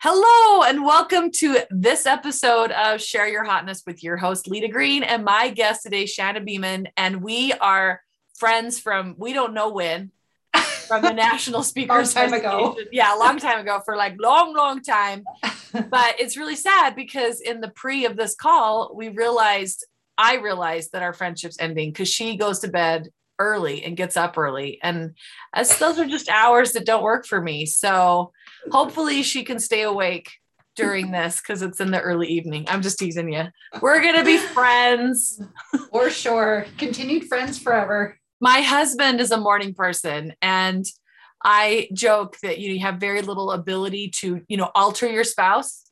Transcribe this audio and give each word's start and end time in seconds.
Hello, 0.00 0.62
and 0.62 0.84
welcome 0.84 1.32
to 1.32 1.58
this 1.70 2.06
episode 2.06 2.70
of 2.70 3.02
Share 3.02 3.26
Your 3.26 3.42
Hotness 3.42 3.82
with 3.84 4.04
your 4.04 4.16
host, 4.16 4.46
Lita 4.46 4.68
Green, 4.68 5.02
and 5.02 5.24
my 5.24 5.50
guest 5.50 5.82
today, 5.82 6.06
Shanna 6.06 6.40
Beaman. 6.40 6.86
And 6.96 7.20
we 7.20 7.52
are 7.54 8.00
friends 8.36 8.78
from 8.78 9.16
we 9.18 9.32
don't 9.32 9.54
know 9.54 9.70
when, 9.70 10.12
from 10.86 11.02
the 11.02 11.12
National 11.12 11.62
Speakers 11.64 12.14
long 12.14 12.30
time 12.30 12.38
ago. 12.38 12.76
Yeah, 12.92 13.12
a 13.12 13.18
long 13.18 13.38
time 13.40 13.58
ago, 13.58 13.80
for 13.84 13.96
like 13.96 14.14
long, 14.20 14.54
long 14.54 14.82
time. 14.82 15.24
but 15.72 16.14
it's 16.20 16.36
really 16.36 16.54
sad 16.54 16.94
because 16.94 17.40
in 17.40 17.60
the 17.60 17.70
pre 17.70 18.04
of 18.04 18.16
this 18.16 18.36
call, 18.36 18.92
we 18.94 19.08
realized, 19.08 19.84
I 20.16 20.36
realized 20.36 20.92
that 20.92 21.02
our 21.02 21.12
friendship's 21.12 21.58
ending 21.58 21.90
because 21.90 22.08
she 22.08 22.36
goes 22.36 22.60
to 22.60 22.68
bed 22.68 23.08
early 23.40 23.82
and 23.82 23.96
gets 23.96 24.16
up 24.16 24.38
early. 24.38 24.78
And 24.80 25.16
as 25.52 25.76
those 25.78 25.98
are 25.98 26.06
just 26.06 26.28
hours 26.28 26.72
that 26.72 26.86
don't 26.86 27.02
work 27.02 27.26
for 27.26 27.40
me. 27.40 27.66
So 27.66 28.32
hopefully 28.70 29.22
she 29.22 29.44
can 29.44 29.58
stay 29.58 29.82
awake 29.82 30.30
during 30.76 31.10
this 31.10 31.40
because 31.40 31.62
it's 31.62 31.80
in 31.80 31.90
the 31.90 32.00
early 32.00 32.28
evening. 32.28 32.64
I'm 32.68 32.82
just 32.82 32.98
teasing 32.98 33.32
you. 33.32 33.46
We're 33.80 34.00
gonna 34.00 34.24
be 34.24 34.38
friends. 34.38 35.42
For 35.92 36.08
sure. 36.10 36.66
Continued 36.76 37.24
friends 37.26 37.58
forever. 37.58 38.18
My 38.40 38.60
husband 38.60 39.20
is 39.20 39.32
a 39.32 39.38
morning 39.38 39.74
person 39.74 40.34
and 40.40 40.84
I 41.44 41.88
joke 41.92 42.36
that 42.42 42.58
you 42.58 42.78
have 42.80 42.96
very 42.96 43.22
little 43.22 43.50
ability 43.50 44.10
to, 44.20 44.42
you 44.48 44.56
know, 44.56 44.70
alter 44.74 45.08
your 45.08 45.24
spouse. 45.24 45.84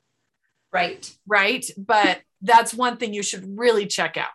Right. 0.73 1.13
Right. 1.27 1.65
But 1.77 2.21
that's 2.43 2.73
one 2.75 2.97
thing 2.97 3.15
you 3.15 3.23
should 3.23 3.59
really 3.59 3.87
check 3.87 4.17
out. 4.17 4.31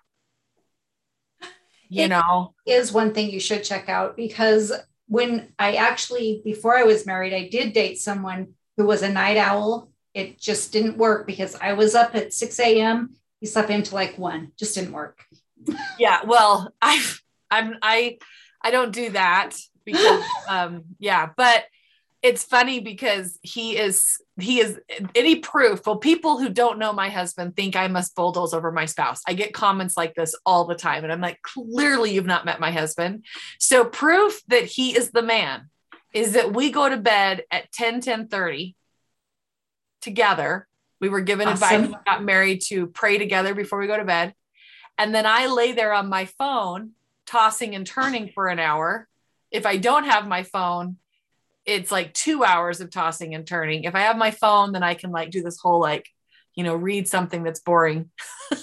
You 1.88 2.04
It 2.04 2.08
know, 2.08 2.54
Is 2.66 2.92
one 2.94 3.14
thing 3.14 3.30
you 3.30 3.40
should 3.42 3.64
check 3.66 3.90
out 3.90 4.16
because 4.16 4.72
when 5.12 5.52
I 5.60 5.74
actually, 5.74 6.42
before 6.46 6.78
I 6.78 6.84
was 6.84 7.06
married, 7.06 7.34
I 7.34 7.50
did 7.50 7.74
date 7.74 8.00
someone 8.00 8.54
who 8.78 8.86
was 8.86 9.02
a 9.02 9.10
night 9.12 9.36
owl. 9.36 9.92
It 10.14 10.40
just 10.40 10.72
didn't 10.72 10.98
work 10.98 11.28
because 11.28 11.54
I 11.54 11.74
was 11.74 11.96
up 11.96 12.16
at 12.16 12.34
6 12.34 12.58
a.m. 12.62 13.16
He 13.42 13.46
slept 13.46 13.70
into 13.70 13.94
like 13.94 14.18
one, 14.18 14.54
just 14.58 14.74
didn't 14.76 14.94
work. 14.94 15.26
yeah 16.00 16.22
well 16.26 16.74
i 16.82 17.04
i'm 17.52 17.76
i 17.82 18.18
i 18.64 18.72
don't 18.72 18.94
do 18.94 19.10
that 19.12 19.52
because 19.86 20.24
um 20.50 20.84
yeah 20.98 21.30
but 21.36 21.66
it's 22.22 22.44
funny 22.44 22.80
because 22.80 23.40
he 23.42 23.78
is 23.78 24.22
he 24.40 24.60
is 24.60 24.80
any 25.16 25.38
proof 25.38 25.86
well 25.86 25.98
people 25.98 26.38
who 26.40 26.50
don't 26.50 26.80
know 26.80 26.94
my 26.94 27.10
husband 27.10 27.56
think 27.56 27.76
i 27.76 27.88
must 27.88 28.16
bulldoze 28.16 28.54
over 28.54 28.72
my 28.72 28.86
spouse 28.86 29.22
i 29.28 29.34
get 29.34 29.54
comments 29.54 29.98
like 29.98 30.14
this 30.16 30.36
all 30.46 30.66
the 30.66 30.76
time 30.76 31.04
and 31.04 31.12
i'm 31.12 31.22
like 31.22 31.42
clearly 31.42 32.14
you've 32.14 32.26
not 32.26 32.46
met 32.46 32.60
my 32.60 32.72
husband 32.72 33.26
so 33.60 33.84
proof 33.86 34.42
that 34.48 34.66
he 34.66 34.96
is 34.96 35.12
the 35.12 35.24
man 35.24 35.70
is 36.14 36.34
that 36.34 36.54
we 36.54 36.72
go 36.72 36.90
to 36.90 36.98
bed 36.98 37.44
at 37.52 37.72
10 37.72 38.02
10 38.02 38.28
30 38.28 38.76
together 40.02 40.68
we 41.00 41.10
were 41.10 41.22
given 41.22 41.48
advice 41.48 41.72
Awesome. 41.72 41.92
we 41.92 41.98
got 42.06 42.24
married 42.24 42.62
to 42.68 42.88
pray 42.88 43.18
together 43.18 43.56
before 43.56 43.80
we 43.80 43.88
go 43.88 43.98
to 43.98 44.06
bed 44.06 44.34
and 45.02 45.16
then 45.16 45.26
I 45.26 45.48
lay 45.48 45.72
there 45.72 45.94
on 45.94 46.10
my 46.10 46.26
phone, 46.26 46.92
tossing 47.26 47.74
and 47.74 47.88
turning 47.88 48.30
for 48.30 48.48
an 48.48 48.60
hour. 48.60 49.08
If 49.50 49.66
I 49.66 49.78
don't 49.78 50.04
have 50.04 50.28
my 50.28 50.44
phone, 50.44 50.98
it's 51.66 51.92
like 51.92 52.14
two 52.14 52.44
hours 52.44 52.82
of 52.82 52.90
tossing 52.90 53.36
and 53.36 53.46
turning. 53.46 53.84
If 53.84 53.96
I 53.96 54.02
have 54.02 54.18
my 54.18 54.32
phone, 54.32 54.72
then 54.72 54.84
I 54.84 54.94
can 54.94 55.12
like 55.12 55.32
do 55.32 55.44
this 55.44 55.60
whole 55.60 55.80
like, 55.80 56.08
you 56.56 56.64
know, 56.64 56.76
read 56.76 57.08
something 57.08 57.44
that's 57.44 57.60
boring. 57.60 58.10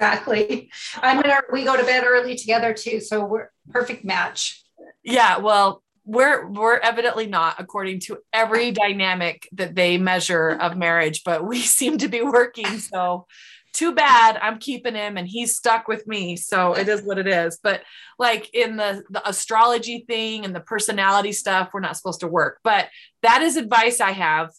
Exactly. 0.00 0.70
I'm 1.02 1.22
in 1.22 1.30
our, 1.30 1.44
we 1.52 1.62
go 1.62 1.76
to 1.76 1.84
bed 1.84 2.04
early 2.06 2.34
together 2.34 2.72
too. 2.72 3.00
So 3.00 3.22
we're 3.22 3.50
perfect 3.68 4.02
match. 4.02 4.64
Yeah, 5.02 5.38
well, 5.38 5.82
we're 6.06 6.48
we're 6.48 6.78
evidently 6.78 7.26
not 7.26 7.56
according 7.58 8.00
to 8.00 8.18
every 8.32 8.72
dynamic 8.72 9.46
that 9.52 9.74
they 9.74 9.98
measure 9.98 10.48
of 10.48 10.76
marriage, 10.76 11.22
but 11.22 11.46
we 11.46 11.60
seem 11.60 11.98
to 11.98 12.08
be 12.08 12.22
working. 12.22 12.78
So 12.78 13.26
too 13.72 13.94
bad 13.94 14.38
I'm 14.40 14.58
keeping 14.58 14.94
him 14.94 15.16
and 15.16 15.26
he's 15.26 15.56
stuck 15.56 15.88
with 15.88 16.06
me. 16.06 16.36
So 16.36 16.74
it 16.74 16.88
is 16.88 17.02
what 17.02 17.18
it 17.18 17.26
is. 17.26 17.58
But 17.62 17.82
like 18.18 18.52
in 18.54 18.76
the 18.76 19.02
the 19.10 19.26
astrology 19.28 20.04
thing 20.08 20.44
and 20.44 20.54
the 20.54 20.60
personality 20.60 21.32
stuff, 21.32 21.70
we're 21.72 21.80
not 21.80 21.96
supposed 21.96 22.20
to 22.20 22.28
work. 22.28 22.58
But 22.64 22.88
that 23.22 23.42
is 23.42 23.56
advice 23.56 24.00
I 24.00 24.12
have. 24.12 24.50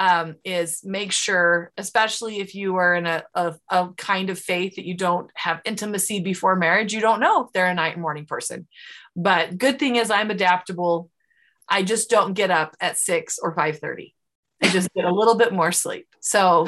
Um, 0.00 0.36
is 0.44 0.82
make 0.84 1.10
sure, 1.10 1.72
especially 1.76 2.38
if 2.38 2.54
you 2.54 2.76
are 2.76 2.94
in 2.94 3.04
a, 3.04 3.24
a, 3.34 3.56
a 3.68 3.88
kind 3.96 4.30
of 4.30 4.38
faith 4.38 4.76
that 4.76 4.84
you 4.84 4.96
don't 4.96 5.28
have 5.34 5.60
intimacy 5.64 6.20
before 6.20 6.54
marriage, 6.54 6.92
you 6.92 7.00
don't 7.00 7.18
know 7.18 7.44
if 7.44 7.52
they're 7.52 7.66
a 7.66 7.74
night 7.74 7.94
and 7.94 8.02
morning 8.02 8.24
person. 8.24 8.68
But 9.16 9.58
good 9.58 9.80
thing 9.80 9.96
is 9.96 10.12
I'm 10.12 10.30
adaptable. 10.30 11.10
I 11.68 11.82
just 11.82 12.10
don't 12.10 12.34
get 12.34 12.52
up 12.52 12.76
at 12.80 12.96
six 12.96 13.40
or 13.42 13.52
five 13.56 13.80
thirty. 13.80 14.14
I 14.62 14.68
just 14.68 14.88
get 14.94 15.04
a 15.04 15.12
little 15.12 15.34
bit 15.34 15.52
more 15.52 15.72
sleep. 15.72 16.06
So, 16.20 16.66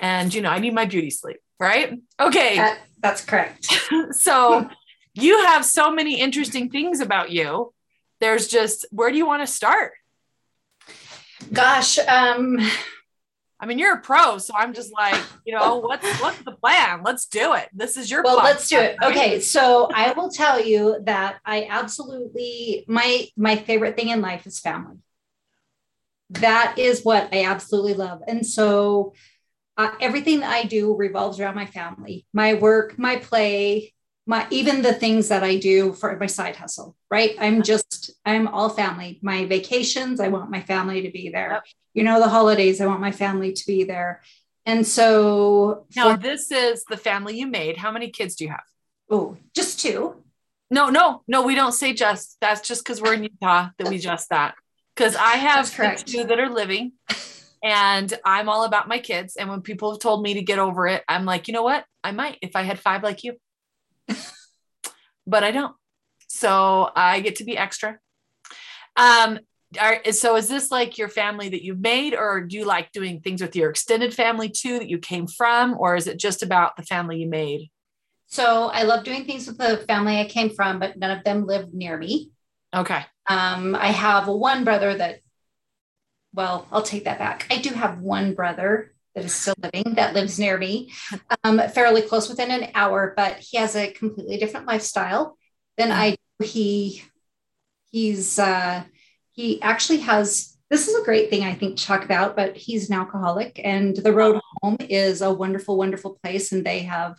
and 0.00 0.32
you 0.32 0.42
know, 0.42 0.50
I 0.50 0.58
need 0.58 0.74
my 0.74 0.84
beauty 0.84 1.10
sleep, 1.10 1.38
right? 1.58 1.98
Okay. 2.20 2.56
That, 2.56 2.78
that's 3.00 3.24
correct. 3.24 3.72
so 4.12 4.68
you 5.14 5.44
have 5.44 5.64
so 5.64 5.90
many 5.90 6.20
interesting 6.20 6.70
things 6.70 7.00
about 7.00 7.30
you. 7.30 7.72
There's 8.20 8.48
just 8.48 8.86
where 8.90 9.10
do 9.10 9.16
you 9.16 9.26
want 9.26 9.42
to 9.42 9.46
start? 9.46 9.92
Gosh, 11.52 11.98
um, 11.98 12.58
I 13.60 13.66
mean, 13.66 13.78
you're 13.78 13.94
a 13.94 14.00
pro, 14.00 14.38
so 14.38 14.54
I'm 14.56 14.72
just 14.72 14.92
like, 14.92 15.22
you 15.44 15.54
know, 15.54 15.76
what's 15.76 16.20
what's 16.20 16.42
the 16.42 16.52
plan? 16.52 17.02
Let's 17.04 17.26
do 17.26 17.54
it. 17.54 17.68
This 17.74 17.96
is 17.96 18.10
your 18.10 18.22
well 18.22 18.38
podcast, 18.38 18.44
let's 18.44 18.68
do 18.68 18.78
it 18.78 18.96
okay 19.02 19.40
so 19.40 19.88
i 19.94 20.12
will 20.12 20.30
tell 20.30 20.60
you 20.60 20.98
that 21.04 21.36
i 21.44 21.66
absolutely 21.70 22.84
my 22.86 23.26
my 23.36 23.56
favorite 23.56 23.96
thing 23.96 24.08
in 24.08 24.20
life 24.20 24.46
is 24.46 24.58
family 24.58 24.96
that 26.30 26.78
is 26.78 27.02
what 27.02 27.28
i 27.32 27.44
absolutely 27.44 27.94
love 27.94 28.22
and 28.26 28.44
so 28.44 29.12
uh, 29.76 29.90
everything 30.00 30.40
that 30.40 30.52
i 30.52 30.62
do 30.64 30.94
revolves 30.96 31.38
around 31.40 31.54
my 31.54 31.66
family 31.66 32.26
my 32.32 32.54
work 32.54 32.98
my 32.98 33.16
play 33.16 33.92
my 34.26 34.46
even 34.50 34.82
the 34.82 34.92
things 34.94 35.28
that 35.28 35.42
i 35.44 35.56
do 35.56 35.92
for 35.92 36.16
my 36.18 36.26
side 36.26 36.56
hustle 36.56 36.96
right 37.10 37.36
i'm 37.38 37.62
just 37.62 38.10
i'm 38.24 38.48
all 38.48 38.68
family 38.70 39.18
my 39.22 39.44
vacations 39.46 40.18
i 40.20 40.28
want 40.28 40.50
my 40.50 40.60
family 40.60 41.02
to 41.02 41.10
be 41.10 41.28
there 41.28 41.52
Yep. 41.52 41.64
you 41.94 42.02
know 42.04 42.18
the 42.20 42.28
holidays 42.28 42.80
i 42.80 42.86
want 42.86 43.00
my 43.00 43.12
family 43.12 43.52
to 43.52 43.66
be 43.66 43.84
there 43.84 44.22
and 44.64 44.84
so 44.84 45.86
Now, 45.94 46.16
for- 46.16 46.22
this 46.22 46.50
is 46.50 46.84
the 46.90 46.96
family 46.96 47.38
you 47.38 47.46
made. 47.46 47.76
How 47.76 47.92
many 47.92 48.10
kids 48.10 48.34
do 48.34 48.44
you 48.44 48.50
have? 48.50 48.64
oh 49.08 49.36
just 49.54 49.78
two 49.78 50.00
No, 50.70 50.88
no, 50.90 51.22
no, 51.28 51.42
we 51.46 51.54
don't 51.54 51.70
say 51.82 51.92
just. 51.94 52.36
That's 52.40 52.66
just 52.66 52.82
because 52.82 53.00
we're 53.00 53.14
in 53.14 53.22
Utah 53.22 53.68
that 53.78 53.88
we 53.88 53.98
just 53.98 54.30
that. 54.30 54.56
Because 54.96 55.14
I 55.14 55.34
have 55.48 55.70
two 56.04 56.24
that 56.24 56.38
are 56.40 56.50
living 56.50 56.92
and 57.66 58.14
I'm 58.24 58.48
all 58.48 58.62
about 58.62 58.86
my 58.86 59.00
kids. 59.00 59.34
And 59.34 59.50
when 59.50 59.60
people 59.60 59.90
have 59.90 60.00
told 60.00 60.22
me 60.22 60.34
to 60.34 60.42
get 60.42 60.60
over 60.60 60.86
it, 60.86 61.02
I'm 61.08 61.24
like, 61.24 61.48
you 61.48 61.52
know 61.52 61.64
what? 61.64 61.84
I 62.04 62.12
might 62.12 62.38
if 62.40 62.54
I 62.54 62.62
had 62.62 62.78
five 62.78 63.02
like 63.02 63.24
you. 63.24 63.34
but 65.26 65.42
I 65.42 65.50
don't. 65.50 65.74
So 66.28 66.88
I 66.94 67.18
get 67.18 67.36
to 67.36 67.44
be 67.44 67.58
extra. 67.58 67.98
Um, 68.96 69.40
are, 69.80 70.00
so 70.12 70.36
is 70.36 70.46
this 70.46 70.70
like 70.70 70.96
your 70.96 71.08
family 71.08 71.48
that 71.48 71.64
you've 71.64 71.80
made, 71.80 72.14
or 72.14 72.40
do 72.42 72.56
you 72.56 72.64
like 72.64 72.92
doing 72.92 73.20
things 73.20 73.42
with 73.42 73.56
your 73.56 73.68
extended 73.68 74.14
family 74.14 74.48
too 74.48 74.78
that 74.78 74.88
you 74.88 74.98
came 74.98 75.26
from, 75.26 75.74
or 75.76 75.96
is 75.96 76.06
it 76.06 76.20
just 76.20 76.44
about 76.44 76.76
the 76.76 76.84
family 76.84 77.18
you 77.18 77.28
made? 77.28 77.68
So 78.28 78.70
I 78.72 78.84
love 78.84 79.02
doing 79.02 79.24
things 79.24 79.48
with 79.48 79.58
the 79.58 79.78
family 79.88 80.20
I 80.20 80.26
came 80.26 80.50
from, 80.50 80.78
but 80.78 80.96
none 80.96 81.10
of 81.10 81.24
them 81.24 81.46
live 81.46 81.74
near 81.74 81.98
me. 81.98 82.30
Okay. 82.72 83.04
Um, 83.26 83.74
I 83.74 83.88
have 83.88 84.28
one 84.28 84.62
brother 84.62 84.94
that, 84.94 85.18
well, 86.36 86.68
I'll 86.72 86.82
take 86.82 87.04
that 87.04 87.18
back. 87.18 87.46
I 87.50 87.58
do 87.58 87.70
have 87.74 88.00
one 88.00 88.34
brother 88.34 88.92
that 89.14 89.24
is 89.24 89.34
still 89.34 89.54
living 89.62 89.94
that 89.94 90.14
lives 90.14 90.38
near 90.38 90.58
me, 90.58 90.92
um, 91.44 91.60
fairly 91.70 92.02
close 92.02 92.28
within 92.28 92.50
an 92.50 92.70
hour, 92.74 93.14
but 93.16 93.38
he 93.38 93.56
has 93.58 93.74
a 93.76 93.90
completely 93.92 94.36
different 94.38 94.66
lifestyle 94.66 95.38
than 95.78 95.92
I 95.92 96.10
do. 96.40 96.46
He 96.46 97.02
he's 97.90 98.38
uh, 98.38 98.84
he 99.32 99.60
actually 99.62 99.98
has 100.00 100.56
this 100.70 100.88
is 100.88 101.00
a 101.00 101.04
great 101.04 101.30
thing 101.30 101.44
I 101.44 101.54
think 101.54 101.76
to 101.78 101.84
talk 101.84 102.04
about, 102.04 102.36
but 102.36 102.56
he's 102.56 102.90
an 102.90 102.96
alcoholic 102.96 103.60
and 103.64 103.96
the 103.96 104.12
road 104.12 104.40
home 104.62 104.76
is 104.80 105.22
a 105.22 105.32
wonderful, 105.32 105.76
wonderful 105.76 106.18
place, 106.22 106.52
and 106.52 106.64
they 106.66 106.80
have 106.80 107.16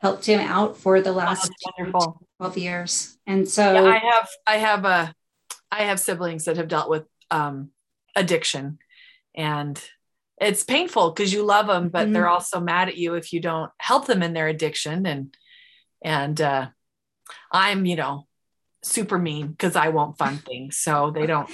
helped 0.00 0.26
him 0.26 0.40
out 0.40 0.76
for 0.76 1.00
the 1.00 1.10
Oh, 1.10 1.16
last 1.16 1.50
wonderful. 1.78 2.20
12 2.38 2.58
years. 2.58 3.18
And 3.26 3.48
so 3.48 3.74
yeah, 3.74 3.82
I 3.84 3.98
have 3.98 4.28
I 4.46 4.56
have 4.58 4.84
a 4.84 5.14
I 5.70 5.84
have 5.84 6.00
siblings 6.00 6.44
that 6.44 6.56
have 6.56 6.68
dealt 6.68 6.90
with 6.90 7.04
um 7.30 7.70
addiction 8.16 8.78
and 9.34 9.82
it's 10.40 10.64
painful 10.64 11.10
because 11.10 11.32
you 11.32 11.42
love 11.44 11.66
them 11.66 11.88
but 11.88 12.08
Mhm. 12.08 12.12
they're 12.12 12.28
also 12.28 12.60
mad 12.60 12.88
at 12.88 12.96
you 12.96 13.14
if 13.14 13.32
you 13.32 13.40
don't 13.40 13.70
help 13.78 14.06
them 14.06 14.22
in 14.22 14.32
their 14.32 14.48
addiction 14.48 15.06
and 15.06 15.36
and 16.02 16.40
uh 16.40 16.68
I'm 17.52 17.86
you 17.86 17.96
know 17.96 18.26
super 18.82 19.18
mean 19.18 19.48
because 19.48 19.76
I 19.76 19.88
won't 19.88 20.18
fund 20.18 20.44
things 20.44 20.78
so 20.78 21.10
they 21.10 21.26
don't 21.26 21.48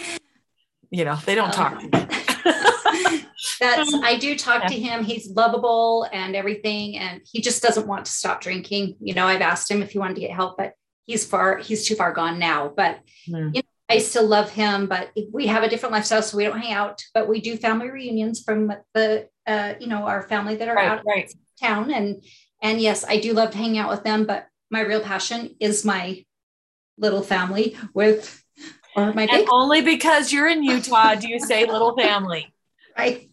you 0.90 1.04
know 1.04 1.16
they 1.26 1.34
don't 1.34 1.52
talk 1.52 1.80
to 1.80 1.88
me 1.88 3.22
that's 3.60 3.92
I 4.02 4.16
do 4.18 4.36
talk 4.36 4.66
to 4.66 4.74
him. 4.74 5.04
He's 5.04 5.30
lovable 5.30 6.06
and 6.12 6.34
everything, 6.34 6.96
and 6.98 7.20
he 7.30 7.40
just 7.40 7.62
doesn't 7.62 7.86
want 7.86 8.04
to 8.06 8.10
stop 8.12 8.40
drinking. 8.40 8.96
You 9.00 9.14
know, 9.14 9.26
I've 9.26 9.40
asked 9.40 9.70
him 9.70 9.82
if 9.82 9.90
he 9.90 9.98
wanted 9.98 10.14
to 10.14 10.20
get 10.20 10.30
help, 10.30 10.56
but 10.56 10.72
he's 11.04 11.24
far 11.26 11.58
he's 11.58 11.86
too 11.86 11.94
far 11.94 12.12
gone 12.12 12.38
now. 12.38 12.72
But 12.74 13.00
Hmm. 13.26 13.50
you 13.52 13.62
know, 13.62 13.62
I 13.88 13.98
still 13.98 14.26
love 14.26 14.50
him, 14.50 14.86
but 14.88 15.10
we 15.32 15.46
have 15.46 15.62
a 15.62 15.68
different 15.68 15.92
lifestyle, 15.92 16.22
so 16.22 16.36
we 16.36 16.44
don't 16.44 16.58
hang 16.60 16.72
out. 16.72 17.00
But 17.14 17.28
we 17.28 17.40
do 17.40 17.56
family 17.56 17.88
reunions 17.90 18.42
from 18.42 18.72
the, 18.94 19.28
uh, 19.46 19.74
you 19.78 19.86
know, 19.86 20.02
our 20.06 20.22
family 20.22 20.56
that 20.56 20.68
are 20.68 20.74
Right, 20.74 20.88
out 20.88 21.02
right. 21.06 21.26
of 21.26 21.34
town, 21.60 21.92
and 21.92 22.22
and 22.60 22.80
yes, 22.80 23.04
I 23.06 23.20
do 23.20 23.32
love 23.32 23.52
to 23.52 23.58
hang 23.58 23.78
out 23.78 23.88
with 23.88 24.02
them. 24.02 24.24
But 24.26 24.48
my 24.70 24.80
real 24.80 25.00
passion 25.00 25.54
is 25.60 25.84
my 25.84 26.24
little 26.98 27.22
family 27.22 27.76
with 27.94 28.42
or 28.96 29.12
my 29.12 29.28
And 29.30 29.46
only 29.52 29.82
because 29.82 30.32
you're 30.32 30.48
in 30.48 30.64
Utah 30.64 31.14
do 31.20 31.28
you 31.28 31.38
say 31.38 31.64
little 31.64 31.96
family. 31.96 32.52
right. 32.98 33.28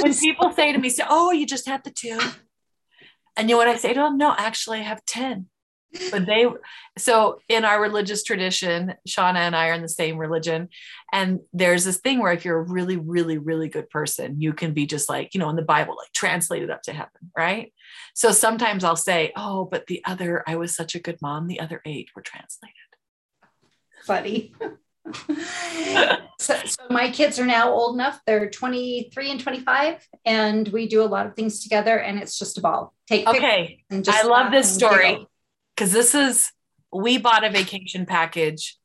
When 0.00 0.14
people 0.14 0.52
say 0.52 0.72
to 0.72 0.78
me, 0.78 0.88
say, 0.88 1.04
Oh, 1.06 1.32
you 1.32 1.44
just 1.44 1.66
have 1.68 1.82
the 1.82 1.90
two. 1.90 2.18
And 3.36 3.50
you 3.50 3.54
know 3.54 3.58
what 3.58 3.68
I 3.68 3.76
say 3.76 3.92
to 3.92 4.00
them? 4.00 4.16
No, 4.16 4.34
actually, 4.38 4.78
I 4.78 4.84
have 4.84 5.04
10. 5.04 5.49
But 6.10 6.26
they, 6.26 6.46
so 6.98 7.40
in 7.48 7.64
our 7.64 7.80
religious 7.80 8.22
tradition, 8.22 8.94
Shanna 9.06 9.40
and 9.40 9.56
I 9.56 9.68
are 9.68 9.74
in 9.74 9.82
the 9.82 9.88
same 9.88 10.18
religion. 10.18 10.68
And 11.12 11.40
there's 11.52 11.84
this 11.84 11.98
thing 11.98 12.20
where 12.20 12.32
if 12.32 12.44
you're 12.44 12.58
a 12.58 12.70
really, 12.70 12.96
really, 12.96 13.38
really 13.38 13.68
good 13.68 13.90
person, 13.90 14.40
you 14.40 14.52
can 14.52 14.72
be 14.72 14.86
just 14.86 15.08
like, 15.08 15.34
you 15.34 15.40
know, 15.40 15.48
in 15.48 15.56
the 15.56 15.62
Bible, 15.62 15.96
like 15.96 16.12
translated 16.12 16.70
up 16.70 16.82
to 16.82 16.92
heaven, 16.92 17.32
right? 17.36 17.72
So 18.14 18.30
sometimes 18.30 18.84
I'll 18.84 18.96
say, 18.96 19.32
Oh, 19.36 19.64
but 19.64 19.86
the 19.86 20.02
other, 20.04 20.44
I 20.46 20.56
was 20.56 20.74
such 20.74 20.94
a 20.94 21.00
good 21.00 21.18
mom, 21.20 21.48
the 21.48 21.60
other 21.60 21.80
eight 21.84 22.10
were 22.14 22.22
translated. 22.22 22.74
funny. 24.04 24.54
so, 26.38 26.56
so 26.64 26.82
my 26.90 27.10
kids 27.10 27.38
are 27.38 27.46
now 27.46 27.70
old 27.72 27.94
enough. 27.94 28.20
They're 28.26 28.50
23 28.50 29.30
and 29.30 29.40
25, 29.40 30.06
and 30.24 30.68
we 30.68 30.88
do 30.88 31.02
a 31.02 31.04
lot 31.04 31.26
of 31.26 31.34
things 31.34 31.62
together, 31.62 31.98
and 31.98 32.18
it's 32.18 32.38
just 32.38 32.58
a 32.58 32.60
ball. 32.60 32.94
Take 33.08 33.26
Okay. 33.26 33.82
I 33.90 34.22
love 34.22 34.52
this 34.52 34.72
story. 34.72 35.26
Because 35.80 35.92
this 35.94 36.14
is 36.14 36.52
we 36.92 37.16
bought 37.16 37.42
a 37.42 37.48
vacation 37.48 38.04
package 38.04 38.76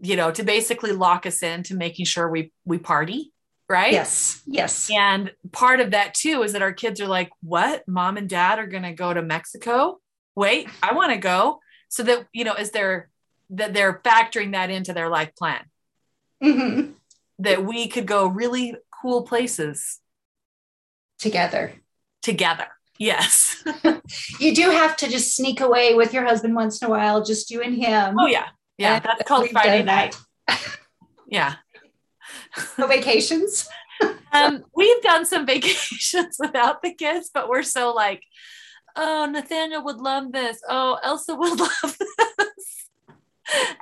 you 0.00 0.16
know 0.16 0.30
to 0.30 0.42
basically 0.42 0.90
lock 0.92 1.26
us 1.26 1.42
into 1.42 1.76
making 1.76 2.06
sure 2.06 2.30
we 2.30 2.50
we 2.64 2.78
party 2.78 3.30
right 3.68 3.92
Yes, 3.92 4.40
yes. 4.46 4.88
and 4.90 5.30
part 5.52 5.80
of 5.80 5.90
that 5.90 6.14
too 6.14 6.42
is 6.42 6.54
that 6.54 6.62
our 6.62 6.72
kids 6.72 6.98
are 7.02 7.06
like 7.06 7.30
what 7.42 7.86
mom 7.86 8.16
and 8.16 8.26
dad 8.26 8.58
are 8.58 8.66
going 8.66 8.84
to 8.84 8.92
go 8.94 9.12
to 9.12 9.20
mexico 9.20 9.98
wait 10.34 10.66
i 10.82 10.94
want 10.94 11.12
to 11.12 11.18
go 11.18 11.60
so 11.90 12.02
that 12.02 12.26
you 12.32 12.44
know 12.44 12.54
is 12.54 12.70
there 12.70 13.10
that 13.50 13.74
they're 13.74 14.00
factoring 14.02 14.52
that 14.52 14.70
into 14.70 14.94
their 14.94 15.10
life 15.10 15.34
plan 15.36 15.62
Mhm. 16.42 16.94
that 17.38 17.64
we 17.66 17.86
could 17.88 18.06
go 18.06 18.26
really 18.26 18.74
cool 19.02 19.22
places 19.24 20.00
Together. 21.18 21.74
together 22.22 22.66
yes 22.98 23.62
You 24.40 24.54
do 24.54 24.70
have 24.70 24.96
to 24.98 25.08
just 25.08 25.34
sneak 25.36 25.60
away 25.60 25.94
with 25.94 26.12
your 26.12 26.24
husband 26.24 26.54
once 26.54 26.80
in 26.80 26.86
a 26.86 26.90
while, 26.90 27.24
just 27.24 27.50
you 27.50 27.60
and 27.62 27.74
him. 27.74 28.16
oh 28.18 28.26
yeah 28.26 28.46
yeah 28.78 28.96
And 28.96 29.04
that's 29.04 29.22
called 29.28 29.48
friday 29.50 29.82
night 29.82 30.16
yeah 31.26 31.54
No 32.78 32.86
vacations. 32.86 33.68
um, 34.32 34.64
we've 34.74 35.02
done 35.02 35.24
some 35.26 35.44
vacations 35.46 36.36
without 36.38 36.82
the 36.82 36.94
kids, 36.94 37.30
but 37.34 37.48
we're 37.48 37.62
so 37.64 37.92
like, 37.92 38.22
oh, 38.96 39.26
Nathaniel 39.30 39.84
would 39.84 39.98
love 39.98 40.30
this. 40.32 40.60
Oh, 40.68 40.98
Elsa 41.02 41.34
would 41.34 41.58
love 41.58 41.96
this. 41.98 42.88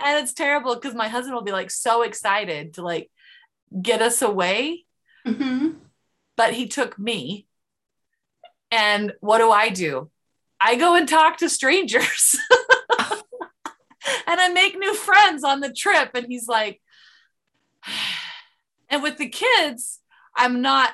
and 0.03 0.23
it's 0.23 0.33
terrible 0.33 0.75
because 0.75 0.95
my 0.95 1.09
husband 1.09 1.35
will 1.35 1.43
be 1.43 1.53
like 1.53 1.71
so 1.71 2.03
excited 2.03 2.75
to 2.75 2.83
like 2.83 3.11
get 3.81 4.01
us 4.03 4.23
away, 4.23 4.85
Mhm. 5.27 5.77
but 6.37 6.55
he 6.55 6.67
took 6.67 6.99
me. 6.99 7.47
And 8.73 9.13
what 9.21 9.39
do 9.39 9.51
I 9.51 9.69
do? 9.69 10.11
I 10.59 10.77
go 10.77 10.95
and 10.95 11.07
talk 11.07 11.37
to 11.39 11.49
strangers. 11.51 12.39
and 14.27 14.41
I 14.41 14.49
make 14.49 14.77
new 14.79 14.95
friends 14.95 15.45
on 15.45 15.61
the 15.61 15.73
trip. 15.73 16.11
And 16.15 16.27
he's 16.27 16.49
like, 16.49 16.81
and 18.89 19.03
with 19.03 19.19
the 19.19 19.29
kids, 19.29 20.01
I'm 20.35 20.63
not 20.63 20.93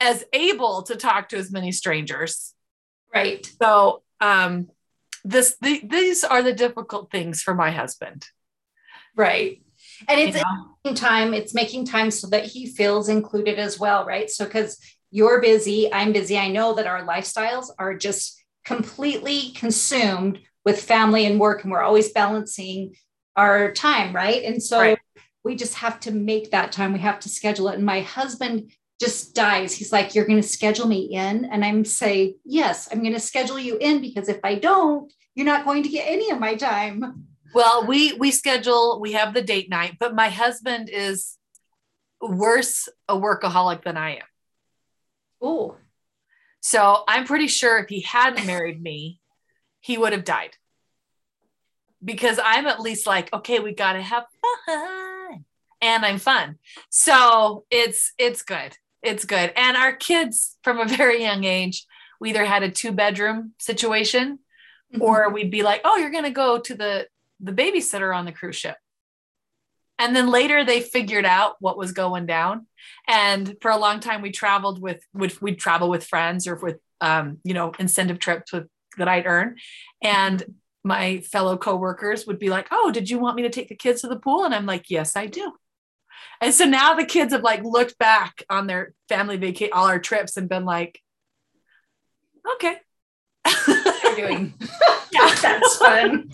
as 0.00 0.24
able 0.32 0.82
to 0.84 0.94
talk 0.94 1.28
to 1.30 1.36
as 1.36 1.50
many 1.50 1.72
strangers. 1.72 2.54
Right. 3.12 3.50
So 3.60 4.02
um 4.20 4.68
this 5.24 5.56
the, 5.60 5.82
these 5.84 6.22
are 6.22 6.42
the 6.42 6.52
difficult 6.52 7.10
things 7.10 7.42
for 7.42 7.52
my 7.54 7.72
husband. 7.72 8.26
Right. 9.16 9.60
And 10.06 10.20
you 10.20 10.28
it's 10.28 10.36
know? 10.36 10.94
time 10.94 11.34
it's 11.34 11.52
making 11.52 11.86
time 11.86 12.12
so 12.12 12.28
that 12.28 12.44
he 12.44 12.66
feels 12.66 13.08
included 13.08 13.58
as 13.58 13.78
well 13.78 14.06
right 14.06 14.30
so 14.30 14.44
because 14.44 14.78
you're 15.10 15.40
busy 15.40 15.92
i'm 15.92 16.12
busy. 16.12 16.36
I 16.38 16.48
know 16.48 16.74
that 16.74 16.86
our 16.86 17.06
lifestyles 17.06 17.66
are 17.78 17.94
just 17.94 18.42
completely 18.64 19.52
consumed 19.52 20.40
with 20.64 20.82
family 20.82 21.24
and 21.26 21.40
work 21.40 21.62
and 21.62 21.72
we're 21.72 21.82
always 21.82 22.12
balancing 22.12 22.94
our 23.36 23.72
time 23.72 24.14
right? 24.14 24.42
And 24.44 24.62
so 24.62 24.78
Right. 24.80 24.98
we 25.44 25.56
just 25.56 25.74
have 25.74 26.00
to 26.00 26.10
make 26.10 26.50
that 26.50 26.72
time. 26.72 26.92
We 26.92 26.98
have 26.98 27.20
to 27.20 27.28
schedule 27.28 27.68
it. 27.68 27.76
And 27.76 27.86
my 27.86 28.00
husband 28.00 28.72
just 29.00 29.34
dies. 29.34 29.72
He's 29.74 29.92
like 29.92 30.14
you're 30.14 30.26
going 30.26 30.42
to 30.42 30.46
schedule 30.46 30.86
me 30.88 31.02
in? 31.12 31.44
And 31.46 31.64
i'm 31.64 31.84
say 31.84 32.36
yes 32.44 32.88
i'm 32.90 33.00
going 33.00 33.14
to 33.14 33.20
schedule 33.20 33.58
you 33.58 33.78
in 33.78 34.00
because 34.00 34.28
if 34.28 34.40
i 34.44 34.56
don't 34.56 35.12
you're 35.34 35.46
not 35.46 35.64
going 35.64 35.84
to 35.84 35.88
get 35.88 36.08
any 36.08 36.30
of 36.32 36.40
my 36.40 36.56
time. 36.56 37.28
Well, 37.54 37.86
we 37.86 38.12
we 38.14 38.32
schedule, 38.32 39.00
we 39.00 39.12
have 39.12 39.32
the 39.34 39.40
date 39.40 39.70
night, 39.70 39.96
but 40.00 40.14
my 40.16 40.28
husband 40.30 40.90
is 40.92 41.38
worse 42.20 42.88
a 43.08 43.14
workaholic 43.14 43.84
than 43.84 43.96
I 43.96 44.16
am. 44.16 44.26
Oh 45.40 45.76
So 46.60 47.04
I'm 47.06 47.24
pretty 47.24 47.48
sure 47.48 47.78
if 47.78 47.88
he 47.88 48.00
hadn't 48.00 48.46
married 48.46 48.82
me, 48.82 49.20
he 49.80 49.96
would 49.96 50.12
have 50.12 50.24
died. 50.24 50.56
Because 52.04 52.38
I'm 52.42 52.66
at 52.66 52.80
least 52.80 53.06
like, 53.06 53.32
okay, 53.32 53.58
we 53.58 53.74
gotta 53.74 54.02
have 54.02 54.24
fun. 54.66 55.44
And 55.80 56.04
I'm 56.04 56.18
fun. 56.18 56.58
So 56.90 57.64
it's 57.70 58.12
it's 58.18 58.42
good. 58.42 58.76
It's 59.02 59.24
good. 59.24 59.52
And 59.56 59.76
our 59.76 59.94
kids 59.94 60.56
from 60.62 60.78
a 60.78 60.84
very 60.84 61.22
young 61.22 61.44
age, 61.44 61.86
we 62.20 62.30
either 62.30 62.44
had 62.44 62.62
a 62.64 62.70
two-bedroom 62.70 63.52
situation 63.58 64.40
mm-hmm. 64.92 65.02
or 65.02 65.30
we'd 65.30 65.50
be 65.50 65.62
like, 65.62 65.82
oh, 65.84 65.96
you're 65.96 66.10
gonna 66.10 66.30
go 66.30 66.58
to 66.58 66.74
the 66.74 67.06
the 67.40 67.52
babysitter 67.52 68.14
on 68.14 68.24
the 68.24 68.32
cruise 68.32 68.56
ship. 68.56 68.76
And 69.98 70.14
then 70.14 70.30
later 70.30 70.64
they 70.64 70.80
figured 70.80 71.24
out 71.24 71.56
what 71.60 71.78
was 71.78 71.92
going 71.92 72.26
down. 72.26 72.66
And 73.06 73.56
for 73.60 73.70
a 73.70 73.76
long 73.76 74.00
time 74.00 74.22
we 74.22 74.30
traveled 74.30 74.80
with, 74.80 75.02
with 75.12 75.40
we'd 75.42 75.58
travel 75.58 75.88
with 75.88 76.06
friends 76.06 76.46
or 76.46 76.56
with 76.56 76.78
um, 77.00 77.38
you 77.44 77.54
know, 77.54 77.72
incentive 77.78 78.18
trips 78.18 78.52
with 78.52 78.68
that 78.96 79.08
I'd 79.08 79.26
earn. 79.26 79.56
And 80.02 80.42
my 80.84 81.20
fellow 81.20 81.56
coworkers 81.56 82.26
would 82.26 82.38
be 82.38 82.50
like, 82.50 82.68
Oh, 82.70 82.90
did 82.90 83.10
you 83.10 83.18
want 83.18 83.36
me 83.36 83.42
to 83.42 83.50
take 83.50 83.68
the 83.68 83.74
kids 83.74 84.02
to 84.02 84.08
the 84.08 84.18
pool? 84.18 84.44
And 84.44 84.54
I'm 84.54 84.66
like, 84.66 84.90
Yes, 84.90 85.16
I 85.16 85.26
do. 85.26 85.52
And 86.40 86.54
so 86.54 86.64
now 86.64 86.94
the 86.94 87.04
kids 87.04 87.32
have 87.32 87.42
like 87.42 87.62
looked 87.64 87.98
back 87.98 88.42
on 88.48 88.66
their 88.66 88.94
family 89.08 89.36
vacation, 89.36 89.72
all 89.72 89.86
our 89.86 89.98
trips 89.98 90.36
and 90.36 90.48
been 90.48 90.64
like, 90.64 91.00
okay. 92.54 92.76
doing 94.16 94.54
Yeah. 95.12 95.34
That's 95.42 95.76
fun. 95.76 96.30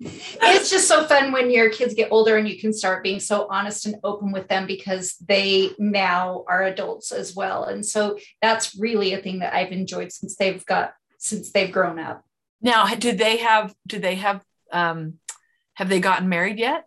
It's 0.00 0.70
just 0.70 0.86
so 0.86 1.04
fun 1.04 1.32
when 1.32 1.50
your 1.50 1.70
kids 1.70 1.94
get 1.94 2.12
older 2.12 2.36
and 2.36 2.48
you 2.48 2.58
can 2.58 2.72
start 2.72 3.02
being 3.02 3.20
so 3.20 3.48
honest 3.50 3.86
and 3.86 3.96
open 4.04 4.32
with 4.32 4.48
them 4.48 4.66
because 4.66 5.16
they 5.16 5.70
now 5.78 6.44
are 6.48 6.62
adults 6.62 7.10
as 7.10 7.34
well. 7.34 7.64
And 7.64 7.84
so 7.84 8.18
that's 8.40 8.78
really 8.78 9.12
a 9.12 9.18
thing 9.18 9.40
that 9.40 9.54
I've 9.54 9.72
enjoyed 9.72 10.12
since 10.12 10.36
they've 10.36 10.64
got 10.66 10.94
since 11.18 11.50
they've 11.50 11.72
grown 11.72 11.98
up. 11.98 12.24
Now, 12.60 12.86
do 12.94 13.12
they 13.12 13.38
have 13.38 13.74
do 13.86 13.98
they 13.98 14.16
have 14.16 14.42
um 14.72 15.14
have 15.74 15.88
they 15.88 16.00
gotten 16.00 16.28
married 16.28 16.58
yet? 16.58 16.86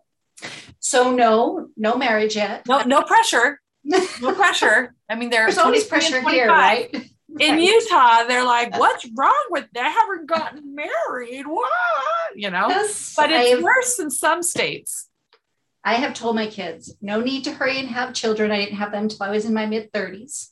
So 0.80 1.14
no, 1.14 1.68
no 1.76 1.96
marriage 1.96 2.36
yet. 2.36 2.66
No, 2.66 2.82
no 2.82 3.02
pressure. 3.02 3.60
No 3.84 4.32
pressure. 4.34 4.94
I 5.08 5.16
mean, 5.16 5.30
There's 5.30 5.58
always 5.58 5.84
pressure 5.84 6.20
here, 6.28 6.48
right? 6.48 6.94
In 7.38 7.56
Right. 7.56 7.62
Utah, 7.62 8.24
they're 8.24 8.44
like, 8.44 8.78
"What's 8.78 9.06
wrong 9.16 9.44
with 9.50 9.66
they 9.72 9.80
haven't 9.80 10.26
gotten 10.26 10.74
married?" 10.74 11.46
What 11.46 11.70
you 12.34 12.50
know? 12.50 12.68
Yes, 12.68 13.14
But 13.16 13.30
it's 13.30 13.50
have, 13.54 13.62
worse 13.62 13.98
in 13.98 14.10
some 14.10 14.42
states. 14.42 15.08
I 15.84 15.94
have 15.94 16.14
told 16.14 16.36
my 16.36 16.46
kids, 16.46 16.94
no 17.00 17.20
need 17.20 17.44
to 17.44 17.52
hurry 17.52 17.78
and 17.78 17.88
have 17.88 18.14
children. 18.14 18.52
I 18.52 18.58
didn't 18.58 18.76
have 18.76 18.92
them 18.92 19.04
until 19.04 19.24
I 19.24 19.30
was 19.30 19.44
in 19.44 19.54
my 19.54 19.66
mid 19.66 19.92
30s. 19.92 20.50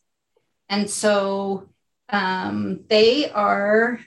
And 0.69 0.91
so 0.91 1.69
um, 2.09 2.81
they 2.89 3.31
are 3.31 4.01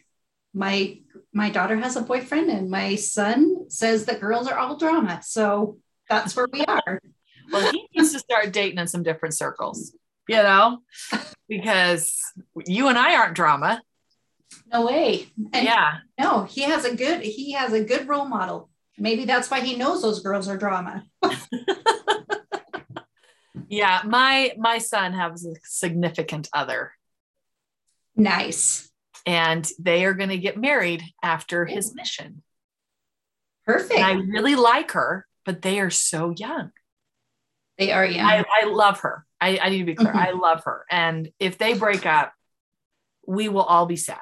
my 0.53 0.99
my 1.33 1.49
daughter 1.49 1.75
has 1.75 1.95
a 1.95 2.01
boyfriend 2.01 2.49
and 2.49 2.69
my 2.69 2.95
son 2.95 3.69
says 3.69 4.05
that 4.05 4.21
girls 4.21 4.47
are 4.47 4.57
all 4.57 4.77
drama. 4.77 5.21
So 5.23 5.77
that's 6.09 6.35
where 6.35 6.47
we 6.51 6.63
are. 6.65 7.01
Well, 7.51 7.71
he 7.71 7.87
needs 7.95 8.13
to 8.13 8.19
start 8.19 8.53
dating 8.53 8.77
in 8.77 8.87
some 8.87 9.03
different 9.03 9.35
circles, 9.35 9.95
you 10.27 10.35
know, 10.37 10.79
because 11.49 12.19
you 12.65 12.87
and 12.87 12.97
I 12.97 13.15
aren't 13.15 13.35
drama. 13.35 13.81
No 14.71 14.85
way. 14.85 15.27
And 15.51 15.65
yeah. 15.65 15.97
no, 16.19 16.43
he 16.43 16.61
has 16.61 16.85
a 16.85 16.95
good 16.95 17.21
he 17.21 17.53
has 17.53 17.73
a 17.73 17.83
good 17.83 18.07
role 18.07 18.25
model. 18.25 18.69
Maybe 18.97 19.25
that's 19.25 19.49
why 19.49 19.61
he 19.61 19.75
knows 19.75 20.01
those 20.01 20.21
girls 20.21 20.47
are 20.47 20.57
drama. 20.57 21.03
Yeah. 23.69 24.01
My 24.05 24.53
my 24.57 24.77
son 24.77 25.13
has 25.13 25.45
a 25.45 25.55
significant 25.63 26.47
other 26.53 26.91
Nice. 28.15 28.91
and 29.25 29.67
they 29.79 30.05
are 30.05 30.13
going 30.13 30.29
to 30.29 30.37
get 30.37 30.57
married 30.59 31.01
after 31.23 31.65
his 31.65 31.95
mission. 31.95 32.43
Perfect. 33.65 33.99
And 33.99 34.05
I 34.05 34.13
really 34.13 34.55
like 34.55 34.91
her. 34.91 35.25
but 35.45 35.61
they 35.63 35.79
are 35.79 35.89
so 35.89 36.33
young. 36.37 36.71
They 37.87 37.91
are 37.91 38.05
young. 38.05 38.25
I, 38.25 38.45
I 38.61 38.65
love 38.65 38.99
her. 39.01 39.25
I, 39.39 39.59
I 39.61 39.69
need 39.69 39.79
to 39.79 39.85
be 39.85 39.95
clear. 39.95 40.13
Mhm. 40.13 40.27
I 40.27 40.31
love 40.31 40.63
her. 40.65 40.85
And 40.89 41.29
if 41.39 41.57
they 41.57 41.73
break 41.73 42.05
up, 42.05 42.33
we 43.27 43.49
will 43.49 43.63
all 43.63 43.85
be 43.85 43.95
sad. 43.95 44.19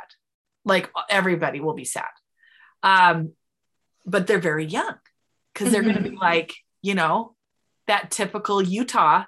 Like 0.66 0.90
everybody 1.10 1.60
will 1.60 1.74
be 1.74 1.86
sad. 1.86 2.10
Um, 2.84 3.34
but 4.06 4.28
they're 4.28 4.40
very 4.40 4.66
young 4.66 4.96
because 5.54 5.72
they're 5.72 5.84
going 5.84 5.96
to 6.02 6.10
be 6.10 6.16
like, 6.16 6.56
you 6.82 6.96
know, 6.96 7.36
that 7.88 8.12
typical 8.12 8.62
Utah 8.62 9.24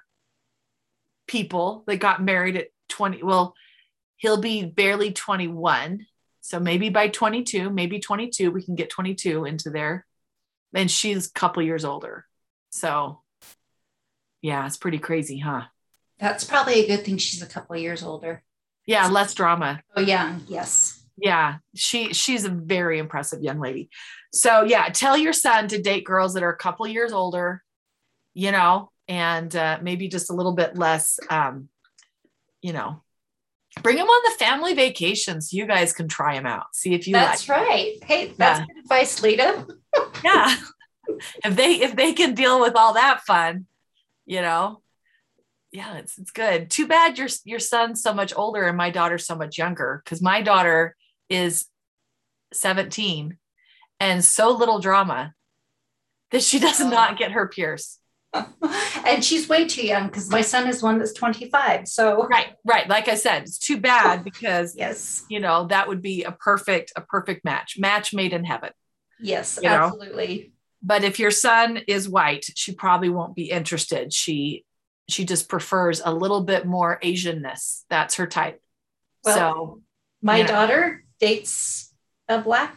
people 1.26 1.84
that 1.86 1.96
got 1.96 2.22
married 2.22 2.56
at 2.56 2.68
20. 2.88 3.22
Well, 3.22 3.54
he'll 4.16 4.40
be 4.40 4.64
barely 4.64 5.12
21. 5.12 6.06
So 6.40 6.60
maybe 6.60 6.88
by 6.88 7.08
22, 7.08 7.70
maybe 7.70 8.00
22, 8.00 8.50
we 8.50 8.62
can 8.62 8.74
get 8.74 8.90
22 8.90 9.44
into 9.44 9.70
there. 9.70 10.06
And 10.74 10.90
she's 10.90 11.28
a 11.28 11.32
couple 11.32 11.62
years 11.62 11.84
older. 11.84 12.26
So 12.70 13.22
yeah, 14.44 14.66
it's 14.66 14.76
pretty 14.76 14.98
crazy, 14.98 15.38
huh? 15.38 15.62
That's 16.18 16.44
probably 16.44 16.84
a 16.84 16.86
good 16.86 17.02
thing 17.02 17.16
she's 17.16 17.40
a 17.40 17.46
couple 17.46 17.74
of 17.76 17.80
years 17.80 18.02
older. 18.02 18.42
Yeah, 18.86 19.08
less 19.08 19.32
drama. 19.32 19.82
Oh, 19.96 20.02
young. 20.02 20.42
Yes. 20.46 21.02
Yeah, 21.16 21.56
she 21.74 22.12
she's 22.12 22.44
a 22.44 22.50
very 22.50 22.98
impressive 22.98 23.40
young 23.40 23.58
lady. 23.58 23.88
So 24.34 24.62
yeah, 24.64 24.90
tell 24.90 25.16
your 25.16 25.32
son 25.32 25.68
to 25.68 25.80
date 25.80 26.04
girls 26.04 26.34
that 26.34 26.42
are 26.42 26.50
a 26.52 26.56
couple 26.58 26.86
years 26.86 27.10
older, 27.12 27.62
you 28.34 28.52
know, 28.52 28.90
and 29.08 29.54
uh, 29.56 29.78
maybe 29.80 30.08
just 30.08 30.28
a 30.30 30.34
little 30.34 30.52
bit 30.52 30.76
less, 30.76 31.18
um, 31.30 31.70
you 32.60 32.74
know, 32.74 33.00
bring 33.82 33.96
them 33.96 34.08
on 34.08 34.30
the 34.30 34.36
family 34.44 34.74
vacations. 34.74 35.54
You 35.54 35.66
guys 35.66 35.94
can 35.94 36.06
try 36.08 36.34
them 36.34 36.44
out. 36.46 36.66
See 36.74 36.92
if 36.92 37.06
you 37.08 37.14
That's 37.14 37.48
like. 37.48 37.58
right. 37.60 38.04
Hey, 38.04 38.34
that's 38.36 38.60
Yeah. 38.60 38.66
good 38.66 38.78
advice, 38.82 39.22
Lita. 39.22 39.66
Yeah, 40.24 40.56
if 41.44 41.56
they 41.56 41.74
if 41.80 41.96
they 41.96 42.12
can 42.12 42.34
deal 42.34 42.60
with 42.60 42.74
all 42.76 42.94
that 42.94 43.20
fun, 43.22 43.66
you 44.26 44.40
know, 44.40 44.82
yeah, 45.72 45.96
it's 45.96 46.16
it's 46.18 46.30
good. 46.30 46.70
Too 46.70 46.86
bad 46.86 47.18
your 47.18 47.28
your 47.44 47.58
son's 47.58 48.02
so 48.02 48.14
much 48.14 48.32
older 48.36 48.64
and 48.66 48.76
my 48.76 48.90
daughter's 48.90 49.26
so 49.26 49.34
much 49.34 49.58
younger 49.58 50.00
because 50.04 50.22
my 50.22 50.40
daughter 50.42 50.94
is 51.28 51.66
17 52.52 53.38
and 54.00 54.24
so 54.24 54.50
little 54.50 54.78
drama 54.78 55.32
that 56.30 56.42
she 56.42 56.58
does 56.58 56.80
Oh. 56.80 56.88
not 56.88 57.18
get 57.18 57.32
her 57.32 57.48
pierce. 57.48 57.98
and 59.06 59.24
she's 59.24 59.48
way 59.48 59.66
too 59.66 59.86
young 59.86 60.06
because 60.08 60.28
my 60.28 60.40
son 60.40 60.66
is 60.68 60.82
one 60.82 60.98
that's 60.98 61.12
25. 61.12 61.86
So, 61.86 62.26
Right, 62.26 62.48
right. 62.64 62.88
Like 62.88 63.06
I 63.06 63.14
said, 63.14 63.42
it's 63.42 63.58
too 63.58 63.80
bad 63.80 64.24
because 64.24 64.74
yes, 64.76 65.24
you 65.28 65.38
know 65.38 65.66
that 65.68 65.86
would 65.88 66.02
be 66.02 66.24
a 66.24 66.32
perfect 66.32 66.92
a 66.96 67.00
perfect 67.00 67.44
match, 67.44 67.76
match 67.78 68.12
made 68.12 68.32
in 68.32 68.44
heaven. 68.44 68.70
yes, 69.20 69.58
You 69.62 69.70
know? 69.70 69.96
But 70.86 71.02
if 71.02 71.18
your 71.18 71.30
son 71.30 71.78
is 71.88 72.08
white, 72.08 72.44
she 72.54 72.74
probably 72.74 73.08
won't 73.08 73.34
be 73.34 73.50
interested. 73.50 74.12
She 74.12 74.64
she 75.08 75.24
just 75.24 75.48
prefers 75.48 76.00
a 76.04 76.12
little 76.12 76.42
bit 76.42 76.66
more 76.66 77.00
Asianness. 77.02 77.84
That's 77.90 78.16
her 78.16 78.26
type. 78.26 78.60
Well, 79.24 79.34
so 79.36 79.82
My 80.22 80.42
daughter 80.42 81.04
dates 81.20 81.92
a 82.28 82.38
black 82.40 82.76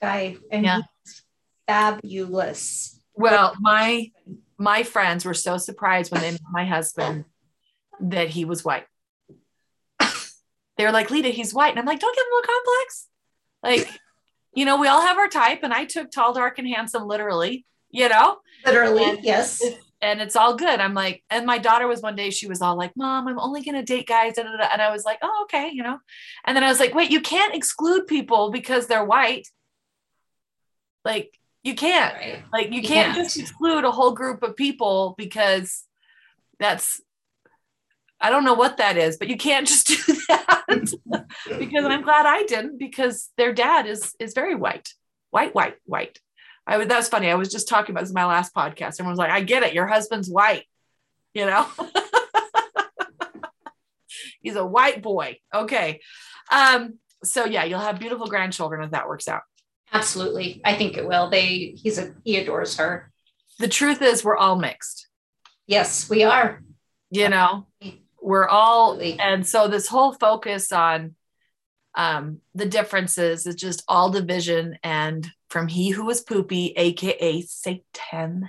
guy 0.00 0.36
and 0.50 0.64
Yeah. 0.64 0.80
he's 1.04 1.22
fabulous. 1.66 2.98
Well, 3.14 3.54
my 3.60 4.10
my 4.58 4.82
friends 4.82 5.24
were 5.24 5.34
so 5.34 5.58
surprised 5.58 6.10
when 6.10 6.22
they 6.22 6.30
met 6.30 6.40
my 6.50 6.64
husband 6.64 7.26
that 8.00 8.28
he 8.30 8.44
was 8.46 8.64
white. 8.64 8.86
They 10.78 10.86
were 10.86 10.92
like, 10.92 11.10
Lita, 11.10 11.28
he's 11.28 11.52
white. 11.52 11.68
And 11.70 11.78
I'm 11.78 11.84
like, 11.84 12.00
don't 12.00 12.16
give 12.16 12.24
him 12.24 12.42
a 12.42 12.46
complex. 12.46 13.08
Like, 13.62 14.00
you 14.54 14.64
know, 14.64 14.76
we 14.78 14.88
all 14.88 15.00
have 15.02 15.18
our 15.18 15.28
type, 15.28 15.60
and 15.62 15.72
I 15.72 15.84
took 15.84 16.10
tall, 16.10 16.32
dark, 16.34 16.58
and 16.58 16.68
handsome 16.68 17.04
literally, 17.06 17.64
you 17.90 18.08
know, 18.08 18.38
Literally, 18.66 19.04
And- 19.04 19.24
yes. 19.24 19.62
and 20.00 20.20
it's 20.20 20.36
all 20.36 20.54
good. 20.56 20.78
I'm 20.80 20.94
like, 20.94 21.24
and 21.30 21.44
my 21.46 21.58
daughter 21.58 21.86
was 21.88 22.00
one 22.00 22.14
day, 22.16 22.30
she 22.30 22.46
was 22.46 22.60
all 22.62 22.76
like, 22.76 22.92
Mom, 22.96 23.26
I'm 23.28 23.38
only 23.38 23.62
gonna 23.62 23.82
date 23.82 24.06
guys. 24.06 24.34
da, 24.34 24.42
da, 24.44 24.56
da." 24.56 24.68
And 24.72 24.80
I 24.82 24.90
was 24.92 25.04
like, 25.04 25.18
Oh, 25.22 25.40
okay, 25.44 25.70
you 25.72 25.82
know. 25.82 25.98
And 26.44 26.56
then 26.56 26.62
I 26.64 26.68
was 26.68 26.78
like, 26.80 26.94
wait, 26.94 27.10
you 27.10 27.20
can't 27.20 27.54
exclude 27.54 28.06
people 28.06 28.50
because 28.50 28.86
they're 28.86 29.04
white. 29.04 29.48
Like, 31.04 31.38
you 31.64 31.74
can't. 31.74 32.14
Right. 32.14 32.42
Like 32.52 32.72
you 32.72 32.82
can't. 32.82 33.16
just 33.16 33.38
exclude 33.38 33.84
a 33.84 33.90
whole 33.90 34.12
group 34.12 34.42
of 34.42 34.56
people 34.56 35.14
because 35.18 35.84
that's 36.58 37.00
I 38.22 38.30
don't 38.30 38.44
know 38.44 38.54
what 38.54 38.76
that 38.76 38.96
is, 38.96 39.16
but 39.16 39.28
you 39.28 39.36
can't 39.36 39.66
just 39.66 39.86
do 39.88 39.96
that 40.28 40.94
because 41.58 41.84
I'm 41.84 42.02
glad 42.02 42.24
I 42.24 42.44
didn't 42.44 42.78
because 42.78 43.30
their 43.36 43.52
dad 43.52 43.86
is 43.86 44.14
is 44.20 44.32
very 44.32 44.54
white. 44.54 44.88
White, 45.30 45.54
white, 45.54 45.74
white. 45.84 46.20
I 46.66 46.76
was 46.78 46.86
that's 46.86 47.08
funny. 47.08 47.28
I 47.28 47.34
was 47.34 47.50
just 47.50 47.68
talking 47.68 47.92
about 47.92 48.02
this 48.02 48.10
in 48.10 48.14
my 48.14 48.26
last 48.26 48.54
podcast. 48.54 49.00
Everyone's 49.00 49.18
like, 49.18 49.32
I 49.32 49.40
get 49.42 49.64
it, 49.64 49.74
your 49.74 49.88
husband's 49.88 50.30
white, 50.30 50.64
you 51.34 51.46
know. 51.46 51.66
He's 54.40 54.56
a 54.56 54.64
white 54.66 55.02
boy. 55.02 55.38
Okay. 55.54 56.00
Um, 56.50 56.98
so 57.24 57.44
yeah, 57.44 57.64
you'll 57.64 57.78
have 57.80 57.98
beautiful 58.00 58.26
grandchildren 58.26 58.82
if 58.84 58.90
that 58.92 59.08
works 59.08 59.28
out. 59.28 59.42
Absolutely. 59.92 60.60
I 60.64 60.74
think 60.74 60.96
it 60.96 61.06
will. 61.06 61.28
They 61.28 61.74
he's 61.76 61.98
a 61.98 62.14
he 62.24 62.38
adores 62.38 62.76
her. 62.76 63.12
The 63.58 63.68
truth 63.68 64.00
is 64.02 64.24
we're 64.24 64.36
all 64.36 64.56
mixed. 64.56 65.08
Yes, 65.66 66.08
we 66.08 66.22
are. 66.24 66.62
you 67.10 67.28
know 67.28 67.66
we're 68.22 68.48
all 68.48 68.98
and 69.00 69.46
so 69.46 69.68
this 69.68 69.88
whole 69.88 70.12
focus 70.12 70.72
on 70.72 71.14
um 71.94 72.38
the 72.54 72.66
differences 72.66 73.46
is 73.46 73.54
just 73.54 73.82
all 73.88 74.10
division 74.10 74.78
and 74.82 75.28
from 75.50 75.68
he 75.68 75.90
who 75.90 76.08
is 76.08 76.20
poopy 76.20 76.72
aka 76.76 77.42
satan 77.42 78.48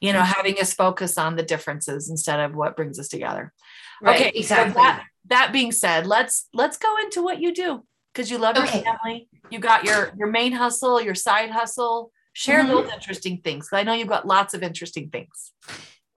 you 0.00 0.12
know 0.12 0.20
having 0.20 0.56
us 0.60 0.74
focus 0.74 1.16
on 1.16 1.36
the 1.36 1.42
differences 1.42 2.10
instead 2.10 2.40
of 2.40 2.54
what 2.54 2.76
brings 2.76 2.98
us 2.98 3.08
together. 3.08 3.52
Right, 4.00 4.16
okay 4.16 4.32
so 4.34 4.40
exactly. 4.40 4.82
that, 4.82 5.04
that 5.28 5.52
being 5.52 5.72
said 5.72 6.06
let's 6.06 6.48
let's 6.52 6.76
go 6.76 6.96
into 6.98 7.22
what 7.22 7.40
you 7.40 7.54
do 7.54 7.82
because 8.12 8.30
you 8.30 8.38
love 8.38 8.56
your 8.56 8.66
family 8.66 9.28
you 9.50 9.58
got 9.58 9.84
your 9.84 10.12
your 10.18 10.28
main 10.28 10.52
hustle 10.52 11.00
your 11.00 11.14
side 11.14 11.50
hustle. 11.50 12.12
Share 12.34 12.64
Mhm. 12.64 12.68
those 12.68 12.90
interesting 12.92 13.40
things 13.42 13.68
i 13.72 13.82
know 13.82 13.92
you've 13.92 14.08
got 14.08 14.26
lots 14.26 14.54
of 14.54 14.62
interesting 14.62 15.10
things 15.10 15.52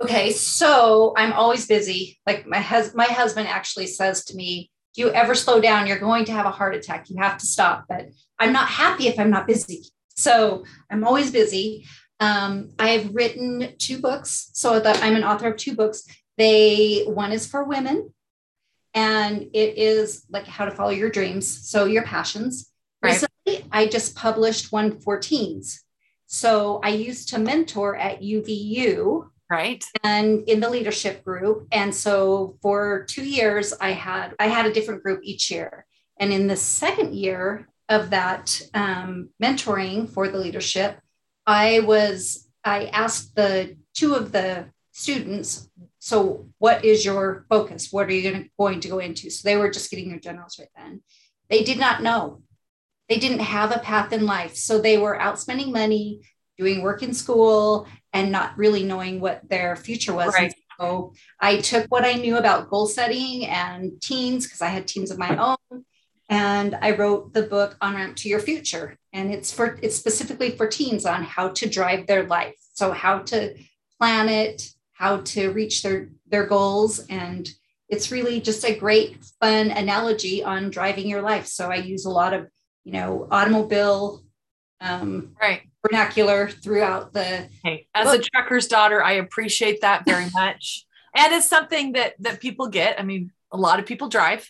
Okay, 0.02 0.32
so 0.32 1.14
I'm 1.16 1.34
always 1.34 1.68
busy. 1.68 2.20
Like 2.26 2.46
my 2.46 2.60
hus- 2.60 2.94
my 2.96 3.06
husband 3.06 3.48
actually 3.48 3.88
says 3.88 4.26
to 4.26 4.36
me, 4.36 4.70
"Do 4.94 5.02
you 5.02 5.10
ever 5.12 5.36
slow 5.36 5.62
down? 5.62 5.88
You're 5.88 6.00
going 6.00 6.26
to 6.26 6.34
have 6.34 6.46
a 6.46 6.52
heart 6.52 6.76
attack. 6.76 7.10
You 7.10 7.18
have 7.22 7.38
to 7.38 7.46
stop." 7.46 7.86
But 7.88 8.08
I'm 8.38 8.52
not 8.52 8.68
happy 8.68 9.08
if 9.08 9.18
I'm 9.20 9.30
not 9.30 9.48
busy. 9.48 9.86
So 10.18 10.66
I'm 10.92 11.06
always 11.06 11.32
busy. 11.32 11.86
Um, 12.20 12.72
I've 12.80 13.14
written 13.14 13.76
two 13.78 14.00
books, 14.00 14.50
so 14.54 14.80
that 14.80 15.02
I'm 15.02 15.16
an 15.16 15.24
author 15.24 15.48
of 15.48 15.58
two 15.58 15.76
books. 15.76 16.06
They 16.38 17.04
one 17.06 17.32
is 17.32 17.48
for 17.48 17.64
women, 17.64 18.14
and 18.94 19.44
it 19.54 19.78
is 19.78 20.26
like 20.30 20.46
how 20.46 20.66
to 20.66 20.72
follow 20.72 20.92
your 20.92 21.10
dreams, 21.10 21.70
so 21.70 21.86
your 21.86 22.04
passions. 22.04 22.70
Right. 23.02 23.14
Recently, 23.46 23.70
I 23.72 23.88
just 23.88 24.16
published 24.16 24.72
one 24.74 25.00
for 25.00 25.20
teens. 25.20 25.84
So 26.28 26.82
I 26.84 26.90
used 26.90 27.30
to 27.30 27.40
mentor 27.40 27.96
at 27.96 28.22
UVU 28.22 29.30
right. 29.56 29.84
And 30.04 30.48
in 30.48 30.60
the 30.60 30.70
leadership 30.70 31.24
group. 31.24 31.68
And 31.72 31.94
so 31.94 32.58
for 32.62 33.06
two 33.14 33.28
years 33.40 33.74
i 33.80 33.92
had 33.92 34.36
i 34.40 34.48
had 34.48 34.66
a 34.66 34.74
different 34.74 35.04
group 35.04 35.22
each 35.24 35.50
year. 35.52 35.86
And 36.20 36.32
in 36.32 36.48
the 36.48 36.56
second 36.56 37.16
year 37.16 37.68
of 37.90 38.10
that 38.10 38.46
um, 38.74 39.30
mentoring 39.42 40.10
for 40.10 40.28
the 40.28 40.40
leadership 40.46 41.00
i 41.46 41.80
was 41.92 42.48
i 42.64 42.86
asked 42.86 43.36
the 43.36 43.78
two 43.94 44.16
of 44.16 44.32
the 44.32 44.48
students 44.92 45.70
so 46.06 46.48
what 46.60 46.86
is 46.86 47.04
your 47.04 47.48
focus? 47.50 47.92
What 47.92 48.06
are 48.06 48.14
you 48.14 48.48
going 48.60 48.80
to 48.80 48.88
go 48.88 49.00
into? 49.00 49.32
So 49.32 49.42
they 49.44 49.58
were 49.58 49.72
just 49.72 49.90
getting 49.90 50.10
their 50.10 50.20
generals 50.20 50.60
right 50.60 50.70
then. 50.76 51.02
They 51.50 51.64
did 51.64 51.80
not 51.80 52.04
know. 52.04 52.44
They 53.10 53.18
didn't 53.18 53.40
have 53.40 53.72
a 53.72 53.80
path 53.80 54.14
in 54.14 54.28
life. 54.28 54.56
So 54.56 54.80
they 54.80 55.00
were 55.00 55.20
out 55.20 55.40
spending 55.40 55.72
money 55.72 56.22
doing 56.58 56.82
work 56.82 57.04
in 57.04 57.14
school 57.14 57.88
and 58.14 58.32
not 58.32 58.58
really 58.58 58.84
knowing 58.84 59.20
what 59.20 59.48
their 59.50 59.76
future 59.76 60.14
was. 60.14 60.34
Right. 60.34 60.54
So 60.80 61.14
I 61.40 61.58
took 61.58 61.86
what 61.88 62.06
I 62.06 62.14
knew 62.14 62.38
about 62.38 62.70
goal 62.70 62.88
setting 62.88 63.46
and 63.46 64.02
teens 64.02 64.46
because 64.46 64.62
I 64.62 64.68
had 64.68 64.88
teens 64.88 65.12
of 65.12 65.18
my 65.18 65.38
own, 65.38 65.86
and 66.30 66.78
I 66.82 66.92
wrote 66.92 67.34
the 67.34 67.44
book 67.44 67.78
On 67.82 67.96
Ramp 67.96 68.18
to 68.18 68.30
Your 68.30 68.40
Future. 68.40 68.98
And 69.14 69.34
it's 69.34 69.52
for 69.54 69.80
it's 69.82 69.96
specifically 69.96 70.52
for 70.52 70.68
teens 70.68 71.06
on 71.06 71.24
how 71.24 71.50
to 71.50 71.70
drive 71.70 72.08
their 72.08 72.24
life. 72.24 72.56
So 72.74 72.92
how 72.92 73.20
to 73.20 73.56
plan 74.00 74.28
it, 74.28 74.70
how 74.94 75.18
to 75.18 75.52
reach 75.52 75.84
their 75.84 76.10
their 76.28 76.46
goals, 76.46 77.06
and 77.08 77.50
it's 77.88 78.12
really 78.12 78.42
just 78.42 78.66
a 78.66 78.76
great 78.76 79.24
fun 79.40 79.72
analogy 79.72 80.44
on 80.44 80.70
driving 80.70 81.08
your 81.08 81.22
life. 81.22 81.46
So 81.46 81.70
I 81.72 81.76
use 81.76 82.06
a 82.06 82.10
lot 82.10 82.34
of 82.34 82.48
you 82.84 82.94
know 82.94 83.28
automobile 83.32 84.24
um, 84.82 85.36
right 85.42 85.62
vernacular 85.88 86.50
throughout 86.50 87.14
the 87.14 87.48
Hey, 87.64 87.88
as 87.94 88.14
a 88.14 88.20
trucker's 88.20 88.68
daughter, 88.68 89.04
I 89.04 89.14
appreciate 89.14 89.82
that 89.82 90.06
very 90.06 90.28
much. 90.34 90.86
And 91.16 91.34
it's 91.34 91.48
something 91.48 91.94
that 91.94 92.16
that 92.20 92.42
people 92.42 92.68
get. 92.68 93.00
I 93.00 93.04
mean, 93.04 93.32
a 93.52 93.58
lot 93.58 93.80
of 93.80 93.86
people 93.86 94.10
drive, 94.10 94.50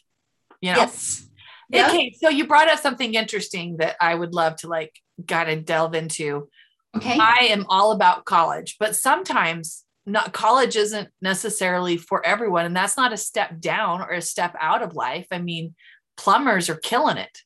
you 0.62 0.72
know. 0.72 0.78
yes 0.78 1.28
Yeah. 1.70 1.88
Okay, 1.88 2.16
so 2.20 2.30
you 2.30 2.48
brought 2.48 2.70
up 2.70 2.80
something 2.80 3.14
interesting 3.14 3.78
that 3.78 3.96
I 4.00 4.14
would 4.16 4.34
love 4.34 4.58
to 4.58 4.68
like 4.68 4.94
kind 5.28 5.50
of 5.50 5.66
delve 5.66 5.96
into. 5.96 6.50
Okay. 6.96 7.18
I 7.20 7.48
am 7.50 7.66
all 7.68 7.92
about 7.92 8.26
college, 8.26 8.78
but 8.80 8.96
sometimes 8.96 9.84
not 10.06 10.34
college 10.34 10.76
isn't 10.76 11.10
necessarily 11.22 11.98
for 11.98 12.26
everyone. 12.26 12.66
And 12.66 12.76
that's 12.76 12.96
not 12.96 13.12
a 13.12 13.18
step 13.18 13.60
down 13.60 14.02
or 14.02 14.12
a 14.12 14.22
step 14.22 14.56
out 14.60 14.84
of 14.84 14.96
life. 14.96 15.28
I 15.32 15.40
mean, 15.40 15.76
plumbers 16.16 16.70
are 16.70 16.76
killing 16.76 17.18
it, 17.18 17.42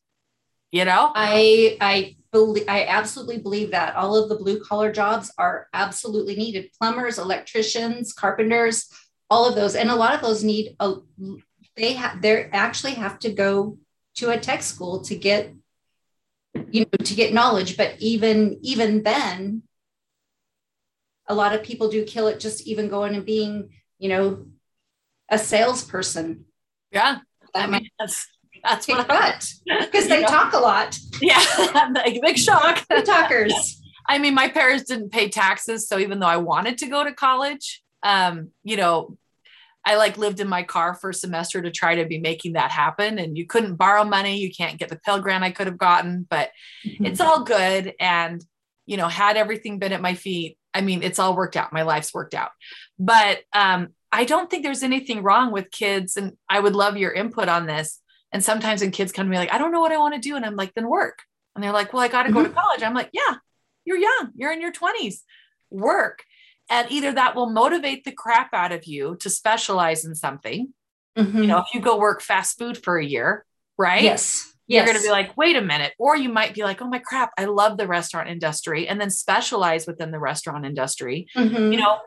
you 0.72 0.86
know? 0.86 1.12
I 1.16 1.78
I 1.82 2.16
believe 2.32 2.66
I 2.68 2.86
absolutely 2.86 3.40
believe 3.40 3.72
that 3.72 3.96
all 3.96 4.16
of 4.16 4.30
the 4.30 4.36
blue 4.36 4.60
collar 4.60 4.92
jobs 4.92 5.32
are 5.38 5.68
absolutely 5.74 6.36
needed. 6.36 6.72
Plumbers, 6.80 7.18
electricians, 7.18 8.14
carpenters, 8.14 8.90
all 9.30 9.48
of 9.48 9.56
those. 9.56 9.76
And 9.76 9.90
a 9.90 9.96
lot 9.96 10.14
of 10.14 10.22
those 10.22 10.44
need 10.44 10.76
a 10.80 10.96
they 11.76 11.94
have 11.94 12.22
they 12.22 12.44
actually 12.46 12.94
have 12.94 13.20
to 13.20 13.32
go 13.32 13.78
to 14.16 14.30
a 14.30 14.40
tech 14.40 14.62
school 14.62 15.02
to 15.02 15.16
get 15.16 15.54
you 16.72 16.82
know 16.82 17.06
to 17.06 17.16
get 17.16 17.34
knowledge 17.34 17.78
but 17.78 17.96
even 18.00 18.58
even 18.62 19.04
then 19.04 19.64
a 21.28 21.34
lot 21.34 21.54
of 21.54 21.64
people 21.64 21.90
do 21.90 22.04
kill 22.04 22.28
it 22.28 22.40
just 22.40 22.68
even 22.68 22.90
going 22.90 23.16
and 23.16 23.26
being 23.26 23.70
you 23.98 24.10
know 24.10 24.46
a 25.30 25.38
salesperson 25.38 26.46
Yeah. 26.92 27.20
I 27.54 27.62
that 27.62 27.70
mean, 27.70 27.90
that's, 28.00 28.28
that's 28.64 28.88
what 28.88 29.08
butt 29.08 29.52
because 29.66 30.08
they 30.08 30.22
know? 30.22 30.28
talk 30.28 30.54
a 30.54 30.58
lot 30.58 30.98
yeah. 31.22 31.44
like, 31.96 32.22
big 32.22 32.38
shock. 32.38 32.86
the 32.90 33.02
talkers 33.02 33.80
I 34.10 34.18
mean, 34.18 34.34
my 34.34 34.50
parents 34.50 34.86
didn't 34.86 35.12
pay 35.12 35.30
taxes. 35.30 35.88
So 35.88 36.00
even 36.00 36.20
though 36.20 36.28
I 36.28 36.38
wanted 36.38 36.80
to 36.80 36.88
go 36.88 37.04
to 37.04 37.14
college, 37.14 37.84
um, 38.02 38.50
you 38.64 38.76
know, 38.76 39.18
I 39.86 39.96
like 39.96 40.18
lived 40.18 40.40
in 40.40 40.50
my 40.50 40.64
car 40.64 40.96
for 40.96 41.12
a 41.12 41.14
semester 41.14 41.62
to 41.62 41.70
try 41.70 41.96
to 41.96 42.06
be 42.06 42.20
making 42.20 42.54
that 42.54 42.72
happen. 42.72 43.20
And 43.20 43.38
you 43.38 43.46
couldn't 43.46 43.76
borrow 43.76 44.04
money. 44.04 44.40
You 44.40 44.52
can't 44.52 44.80
get 44.80 44.90
the 44.90 45.00
Pell 45.06 45.22
Grant 45.22 45.44
I 45.44 45.52
could 45.52 45.68
have 45.68 45.78
gotten, 45.78 46.26
but 46.28 46.50
it's 46.84 47.22
all 47.22 47.44
good. 47.44 47.94
And, 48.00 48.44
you 48.88 48.98
know, 48.98 49.08
had 49.08 49.38
everything 49.38 49.78
been 49.78 49.94
at 49.94 50.02
my 50.02 50.16
feet, 50.16 50.58
I 50.74 50.82
mean, 50.82 51.04
it's 51.04 51.20
all 51.20 51.36
worked 51.36 51.56
out. 51.56 51.72
My 51.72 51.84
life's 51.84 52.14
worked 52.14 52.34
out. 52.34 52.50
But 52.98 53.42
um, 53.54 53.90
I 54.12 54.26
don't 54.26 54.50
think 54.50 54.64
there's 54.64 54.84
anything 54.84 55.22
wrong 55.22 55.52
with 55.52 55.72
kids. 55.72 56.18
And 56.18 56.34
I 56.50 56.60
would 56.60 56.76
love 56.76 56.98
your 56.98 57.12
input 57.12 57.48
on 57.48 57.68
this. 57.68 58.02
And 58.32 58.44
sometimes 58.44 58.82
when 58.82 58.92
kids 58.92 59.12
come 59.12 59.26
to 59.26 59.32
me 59.32 59.38
like, 59.38 59.54
I 59.54 59.58
don't 59.58 59.72
know 59.72 59.82
what 59.82 59.92
I 59.92 59.98
want 59.98 60.14
to 60.14 60.20
do. 60.20 60.36
And 60.36 60.46
I'm 60.46 60.56
like, 60.56 60.74
then 60.76 60.88
work. 60.88 61.20
And 61.56 61.64
they're 61.64 61.72
like, 61.72 61.94
well, 61.94 62.04
I 62.04 62.08
got 62.08 62.24
to 62.24 62.32
go 62.32 62.44
to 62.44 62.50
college. 62.50 62.84
I'm 62.84 62.94
like, 62.94 63.10
yeah, 63.12 63.36
you're 63.86 63.98
young. 63.98 64.32
You're 64.36 64.52
in 64.52 64.62
your 64.62 64.72
20s. 64.72 65.22
Work. 65.72 66.24
And 66.70 66.92
either 66.92 67.12
that 67.14 67.36
will 67.36 67.50
motivate 67.50 68.04
the 68.04 68.12
crap 68.12 68.54
out 68.54 68.72
of 68.72 68.86
you 68.86 69.18
to 69.22 69.30
specialize 69.30 70.06
in 70.06 70.14
something. 70.14 70.74
Mhm. 71.18 71.34
You 71.34 71.48
know, 71.48 71.58
if 71.58 71.74
you 71.74 71.82
go 71.82 71.98
work 71.98 72.22
fast 72.22 72.60
food 72.60 72.78
for 72.78 72.98
a 72.98 73.06
year, 73.06 73.46
right? 73.78 74.04
yes 74.04 74.54
You're 74.68 74.82
yes 74.82 74.88
going 74.88 74.98
to 75.02 75.04
be 75.04 75.12
like, 75.12 75.36
wait 75.36 75.56
a 75.56 75.62
minute. 75.62 75.94
Or 75.98 76.16
you 76.16 76.30
might 76.30 76.54
be 76.54 76.64
like, 76.64 76.82
oh 76.82 76.88
my 76.88 77.00
crap, 77.00 77.32
I 77.38 77.46
love 77.46 77.78
the 77.78 77.88
restaurant 77.88 78.30
industry 78.30 78.88
and 78.88 79.02
then 79.02 79.10
specialize 79.10 79.88
within 79.88 80.12
the 80.12 80.20
restaurant 80.20 80.66
industry. 80.66 81.28
Mhm. 81.36 81.74
You 81.74 81.80
know, 81.80 81.98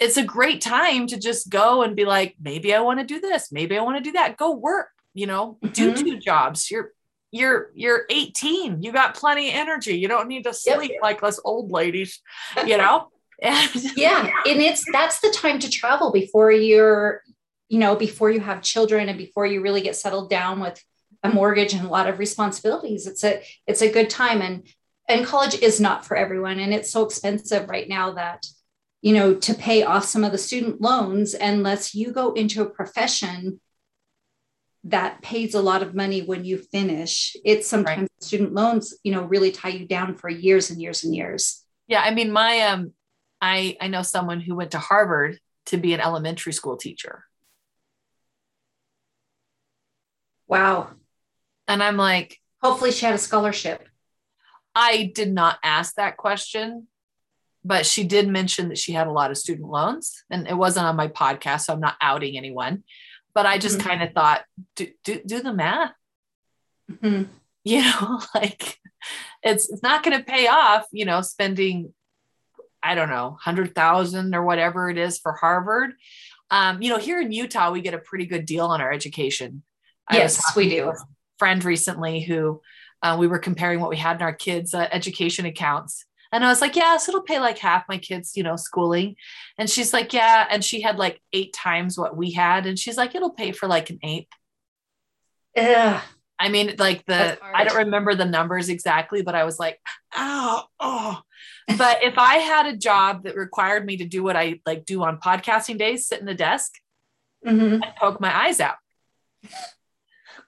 it's 0.00 0.16
a 0.16 0.24
great 0.24 0.60
time 0.60 1.06
to 1.08 1.18
just 1.18 1.48
go 1.48 1.82
and 1.82 1.94
be 1.94 2.04
like, 2.04 2.34
maybe 2.40 2.74
I 2.74 2.80
want 2.80 2.98
to 2.98 3.06
do 3.06 3.20
this. 3.20 3.52
Maybe 3.52 3.78
I 3.78 3.82
want 3.82 3.96
to 3.98 4.02
do 4.02 4.12
that. 4.12 4.36
Go 4.36 4.54
work, 4.54 4.88
you 5.18 5.26
know, 5.26 5.58
do 5.72 5.90
Mhm. 5.92 5.96
two 6.02 6.16
jobs. 6.18 6.70
You're, 6.70 6.92
you're, 7.30 7.70
you're 7.74 8.02
18. 8.08 8.82
You 8.82 8.92
got 8.92 9.14
plenty 9.14 9.48
of 9.50 9.56
energy. 9.56 9.94
You 9.98 10.08
don't 10.08 10.28
need 10.28 10.44
to 10.44 10.50
Yep. 10.50 10.76
sleep 10.76 10.92
like 11.02 11.22
us 11.22 11.40
old 11.44 11.70
ladies, 11.70 12.20
you 12.66 12.76
know? 12.78 13.08
And 13.40 13.70
yeah 13.96 14.28
and 14.48 14.60
it's 14.60 14.84
that's 14.92 15.20
the 15.20 15.30
time 15.30 15.60
to 15.60 15.70
travel 15.70 16.10
before 16.10 16.50
you're 16.50 17.22
you 17.68 17.78
know 17.78 17.94
before 17.94 18.30
you 18.32 18.40
have 18.40 18.62
children 18.62 19.08
and 19.08 19.16
before 19.16 19.46
you 19.46 19.62
really 19.62 19.80
get 19.80 19.94
settled 19.94 20.28
down 20.28 20.58
with 20.58 20.82
a 21.22 21.28
mortgage 21.28 21.72
and 21.72 21.86
a 21.86 21.88
lot 21.88 22.08
of 22.08 22.18
responsibilities 22.18 23.06
it's 23.06 23.22
a 23.22 23.40
it's 23.68 23.80
a 23.80 23.92
good 23.92 24.10
time 24.10 24.42
and 24.42 24.66
and 25.08 25.24
college 25.24 25.54
is 25.62 25.78
not 25.80 26.04
for 26.04 26.16
everyone 26.16 26.58
and 26.58 26.74
it's 26.74 26.90
so 26.90 27.04
expensive 27.06 27.68
right 27.68 27.88
now 27.88 28.10
that 28.14 28.44
you 29.02 29.14
know 29.14 29.34
to 29.34 29.54
pay 29.54 29.84
off 29.84 30.04
some 30.04 30.24
of 30.24 30.32
the 30.32 30.44
student 30.48 30.80
loans 30.80 31.32
unless 31.34 31.94
you 31.94 32.10
go 32.10 32.32
into 32.32 32.60
a 32.62 32.68
profession 32.78 33.60
that 34.88 35.22
pays 35.22 35.54
a 35.54 35.62
lot 35.62 35.82
of 35.82 35.94
money 35.94 36.22
when 36.22 36.44
you 36.44 36.58
finish. 36.58 37.36
It's 37.44 37.68
sometimes 37.68 38.08
student 38.20 38.54
loans 38.54 38.94
you 39.02 39.12
know 39.12 39.22
really 39.22 39.50
tie 39.50 39.70
you 39.70 39.86
down 39.86 40.14
for 40.14 40.28
years 40.28 40.70
and 40.70 40.80
years 40.80 41.04
and 41.04 41.14
years. 41.14 41.64
Yeah, 41.86 42.02
I 42.02 42.12
mean, 42.12 42.30
my, 42.30 42.60
um, 42.60 42.92
I, 43.40 43.76
I 43.80 43.88
know 43.88 44.02
someone 44.02 44.40
who 44.40 44.54
went 44.54 44.72
to 44.72 44.78
Harvard 44.78 45.38
to 45.66 45.78
be 45.78 45.94
an 45.94 46.00
elementary 46.00 46.52
school 46.52 46.76
teacher. 46.76 47.24
wow. 50.48 50.88
And 51.68 51.82
I'm 51.82 51.96
like, 51.96 52.38
hopefully 52.62 52.90
she 52.90 53.04
had 53.04 53.14
a 53.14 53.18
scholarship. 53.18 53.86
I 54.74 55.12
did 55.14 55.32
not 55.32 55.58
ask 55.62 55.94
that 55.94 56.16
question, 56.16 56.88
but 57.64 57.84
she 57.84 58.04
did 58.04 58.26
mention 58.26 58.70
that 58.70 58.78
she 58.78 58.92
had 58.92 59.06
a 59.06 59.12
lot 59.12 59.30
of 59.30 59.36
student 59.36 59.68
loans, 59.68 60.24
and 60.30 60.48
it 60.48 60.56
wasn't 60.56 60.86
on 60.86 60.96
my 60.96 61.08
podcast, 61.08 61.62
so 61.62 61.74
I'm 61.74 61.80
not 61.80 61.96
outing 62.00 62.36
anyone. 62.36 62.84
But 63.38 63.46
I 63.46 63.56
just 63.58 63.78
Mhm. 63.78 63.82
kind 63.84 64.02
of 64.02 64.12
thought, 64.14 64.44
do, 64.74 64.88
do 65.04 65.22
do 65.24 65.40
the 65.40 65.52
math, 65.52 65.92
Mhm. 66.90 67.28
you 67.64 67.82
know, 67.82 68.20
like 68.34 68.80
it's 69.44 69.70
it's 69.70 69.80
not 69.80 70.02
going 70.02 70.18
to 70.18 70.24
pay 70.24 70.48
off, 70.48 70.86
you 70.90 71.04
know, 71.04 71.20
spending 71.20 71.94
I 72.82 72.96
don't 72.96 73.08
know, 73.10 73.38
hundred 73.40 73.76
thousand 73.76 74.34
or 74.34 74.42
whatever 74.44 74.90
it 74.90 74.98
is 74.98 75.20
for 75.20 75.34
Harvard. 75.34 75.92
Um, 76.50 76.82
you 76.82 76.90
know, 76.90 76.98
here 76.98 77.20
in 77.20 77.30
Utah, 77.30 77.70
we 77.70 77.80
get 77.80 77.94
a 77.94 77.98
pretty 77.98 78.26
good 78.26 78.44
deal 78.44 78.66
on 78.66 78.80
our 78.80 78.90
education. 78.92 79.62
I 80.08 80.16
Yes, 80.16 80.42
we 80.56 80.68
do. 80.68 80.92
friend 81.38 81.62
recently 81.62 82.18
who 82.22 82.60
uh, 83.02 83.16
we 83.20 83.28
were 83.28 83.38
comparing 83.38 83.78
what 83.78 83.90
we 83.90 83.98
had 83.98 84.16
in 84.16 84.22
our 84.22 84.34
kids' 84.34 84.74
uh, 84.74 84.88
education 84.90 85.46
accounts. 85.46 86.04
And 86.32 86.44
I 86.44 86.48
was 86.48 86.60
like, 86.60 86.76
yeah, 86.76 86.96
so 86.98 87.10
it'll 87.10 87.22
pay 87.22 87.40
like 87.40 87.58
half 87.58 87.84
my 87.88 87.98
kids, 87.98 88.36
you 88.36 88.42
know, 88.42 88.56
schooling. 88.56 89.16
And 89.56 89.68
she's 89.68 89.92
like, 89.92 90.12
yeah. 90.12 90.46
And 90.50 90.64
she 90.64 90.80
had 90.82 90.98
like 90.98 91.20
eight 91.32 91.52
times 91.54 91.98
what 91.98 92.16
we 92.16 92.32
had. 92.32 92.66
And 92.66 92.78
she's 92.78 92.96
like, 92.96 93.14
it'll 93.14 93.30
pay 93.30 93.52
for 93.52 93.66
like 93.66 93.90
an 93.90 93.98
eighth. 94.02 94.28
Ugh. 95.56 96.02
I 96.40 96.48
mean, 96.50 96.76
like 96.78 97.04
the, 97.06 97.38
I 97.42 97.64
don't 97.64 97.78
remember 97.78 98.14
the 98.14 98.24
numbers 98.24 98.68
exactly, 98.68 99.22
but 99.22 99.34
I 99.34 99.44
was 99.44 99.58
like, 99.58 99.80
oh, 100.14 100.64
oh. 100.78 101.20
But 101.76 102.04
if 102.04 102.16
I 102.16 102.36
had 102.36 102.66
a 102.66 102.76
job 102.76 103.24
that 103.24 103.34
required 103.36 103.84
me 103.84 103.96
to 103.96 104.04
do 104.04 104.22
what 104.22 104.36
I 104.36 104.60
like 104.64 104.84
do 104.84 105.02
on 105.02 105.18
podcasting 105.18 105.78
days, 105.78 106.06
sit 106.06 106.20
in 106.20 106.26
the 106.26 106.34
desk 106.34 106.72
Mhm. 107.46 107.74
and 107.74 107.96
poke 107.96 108.20
my 108.20 108.34
eyes 108.34 108.60
out, 108.60 108.76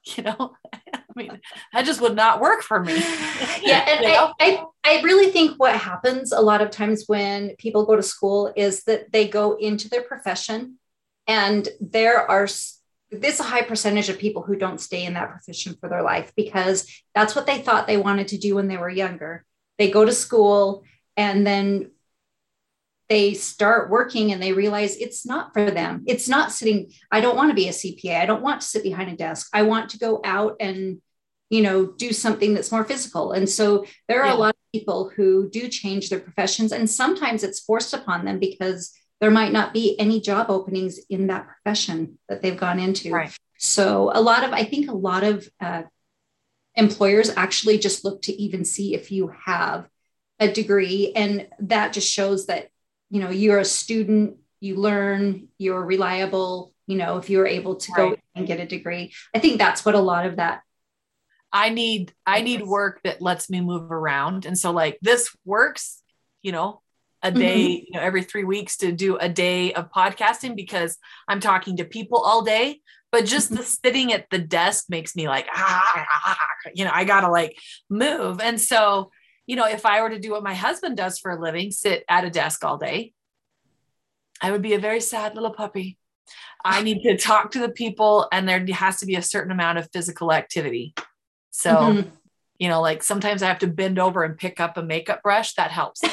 you 0.17 0.23
know, 0.23 0.53
I 0.95 1.01
mean, 1.15 1.41
that 1.73 1.85
just 1.85 2.01
would 2.01 2.17
not 2.17 2.41
work 2.41 2.63
for 2.63 2.83
me. 2.83 3.03
Yeah, 3.63 3.85
and 3.89 4.05
You 4.05 4.09
I, 4.09 4.13
know? 4.13 4.33
I, 4.41 4.65
I 4.85 5.03
really 5.03 5.31
think 5.31 5.59
what 5.59 5.77
happens 5.77 6.33
a 6.33 6.41
lot 6.41 6.63
of 6.63 6.71
times 6.71 7.05
when 7.07 7.57
people 7.57 7.85
go 7.85 7.95
to 7.95 8.03
school 8.03 8.53
is 8.57 8.85
that 8.85 9.13
they 9.13 9.29
go 9.29 9.57
into 9.57 9.89
their 9.89 10.03
profession, 10.03 10.79
and 11.27 11.69
there 11.81 12.19
are 12.31 12.49
this 13.11 13.41
a 13.41 13.43
high 13.43 13.63
percentage 13.63 14.09
of 14.09 14.19
people 14.19 14.43
who 14.43 14.57
don't 14.57 14.81
stay 14.81 15.05
in 15.05 15.15
that 15.15 15.31
profession 15.31 15.77
for 15.79 15.89
their 15.89 16.03
life 16.03 16.33
because 16.37 16.87
that's 17.15 17.35
what 17.35 17.47
they 17.47 17.59
thought 17.61 17.87
they 17.87 17.97
wanted 17.97 18.29
to 18.29 18.39
do 18.39 18.55
when 18.55 18.69
they 18.69 18.77
were 18.77 18.89
younger. 18.89 19.45
They 19.79 19.91
go 19.91 20.05
to 20.05 20.13
school 20.13 20.85
and 21.17 21.47
then 21.47 21.91
they 23.11 23.35
start 23.35 23.91
working 23.91 24.31
and 24.31 24.41
they 24.41 24.53
realize 24.53 24.97
it's 24.97 25.27
not 25.27 25.53
for 25.53 25.69
them. 25.69 26.05
It's 26.07 26.29
not 26.29 26.53
sitting, 26.53 26.93
I 27.11 27.21
don't 27.21 27.37
want 27.37 27.51
to 27.51 27.55
be 27.55 27.67
a 27.67 27.73
CPA. 27.73 28.21
I 28.21 28.25
don't 28.25 28.41
want 28.41 28.61
to 28.61 28.67
sit 28.67 28.85
behind 28.85 29.11
a 29.11 29.17
desk. 29.17 29.51
I 29.53 29.63
want 29.63 29.91
to 29.91 29.99
go 29.99 30.21
out 30.25 30.57
and, 30.61 31.03
you 31.51 31.61
know, 31.61 31.87
do 31.87 32.13
something 32.13 32.55
that's 32.55 32.71
more 32.71 32.85
physical. 32.85 33.33
And 33.33 33.49
so 33.49 33.85
there 34.09 34.23
are 34.23 34.29
Yeah. 34.29 34.37
a 34.37 34.45
lot 34.45 34.51
of 34.55 34.73
people 34.73 35.11
who 35.17 35.51
do 35.51 35.67
change 35.69 36.09
their 36.09 36.21
professions 36.21 36.71
and 36.71 36.89
sometimes 36.89 37.43
it's 37.43 37.59
forced 37.59 37.93
upon 37.93 38.25
them 38.25 38.39
because 38.39 38.93
there 39.21 39.33
might 39.33 39.53
not 39.53 39.75
be 39.75 39.99
any 39.99 40.21
job 40.21 40.49
openings 40.49 41.01
in 41.11 41.27
that 41.27 41.47
profession 41.49 42.19
that 42.29 42.43
they've 42.43 42.57
gone 42.57 42.79
into. 42.79 43.11
Right. 43.11 43.37
So 43.59 44.13
a 44.15 44.21
lot 44.23 44.45
of, 44.45 44.53
I 44.53 44.63
think 44.63 44.89
a 44.89 44.95
lot 44.95 45.25
of 45.25 45.49
uh, 45.61 45.83
employers 46.77 47.31
actually 47.37 47.79
just 47.79 48.05
look 48.05 48.23
to 48.23 48.33
even 48.41 48.65
see 48.65 48.95
if 48.95 49.11
you 49.11 49.33
have 49.45 49.89
a 50.39 50.47
degree 50.51 51.13
and 51.17 51.49
that 51.59 51.93
just 51.93 52.09
shows 52.11 52.47
that 52.47 52.69
you 53.11 53.21
know 53.21 53.31
you're 53.31 53.59
a 53.59 53.65
student 53.65 54.37
you 54.61 54.77
learn 54.77 55.49
you're 55.59 55.85
reliable 55.85 56.73
you 56.87 56.97
know 56.97 57.19
if 57.19 57.31
you're 57.31 57.47
able 57.47 57.77
to 57.77 57.93
go 57.93 58.17
and 58.35 58.47
get 58.47 58.61
a 58.61 58.67
degree. 58.67 59.13
I 59.35 59.39
think 59.39 59.59
that's 59.59 59.85
what 59.85 59.95
a 59.95 60.01
lot 60.01 60.27
of 60.27 60.37
that 60.37 60.63
I 61.53 61.71
need 61.71 62.13
I 62.27 62.43
need 62.43 62.63
work 62.63 63.01
that 63.05 63.21
lets 63.21 63.51
me 63.51 63.61
move 63.61 63.91
around. 63.91 64.47
And 64.47 64.59
so 64.59 64.71
like 64.71 64.99
this 65.03 65.35
works, 65.45 66.03
you 66.43 66.53
know, 66.53 66.81
a 67.23 67.31
day, 67.31 67.85
you 67.87 67.93
know, 67.93 68.01
every 68.01 68.23
3 68.23 68.45
weeks 68.45 68.79
to 68.79 68.93
do 68.93 69.17
a 69.17 69.29
day 69.29 69.73
of 69.73 69.91
podcasting 69.91 70.57
because 70.57 70.97
I'm 71.29 71.41
talking 71.41 71.77
to 71.77 71.85
people 71.85 72.19
all 72.19 72.43
day, 72.43 72.81
but 73.13 73.27
just 73.27 73.55
the 73.55 73.63
sitting 73.63 74.13
at 74.13 74.31
the 74.31 74.39
desk 74.39 74.87
makes 74.89 75.15
me 75.15 75.29
like 75.29 75.47
ah, 75.53 75.93
ah, 75.97 76.07
ah, 76.27 76.47
you 76.73 76.85
know, 76.85 76.93
I 76.95 77.05
got 77.05 77.23
to 77.23 77.31
like 77.31 77.57
move. 77.91 78.41
And 78.41 78.61
so, 78.61 79.11
you 79.51 79.57
know, 79.57 79.67
if 79.67 79.85
I 79.85 80.01
were 80.01 80.11
to 80.11 80.19
do 80.21 80.31
what 80.31 80.45
my 80.45 80.55
husband 80.55 80.97
does 80.97 81.19
for 81.19 81.33
a 81.33 81.41
living, 81.41 81.73
sit 81.73 82.05
at 82.09 82.25
a 82.25 82.31
desk 82.31 82.65
all 82.65 82.79
day, 82.79 83.13
I 84.41 84.53
would 84.53 84.63
be 84.63 84.75
a 84.75 84.79
very 84.79 85.01
sad 85.01 85.35
little 85.35 85.51
puppy. 85.53 85.99
I 86.65 86.85
need 86.85 87.03
to 87.03 87.17
talk 87.29 87.51
to 87.51 87.59
the 87.59 87.69
people 87.69 88.29
and 88.31 88.49
there 88.49 88.65
has 88.75 89.01
to 89.01 89.07
be 89.07 89.17
a 89.17 89.23
certain 89.23 89.51
amount 89.51 89.79
of 89.79 89.91
physical 89.93 90.33
activity. 90.33 90.95
So, 91.51 91.75
Mhm. 91.75 92.13
you 92.61 92.69
know, 92.69 92.81
like 92.81 93.03
sometimes 93.03 93.43
I 93.43 93.49
have 93.49 93.59
to 93.59 93.67
bend 93.67 93.99
over 93.99 94.23
and 94.23 94.39
pick 94.39 94.61
up 94.61 94.77
a 94.77 94.85
makeup 94.85 95.21
brush. 95.25 95.55
That 95.55 95.73
helps. 95.73 96.01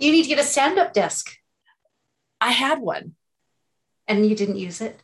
You 0.00 0.12
need 0.12 0.22
to 0.22 0.28
get 0.28 0.38
a 0.38 0.44
stand 0.44 0.78
up 0.78 0.92
desk. 0.94 1.36
I 2.40 2.52
had 2.52 2.78
one. 2.78 3.16
And 4.06 4.24
you 4.24 4.34
didn't 4.36 4.56
use 4.56 4.80
it? 4.80 5.02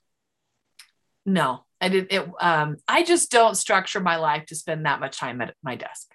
No, 1.26 1.63
I 1.80 1.88
did 1.88 2.06
it. 2.10 2.28
Um, 2.40 2.76
I 2.88 3.02
just 3.02 3.30
don't 3.30 3.56
structure 3.56 4.00
my 4.00 4.16
life 4.16 4.46
to 4.46 4.54
spend 4.54 4.86
that 4.86 5.00
much 5.00 5.18
time 5.18 5.40
at 5.40 5.54
my 5.62 5.76
desk. 5.76 6.14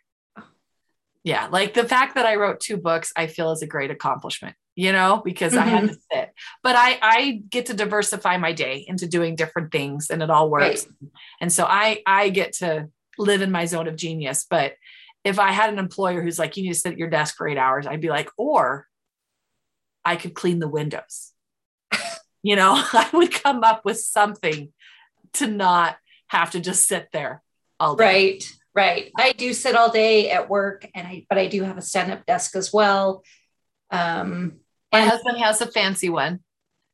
Yeah, 1.23 1.47
like 1.51 1.73
the 1.73 1.87
fact 1.87 2.15
that 2.15 2.25
I 2.25 2.35
wrote 2.35 2.59
two 2.59 2.77
books, 2.77 3.11
I 3.15 3.27
feel 3.27 3.51
is 3.51 3.61
a 3.61 3.67
great 3.67 3.91
accomplishment, 3.91 4.55
you 4.75 4.93
know, 4.93 5.21
because 5.23 5.53
mm-hmm. 5.53 5.63
I 5.63 5.67
had 5.67 5.83
mm-hmm. 5.83 5.93
to 5.93 5.99
sit. 6.11 6.33
But 6.63 6.75
I 6.75 6.97
I 7.01 7.43
get 7.49 7.67
to 7.67 7.73
diversify 7.73 8.37
my 8.37 8.53
day 8.53 8.85
into 8.87 9.07
doing 9.07 9.35
different 9.35 9.71
things 9.71 10.09
and 10.09 10.23
it 10.23 10.29
all 10.29 10.49
works. 10.49 10.87
Right. 10.87 11.11
And 11.41 11.51
so 11.51 11.65
I 11.65 12.01
I 12.05 12.29
get 12.29 12.53
to 12.53 12.89
live 13.17 13.41
in 13.41 13.51
my 13.51 13.65
zone 13.65 13.87
of 13.87 13.97
genius. 13.97 14.45
But 14.49 14.73
if 15.23 15.39
I 15.39 15.51
had 15.51 15.71
an 15.71 15.79
employer 15.79 16.21
who's 16.21 16.39
like, 16.39 16.55
you 16.55 16.63
need 16.63 16.73
to 16.73 16.79
sit 16.79 16.93
at 16.93 16.97
your 16.97 17.09
desk 17.09 17.35
for 17.35 17.47
eight 17.47 17.57
hours, 17.57 17.85
I'd 17.85 18.01
be 18.01 18.09
like, 18.09 18.29
or 18.37 18.87
I 20.05 20.15
could 20.15 20.33
clean 20.33 20.59
the 20.59 20.69
windows. 20.69 21.33
you 22.41 22.55
know, 22.55 22.81
I 22.93 23.09
would 23.13 23.31
come 23.31 23.63
up 23.63 23.83
with 23.83 23.99
something 23.99 24.71
to 25.33 25.47
not 25.47 25.97
have 26.27 26.51
to 26.51 26.59
just 26.59 26.87
sit 26.87 27.09
there 27.11 27.41
all 27.79 27.95
day. 27.95 28.03
Right, 28.03 28.53
right. 28.75 29.11
I 29.17 29.31
do 29.33 29.53
sit 29.53 29.75
all 29.75 29.91
day 29.91 30.29
at 30.31 30.49
work, 30.49 30.87
and 30.93 31.07
I 31.07 31.25
but 31.29 31.37
I 31.37 31.47
do 31.47 31.63
have 31.63 31.77
a 31.77 31.81
stand 31.81 32.11
up 32.11 32.25
desk 32.25 32.55
as 32.55 32.71
well. 32.73 33.23
Um, 33.91 34.59
My 34.91 35.01
husband 35.01 35.37
has 35.39 35.61
a 35.61 35.67
fancy 35.67 36.09
one. 36.09 36.39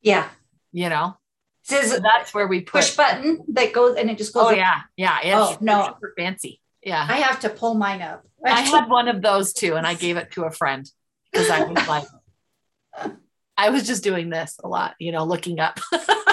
Yeah, 0.02 0.28
you 0.72 0.88
know, 0.88 1.16
says 1.62 1.90
so 1.90 1.98
that's 1.98 2.32
where 2.32 2.46
we 2.46 2.60
push 2.60 2.96
button 2.96 3.44
that 3.48 3.72
goes 3.72 3.96
and 3.96 4.10
it 4.10 4.18
just 4.18 4.32
goes. 4.32 4.44
Oh 4.44 4.50
up. 4.50 4.56
yeah, 4.56 4.80
yeah. 4.96 5.18
It's 5.22 5.34
oh 5.34 5.58
no, 5.60 5.86
super 5.86 6.14
fancy. 6.16 6.60
Yeah, 6.82 7.04
I 7.08 7.16
have 7.16 7.40
to 7.40 7.48
pull 7.48 7.74
mine 7.74 8.02
up. 8.02 8.24
I 8.44 8.60
had 8.60 8.88
one 8.88 9.08
of 9.08 9.22
those 9.22 9.52
too, 9.52 9.74
and 9.74 9.86
I 9.86 9.94
gave 9.94 10.16
it 10.16 10.30
to 10.32 10.44
a 10.44 10.52
friend 10.52 10.88
because 11.32 11.50
I 11.50 11.64
was 11.64 11.88
like, 11.88 12.06
I 13.56 13.70
was 13.70 13.86
just 13.86 14.04
doing 14.04 14.30
this 14.30 14.56
a 14.62 14.68
lot, 14.68 14.94
you 14.98 15.12
know, 15.12 15.24
looking 15.24 15.58
up. 15.58 15.80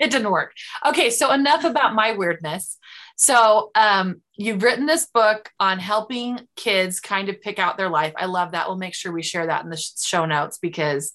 it 0.00 0.10
didn't 0.10 0.30
work. 0.30 0.52
Okay, 0.86 1.10
so 1.10 1.32
enough 1.32 1.64
about 1.64 1.94
my 1.94 2.12
weirdness. 2.12 2.78
So, 3.16 3.70
um, 3.74 4.22
you've 4.36 4.62
written 4.62 4.86
this 4.86 5.06
book 5.06 5.50
on 5.60 5.78
helping 5.78 6.40
kids 6.56 6.98
kind 7.00 7.28
of 7.28 7.40
pick 7.40 7.58
out 7.58 7.76
their 7.76 7.88
life. 7.88 8.12
I 8.16 8.26
love 8.26 8.52
that. 8.52 8.66
We'll 8.66 8.76
make 8.76 8.94
sure 8.94 9.12
we 9.12 9.22
share 9.22 9.46
that 9.46 9.62
in 9.62 9.70
the 9.70 9.76
show 9.76 10.26
notes 10.26 10.58
because 10.58 11.12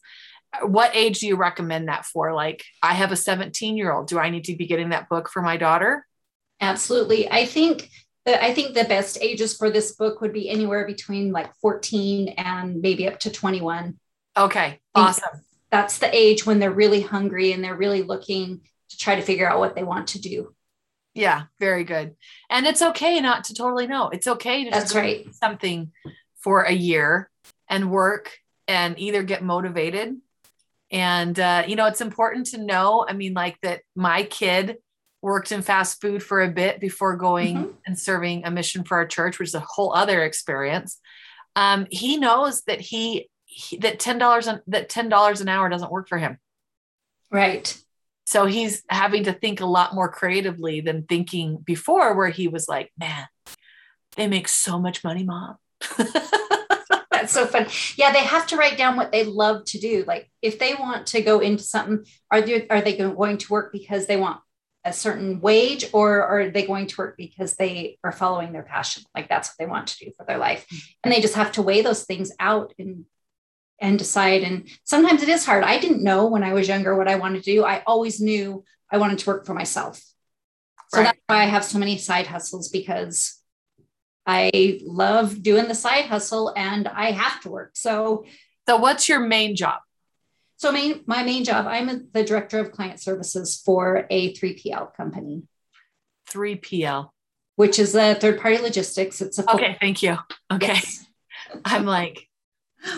uh, 0.53 0.65
what 0.65 0.95
age 0.95 1.19
do 1.19 1.27
you 1.27 1.35
recommend 1.35 1.89
that 1.89 2.05
for? 2.05 2.33
Like, 2.33 2.63
I 2.81 2.93
have 2.93 3.11
a 3.11 3.17
17 3.17 3.75
year 3.75 3.91
old. 3.91 4.07
Do 4.07 4.17
I 4.17 4.29
need 4.29 4.45
to 4.45 4.55
be 4.55 4.65
getting 4.65 4.89
that 4.89 5.09
book 5.09 5.29
for 5.29 5.41
my 5.41 5.57
daughter? 5.57 6.05
Absolutely. 6.61 7.29
I 7.29 7.45
think 7.45 7.89
I 8.25 8.53
think 8.53 8.75
the 8.75 8.83
best 8.83 9.17
ages 9.21 9.57
for 9.57 9.69
this 9.69 9.95
book 9.95 10.21
would 10.21 10.33
be 10.33 10.49
anywhere 10.49 10.85
between 10.85 11.31
like 11.31 11.51
14 11.61 12.29
and 12.29 12.81
maybe 12.81 13.07
up 13.07 13.19
to 13.21 13.31
21. 13.31 13.97
Okay, 14.37 14.79
awesome. 14.93 15.41
That's 15.71 15.99
the 15.99 16.13
age 16.15 16.45
when 16.45 16.59
they're 16.59 16.71
really 16.71 17.01
hungry 17.01 17.51
and 17.51 17.63
they're 17.63 17.75
really 17.75 18.01
looking 18.01 18.61
to 18.89 18.97
try 18.97 19.15
to 19.15 19.21
figure 19.21 19.49
out 19.49 19.59
what 19.59 19.75
they 19.75 19.83
want 19.83 20.09
to 20.09 20.19
do. 20.19 20.53
Yeah, 21.13 21.43
very 21.59 21.83
good. 21.83 22.15
And 22.49 22.65
it's 22.65 22.81
okay 22.81 23.19
not 23.19 23.45
to 23.45 23.53
totally 23.53 23.87
know. 23.87 24.09
It's 24.09 24.27
okay 24.27 24.65
to 24.65 24.71
That's 24.71 24.95
right. 24.95 25.33
something 25.35 25.91
for 26.37 26.63
a 26.63 26.71
year 26.71 27.29
and 27.67 27.91
work 27.91 28.37
and 28.67 28.97
either 28.99 29.23
get 29.23 29.43
motivated. 29.43 30.15
And 30.91 31.39
uh, 31.39 31.63
you 31.67 31.75
know, 31.75 31.87
it's 31.87 32.01
important 32.01 32.47
to 32.47 32.57
know. 32.57 33.05
I 33.07 33.13
mean, 33.13 33.33
like 33.33 33.57
that 33.61 33.81
my 33.95 34.23
kid 34.23 34.77
worked 35.21 35.51
in 35.51 35.61
fast 35.61 36.01
food 36.01 36.23
for 36.23 36.41
a 36.41 36.47
bit 36.47 36.79
before 36.79 37.17
going 37.17 37.57
mm-hmm. 37.57 37.71
and 37.85 37.99
serving 37.99 38.45
a 38.45 38.51
mission 38.51 38.83
for 38.83 38.97
our 38.97 39.05
church, 39.05 39.37
which 39.37 39.49
is 39.49 39.55
a 39.55 39.59
whole 39.59 39.93
other 39.93 40.23
experience. 40.23 40.99
Um, 41.55 41.87
he 41.91 42.17
knows 42.17 42.61
that 42.63 42.79
he 42.79 43.29
he, 43.59 43.77
that 43.77 43.99
ten 43.99 44.17
dollars 44.17 44.47
that 44.67 44.89
ten 44.89 45.09
dollars 45.09 45.41
an 45.41 45.49
hour 45.49 45.67
doesn't 45.69 45.91
work 45.91 46.07
for 46.07 46.17
him. 46.17 46.37
Right. 47.29 47.77
So 48.25 48.45
he's 48.45 48.83
having 48.89 49.25
to 49.25 49.33
think 49.33 49.59
a 49.59 49.65
lot 49.65 49.93
more 49.93 50.09
creatively 50.09 50.81
than 50.81 51.03
thinking 51.03 51.57
before, 51.57 52.15
where 52.15 52.29
he 52.29 52.47
was 52.47 52.67
like, 52.69 52.91
"Man, 52.97 53.27
they 54.15 54.27
make 54.27 54.47
so 54.47 54.79
much 54.79 55.03
money, 55.03 55.23
mom." 55.23 55.57
That's 57.11 57.33
so 57.33 57.45
fun. 57.45 57.67
Yeah, 57.97 58.13
they 58.13 58.23
have 58.23 58.47
to 58.47 58.55
write 58.55 58.77
down 58.77 58.95
what 58.95 59.11
they 59.11 59.25
love 59.25 59.65
to 59.65 59.79
do. 59.79 60.05
Like 60.07 60.31
if 60.41 60.57
they 60.57 60.73
want 60.75 61.07
to 61.07 61.21
go 61.21 61.39
into 61.39 61.63
something, 61.63 62.05
are 62.31 62.41
they 62.41 62.65
are 62.69 62.81
they 62.81 62.95
going 62.95 63.37
to 63.39 63.51
work 63.51 63.73
because 63.73 64.07
they 64.07 64.15
want 64.15 64.39
a 64.85 64.93
certain 64.93 65.41
wage 65.41 65.85
or 65.91 66.23
are 66.23 66.49
they 66.49 66.65
going 66.65 66.87
to 66.87 66.95
work 66.97 67.17
because 67.17 67.55
they 67.55 67.97
are 68.03 68.13
following 68.13 68.53
their 68.53 68.63
passion 68.63 69.03
like 69.13 69.27
that's 69.27 69.49
what 69.49 69.55
they 69.59 69.69
want 69.69 69.87
to 69.87 70.05
do 70.05 70.11
for 70.15 70.25
their 70.25 70.37
life 70.37 70.65
mm-hmm. 70.67 70.77
and 71.03 71.13
they 71.13 71.19
just 71.19 71.35
have 71.35 71.51
to 71.51 71.61
weigh 71.61 71.81
those 71.81 72.05
things 72.05 72.31
out 72.39 72.73
and 72.79 73.03
and 73.81 73.97
decide. 73.97 74.43
And 74.43 74.67
sometimes 74.83 75.23
it 75.23 75.29
is 75.29 75.45
hard. 75.45 75.63
I 75.63 75.79
didn't 75.79 76.03
know 76.03 76.27
when 76.27 76.43
I 76.43 76.53
was 76.53 76.67
younger 76.67 76.95
what 76.95 77.07
I 77.07 77.15
wanted 77.15 77.43
to 77.43 77.51
do. 77.51 77.63
I 77.63 77.83
always 77.85 78.19
knew 78.19 78.63
I 78.91 78.97
wanted 78.97 79.19
to 79.19 79.29
work 79.29 79.45
for 79.45 79.53
myself. 79.53 80.01
So 80.89 80.99
right. 80.99 81.05
that's 81.05 81.19
why 81.27 81.43
I 81.43 81.45
have 81.45 81.63
so 81.63 81.77
many 81.77 81.97
side 81.97 82.27
hustles 82.27 82.69
because 82.69 83.39
I 84.25 84.79
love 84.83 85.41
doing 85.41 85.67
the 85.67 85.75
side 85.75 86.05
hustle 86.05 86.53
and 86.55 86.87
I 86.87 87.11
have 87.11 87.41
to 87.41 87.49
work. 87.49 87.71
So, 87.73 88.25
so 88.67 88.77
what's 88.77 89.09
your 89.09 89.19
main 89.19 89.55
job? 89.55 89.79
So, 90.57 90.71
main, 90.71 91.03
my 91.05 91.23
main 91.23 91.45
job, 91.45 91.67
I'm 91.67 92.09
the 92.11 92.23
director 92.23 92.59
of 92.59 92.71
client 92.71 92.99
services 92.99 93.61
for 93.63 94.05
a 94.09 94.33
3PL 94.33 94.93
company. 94.93 95.43
3PL, 96.29 97.09
which 97.55 97.79
is 97.79 97.95
a 97.95 98.13
third 98.15 98.39
party 98.39 98.57
logistics. 98.57 99.21
It's 99.21 99.39
a 99.39 99.51
okay. 99.53 99.77
Thank 99.79 100.03
you. 100.03 100.17
Okay, 100.51 100.67
yes. 100.67 101.05
I'm 101.65 101.85
like 101.85 102.28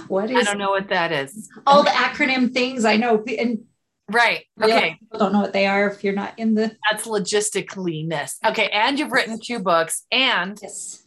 what 0.07 0.29
is? 0.29 0.37
I 0.37 0.43
don't 0.43 0.57
know 0.57 0.69
what 0.69 0.89
that 0.89 1.11
is. 1.11 1.49
All 1.65 1.83
the 1.83 1.89
acronym 1.89 2.53
things 2.53 2.85
I 2.85 2.97
know, 2.97 3.23
and 3.37 3.65
right. 4.09 4.45
Okay. 4.61 4.97
People 4.99 5.19
don't 5.19 5.33
know 5.33 5.41
what 5.41 5.53
they 5.53 5.67
are 5.67 5.87
if 5.87 6.03
you're 6.03 6.13
not 6.13 6.37
in 6.37 6.53
the. 6.55 6.75
That's 6.89 7.07
logistically 7.07 8.07
ness. 8.07 8.37
Okay, 8.45 8.69
and 8.69 8.99
you've 8.99 9.11
written 9.11 9.39
two 9.43 9.59
books, 9.59 10.05
and 10.11 10.59
yes, 10.61 11.03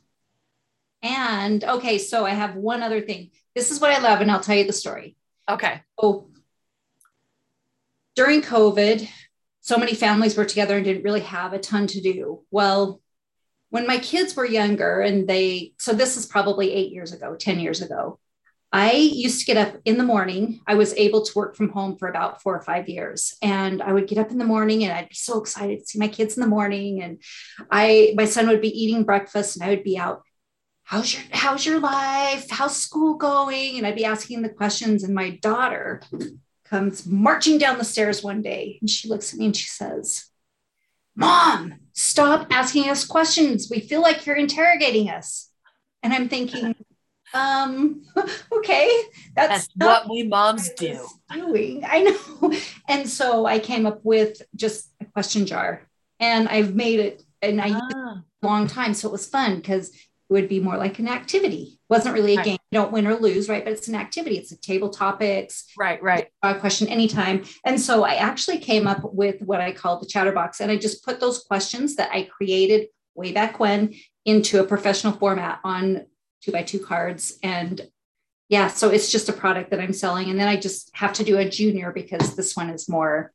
and 1.02 1.62
okay. 1.64 1.98
So 1.98 2.24
I 2.24 2.30
have 2.30 2.56
one 2.56 2.82
other 2.82 3.00
thing. 3.00 3.30
This 3.54 3.70
is 3.70 3.80
what 3.80 3.90
I 3.90 4.00
love, 4.00 4.20
and 4.20 4.30
I'll 4.30 4.40
tell 4.40 4.56
you 4.56 4.66
the 4.66 4.72
story. 4.72 5.16
Okay. 5.48 5.82
So 6.00 6.28
during 8.16 8.42
COVID, 8.42 9.08
so 9.60 9.76
many 9.76 9.94
families 9.94 10.36
were 10.36 10.44
together 10.44 10.76
and 10.76 10.84
didn't 10.84 11.04
really 11.04 11.20
have 11.20 11.52
a 11.52 11.58
ton 11.58 11.86
to 11.88 12.00
do. 12.00 12.42
Well, 12.50 13.00
when 13.70 13.86
my 13.86 13.98
kids 13.98 14.36
were 14.36 14.46
younger, 14.46 15.00
and 15.00 15.26
they, 15.26 15.72
so 15.78 15.92
this 15.92 16.16
is 16.16 16.26
probably 16.26 16.72
eight 16.72 16.92
years 16.92 17.12
ago, 17.12 17.34
10 17.34 17.58
years 17.58 17.82
ago, 17.82 18.20
I 18.74 18.90
used 18.90 19.38
to 19.38 19.46
get 19.46 19.56
up 19.56 19.80
in 19.84 19.98
the 19.98 20.04
morning. 20.04 20.60
I 20.66 20.74
was 20.74 20.94
able 20.94 21.22
to 21.22 21.32
work 21.38 21.54
from 21.54 21.68
home 21.68 21.96
for 21.96 22.08
about 22.08 22.42
four 22.42 22.56
or 22.56 22.60
five 22.60 22.88
years. 22.88 23.36
And 23.40 23.80
I 23.80 23.92
would 23.92 24.08
get 24.08 24.18
up 24.18 24.32
in 24.32 24.38
the 24.38 24.44
morning 24.44 24.82
and 24.82 24.92
I'd 24.92 25.10
be 25.10 25.14
so 25.14 25.40
excited 25.40 25.78
to 25.78 25.86
see 25.86 26.00
my 26.00 26.08
kids 26.08 26.36
in 26.36 26.40
the 26.40 26.48
morning. 26.48 27.00
And 27.00 27.22
I 27.70 28.14
my 28.16 28.24
son 28.24 28.48
would 28.48 28.60
be 28.60 28.76
eating 28.76 29.04
breakfast 29.04 29.54
and 29.54 29.64
I 29.64 29.68
would 29.68 29.84
be 29.84 29.96
out. 29.96 30.24
How's 30.82 31.14
your 31.14 31.22
how's 31.30 31.64
your 31.64 31.78
life? 31.78 32.50
How's 32.50 32.74
school 32.74 33.14
going? 33.14 33.78
And 33.78 33.86
I'd 33.86 33.94
be 33.94 34.04
asking 34.04 34.42
the 34.42 34.48
questions. 34.48 35.04
And 35.04 35.14
my 35.14 35.30
daughter 35.30 36.02
comes 36.64 37.06
marching 37.06 37.58
down 37.58 37.78
the 37.78 37.84
stairs 37.84 38.24
one 38.24 38.42
day 38.42 38.78
and 38.80 38.90
she 38.90 39.08
looks 39.08 39.32
at 39.32 39.38
me 39.38 39.46
and 39.46 39.56
she 39.56 39.68
says, 39.68 40.30
Mom, 41.14 41.74
stop 41.92 42.48
asking 42.50 42.90
us 42.90 43.06
questions. 43.06 43.68
We 43.70 43.78
feel 43.78 44.02
like 44.02 44.26
you're 44.26 44.34
interrogating 44.34 45.10
us. 45.10 45.48
And 46.02 46.12
I'm 46.12 46.28
thinking, 46.28 46.74
um 47.32 48.02
okay 48.52 49.02
that's, 49.34 49.68
that's 49.76 50.06
what 50.06 50.10
we 50.10 50.22
moms 50.24 50.70
do. 50.70 51.06
doing. 51.32 51.84
I 51.84 52.02
know. 52.02 52.52
And 52.88 53.08
so 53.08 53.46
i 53.46 53.58
came 53.58 53.86
up 53.86 54.00
with 54.04 54.42
just 54.54 54.90
a 55.00 55.04
question 55.06 55.46
jar 55.46 55.82
and 56.20 56.48
i've 56.48 56.74
made 56.74 57.00
it 57.00 57.22
and 57.42 57.60
i 57.60 57.70
ah. 57.72 58.22
a 58.42 58.46
long 58.46 58.66
time 58.66 58.94
so 58.94 59.08
it 59.08 59.12
was 59.12 59.26
fun 59.26 59.56
because 59.56 59.90
it 59.90 60.32
would 60.32 60.48
be 60.48 60.58
more 60.58 60.78
like 60.78 60.98
an 60.98 61.06
activity. 61.06 61.78
It 61.82 61.90
wasn't 61.90 62.14
really 62.14 62.32
a 62.32 62.36
right. 62.36 62.44
game 62.44 62.58
you 62.70 62.78
don't 62.80 62.92
win 62.92 63.06
or 63.06 63.14
lose 63.14 63.48
right 63.48 63.64
but 63.64 63.72
it's 63.72 63.88
an 63.88 63.94
activity. 63.94 64.36
It's 64.36 64.52
a 64.52 64.60
table 64.60 64.90
topics. 64.90 65.66
Right 65.78 66.02
right. 66.02 66.28
A 66.42 66.54
question 66.54 66.88
anytime. 66.88 67.44
And 67.64 67.80
so 67.80 68.04
i 68.04 68.14
actually 68.14 68.58
came 68.58 68.86
up 68.86 69.02
with 69.14 69.40
what 69.42 69.60
i 69.60 69.72
call 69.72 69.98
the 69.98 70.06
chatterbox 70.06 70.60
and 70.60 70.70
i 70.70 70.76
just 70.76 71.04
put 71.04 71.20
those 71.20 71.40
questions 71.40 71.96
that 71.96 72.10
i 72.12 72.22
created 72.22 72.88
way 73.14 73.32
back 73.32 73.60
when 73.60 73.94
into 74.24 74.60
a 74.60 74.64
professional 74.64 75.12
format 75.12 75.60
on 75.64 76.06
two 76.44 76.52
by 76.52 76.62
two 76.62 76.78
cards. 76.78 77.38
And 77.42 77.80
yeah, 78.48 78.68
so 78.68 78.90
it's 78.90 79.10
just 79.10 79.28
a 79.28 79.32
product 79.32 79.70
that 79.70 79.80
I'm 79.80 79.92
selling. 79.92 80.28
And 80.30 80.38
then 80.38 80.48
I 80.48 80.56
just 80.56 80.90
have 80.94 81.14
to 81.14 81.24
do 81.24 81.38
a 81.38 81.48
junior 81.48 81.92
because 81.92 82.36
this 82.36 82.56
one 82.56 82.70
is 82.70 82.88
more, 82.88 83.32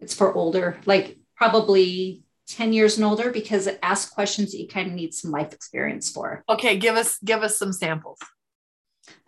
it's 0.00 0.14
for 0.14 0.32
older, 0.32 0.78
like 0.86 1.18
probably 1.36 2.22
10 2.48 2.72
years 2.72 2.96
and 2.96 3.04
older 3.04 3.30
because 3.30 3.66
it 3.66 3.78
asks 3.82 4.10
questions 4.10 4.52
that 4.52 4.58
you 4.58 4.68
kind 4.68 4.88
of 4.88 4.94
need 4.94 5.14
some 5.14 5.30
life 5.30 5.52
experience 5.52 6.10
for. 6.10 6.44
Okay, 6.48 6.78
give 6.78 6.96
us 6.96 7.18
give 7.24 7.42
us 7.42 7.58
some 7.58 7.72
samples. 7.72 8.18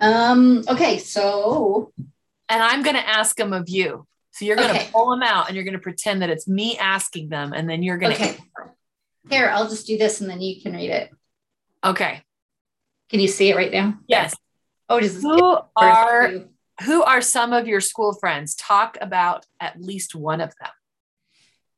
Um, 0.01 0.65
okay, 0.69 0.99
so 0.99 1.93
and 2.49 2.63
I'm 2.63 2.83
gonna 2.83 2.99
ask 2.99 3.37
them 3.37 3.53
of 3.53 3.69
you. 3.69 4.07
So 4.33 4.45
you're 4.45 4.57
gonna 4.57 4.75
okay. 4.75 4.89
pull 4.93 5.11
them 5.11 5.23
out 5.23 5.49
and 5.49 5.57
you're 5.57 5.65
gonna 5.65 5.79
pretend 5.79 6.23
that 6.23 6.31
it's 6.31 6.47
me 6.47 6.77
asking 6.79 7.31
them, 7.31 7.53
and 7.55 7.69
then 7.69 7.83
you're 7.83 7.97
gonna 7.99 8.15
okay. 8.15 8.37
Here, 9.31 9.49
I'll 9.49 9.69
just 9.69 9.87
do 9.87 9.99
this 9.99 10.21
and 10.21 10.31
then 10.31 10.41
you 10.41 10.61
can 10.61 10.75
read 10.75 10.91
it. 10.91 11.11
Okay. 11.83 12.23
Can 13.11 13.21
you 13.21 13.29
see 13.29 13.51
it 13.51 13.57
right 13.57 13.73
now? 13.73 13.99
Yes. 14.09 14.35
Oh, 14.89 14.99
is 14.99 15.23
Who 15.23 15.59
are 15.77 16.33
who 16.85 17.03
are 17.03 17.21
some 17.21 17.53
of 17.53 17.67
your 17.67 17.81
school 17.81 18.13
friends? 18.13 18.55
Talk 18.55 18.99
about 19.01 19.47
at 19.61 19.81
least 19.81 20.15
one 20.15 20.41
of 20.41 20.53
them. 20.61 20.71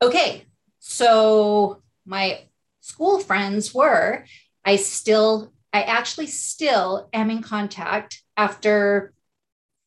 Okay. 0.03 0.45
So 0.79 1.83
my 2.05 2.41
school 2.81 3.21
friends 3.21 3.75
were, 3.75 4.25
I 4.65 4.77
still, 4.77 5.53
I 5.73 5.83
actually 5.83 6.27
still 6.27 7.09
am 7.13 7.31
in 7.31 7.43
contact 7.43 8.23
after 8.37 9.13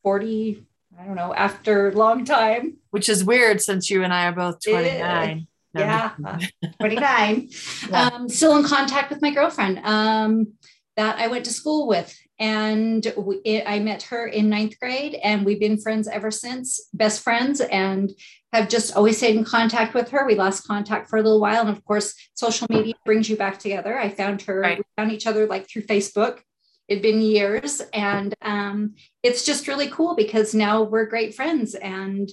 40, 0.03 0.65
I 0.99 1.05
don't 1.05 1.15
know, 1.15 1.33
after 1.33 1.89
a 1.89 1.91
long 1.93 2.25
time. 2.25 2.77
Which 2.91 3.09
is 3.09 3.23
weird 3.23 3.61
since 3.61 3.89
you 3.89 4.03
and 4.03 4.13
I 4.13 4.27
are 4.27 4.33
both 4.33 4.59
29. 4.63 5.47
No. 5.73 5.81
Yeah, 5.81 6.11
29. 6.79 7.49
yeah. 7.89 8.09
Um, 8.09 8.29
still 8.29 8.57
in 8.57 8.63
contact 8.63 9.09
with 9.09 9.21
my 9.21 9.31
girlfriend 9.31 9.79
um, 9.83 10.53
that 11.01 11.17
I 11.17 11.27
went 11.27 11.45
to 11.45 11.53
school 11.61 11.87
with. 11.87 12.09
And 12.37 13.01
we, 13.17 13.35
it, 13.45 13.63
I 13.67 13.79
met 13.79 14.01
her 14.03 14.23
in 14.27 14.49
ninth 14.49 14.79
grade, 14.79 15.15
and 15.23 15.45
we've 15.45 15.59
been 15.59 15.79
friends 15.85 16.07
ever 16.07 16.31
since, 16.31 16.67
best 16.93 17.21
friends, 17.21 17.61
and 17.61 18.11
have 18.53 18.67
just 18.67 18.95
always 18.95 19.17
stayed 19.17 19.35
in 19.35 19.43
contact 19.43 19.93
with 19.93 20.09
her. 20.09 20.25
We 20.25 20.35
lost 20.35 20.67
contact 20.67 21.09
for 21.09 21.17
a 21.17 21.21
little 21.21 21.39
while. 21.39 21.61
And 21.61 21.69
of 21.69 21.83
course, 21.85 22.13
social 22.33 22.67
media 22.69 22.95
brings 23.05 23.29
you 23.29 23.37
back 23.37 23.57
together. 23.59 23.97
I 23.97 24.09
found 24.09 24.41
her, 24.43 24.59
right. 24.59 24.77
we 24.79 24.83
found 24.97 25.11
each 25.11 25.27
other 25.27 25.45
like 25.47 25.67
through 25.67 25.83
Facebook. 25.83 26.39
It'd 26.87 27.03
been 27.03 27.21
years. 27.21 27.81
And 27.93 28.33
um, 28.41 28.95
it's 29.23 29.45
just 29.45 29.67
really 29.67 29.89
cool 29.89 30.15
because 30.15 30.53
now 30.53 30.83
we're 30.83 31.05
great 31.05 31.33
friends. 31.33 31.75
And 31.75 32.29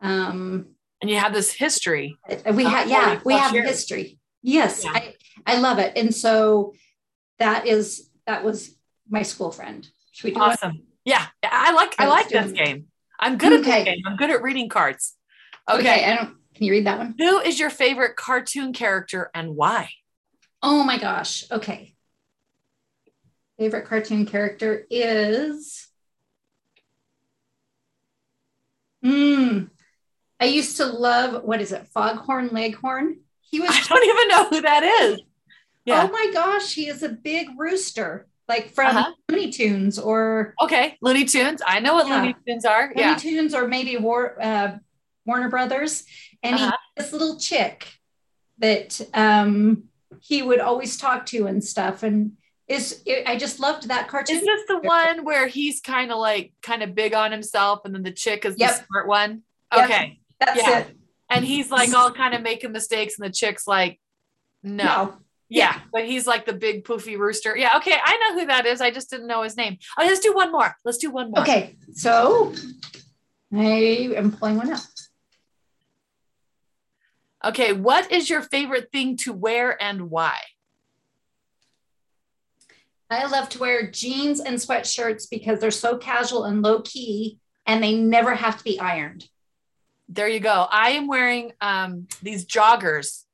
um, 0.00 0.66
and 1.00 1.10
you 1.10 1.18
have 1.18 1.34
this 1.34 1.52
history. 1.52 2.18
We 2.28 2.64
have, 2.64 2.88
yeah, 2.88 3.20
we 3.24 3.34
have 3.34 3.54
years. 3.54 3.68
history. 3.68 4.18
Yes, 4.42 4.84
yeah. 4.84 4.92
I, 4.94 5.14
I 5.46 5.58
love 5.58 5.78
it. 5.78 5.92
And 5.96 6.14
so 6.14 6.74
that 7.38 7.66
is, 7.66 8.08
that 8.26 8.44
was 8.44 8.74
my 9.08 9.22
school 9.22 9.50
friend. 9.50 9.88
Should 10.12 10.24
we 10.24 10.34
do 10.34 10.40
awesome? 10.40 10.82
Yeah, 11.04 11.26
I 11.42 11.72
like, 11.72 11.94
I 11.98 12.06
like 12.06 12.28
this 12.28 12.52
game. 12.52 12.86
I'm 13.18 13.38
good 13.38 13.60
okay. 13.60 13.80
at 13.80 13.84
this 13.84 13.94
game. 13.94 14.02
I'm 14.06 14.16
good 14.16 14.30
at 14.30 14.42
reading 14.42 14.68
cards. 14.68 15.14
Okay. 15.68 15.80
okay. 15.80 16.04
I 16.04 16.16
don't, 16.16 16.36
can 16.54 16.66
you 16.66 16.72
read 16.72 16.86
that 16.86 16.98
one? 16.98 17.14
Who 17.18 17.38
is 17.40 17.58
your 17.58 17.70
favorite 17.70 18.16
cartoon 18.16 18.72
character 18.72 19.30
and 19.34 19.56
why? 19.56 19.90
Oh 20.62 20.84
my 20.84 20.98
gosh. 20.98 21.44
Okay. 21.50 21.94
Favorite 23.58 23.86
cartoon 23.86 24.26
character 24.26 24.86
is. 24.90 25.88
Hmm. 29.02 29.64
I 30.40 30.46
used 30.46 30.76
to 30.78 30.86
love 30.86 31.44
what 31.44 31.60
is 31.60 31.72
it, 31.72 31.88
Foghorn 31.88 32.48
Leghorn? 32.48 33.18
He 33.40 33.60
was. 33.60 33.70
I 33.70 33.82
don't 33.88 34.04
even 34.04 34.28
know 34.28 34.48
who 34.48 34.60
that 34.62 34.82
is. 34.84 35.20
Yeah. 35.84 36.06
Oh 36.06 36.12
my 36.12 36.30
gosh, 36.32 36.74
he 36.74 36.88
is 36.88 37.02
a 37.02 37.08
big 37.08 37.48
rooster, 37.58 38.28
like 38.48 38.70
from 38.70 38.96
uh-huh. 38.96 39.12
Looney 39.28 39.50
Tunes 39.50 39.98
or. 39.98 40.54
Okay, 40.62 40.96
Looney 41.00 41.24
Tunes. 41.24 41.60
I 41.66 41.80
know 41.80 41.94
what 41.94 42.06
yeah. 42.06 42.20
Looney 42.20 42.36
Tunes 42.46 42.64
are. 42.64 42.88
Looney 42.88 43.00
yeah. 43.00 43.16
Tunes 43.16 43.54
or 43.54 43.66
maybe 43.66 43.96
War, 43.96 44.36
uh, 44.40 44.78
Warner 45.24 45.48
Brothers, 45.48 46.04
and 46.42 46.54
uh-huh. 46.54 46.70
he 46.70 47.02
this 47.02 47.12
little 47.12 47.38
chick 47.38 47.94
that 48.58 49.00
um, 49.14 49.84
he 50.20 50.42
would 50.42 50.60
always 50.60 50.96
talk 50.96 51.26
to 51.26 51.46
and 51.46 51.64
stuff, 51.64 52.02
and 52.02 52.32
is 52.68 53.02
it, 53.04 53.26
I 53.26 53.36
just 53.36 53.60
loved 53.60 53.88
that 53.88 54.08
cartoon. 54.08 54.36
Is 54.36 54.44
this 54.44 54.66
the 54.68 54.78
one 54.78 55.24
where 55.24 55.46
he's 55.46 55.80
kind 55.80 56.12
of 56.12 56.18
like 56.18 56.52
kind 56.62 56.82
of 56.82 56.94
big 56.94 57.14
on 57.14 57.32
himself, 57.32 57.80
and 57.84 57.94
then 57.94 58.02
the 58.02 58.12
chick 58.12 58.44
is 58.44 58.56
yep. 58.56 58.70
the 58.70 58.84
smart 58.86 59.08
one? 59.08 59.42
Okay. 59.74 60.20
That's 60.38 60.60
yeah. 60.60 60.78
it. 60.80 60.96
And 61.28 61.44
he's 61.44 61.70
like 61.70 61.94
all 61.94 62.10
kind 62.10 62.34
of 62.34 62.42
making 62.42 62.72
mistakes, 62.72 63.18
and 63.18 63.26
the 63.26 63.32
chick's 63.32 63.66
like, 63.66 63.98
no. 64.62 64.84
no. 64.84 65.14
Yeah, 65.54 65.80
but 65.92 66.06
he's 66.06 66.26
like 66.26 66.46
the 66.46 66.52
big 66.52 66.84
poofy 66.84 67.18
rooster. 67.18 67.56
Yeah, 67.56 67.76
okay, 67.76 67.96
I 68.02 68.16
know 68.16 68.40
who 68.40 68.46
that 68.46 68.66
is. 68.66 68.80
I 68.80 68.90
just 68.90 69.10
didn't 69.10 69.26
know 69.26 69.42
his 69.42 69.56
name. 69.56 69.78
Oh, 69.98 70.04
let's 70.04 70.20
do 70.20 70.34
one 70.34 70.50
more. 70.50 70.74
Let's 70.84 70.98
do 70.98 71.10
one 71.10 71.30
more. 71.30 71.40
Okay, 71.40 71.76
so 71.92 72.54
I 73.52 74.12
am 74.16 74.32
pulling 74.32 74.56
one 74.56 74.72
out. 74.72 74.86
Okay, 77.44 77.72
what 77.72 78.10
is 78.10 78.30
your 78.30 78.40
favorite 78.40 78.90
thing 78.92 79.16
to 79.18 79.32
wear 79.32 79.80
and 79.82 80.10
why? 80.10 80.38
I 83.10 83.26
love 83.26 83.50
to 83.50 83.58
wear 83.58 83.90
jeans 83.90 84.40
and 84.40 84.56
sweatshirts 84.56 85.28
because 85.30 85.58
they're 85.58 85.70
so 85.70 85.98
casual 85.98 86.44
and 86.44 86.62
low 86.62 86.80
key 86.80 87.38
and 87.66 87.82
they 87.82 87.94
never 87.94 88.34
have 88.34 88.56
to 88.56 88.64
be 88.64 88.80
ironed 88.80 89.28
there 90.12 90.28
you 90.28 90.40
go. 90.40 90.66
I 90.70 90.90
am 90.90 91.06
wearing 91.06 91.52
um, 91.60 92.06
these 92.22 92.44
joggers 92.44 93.24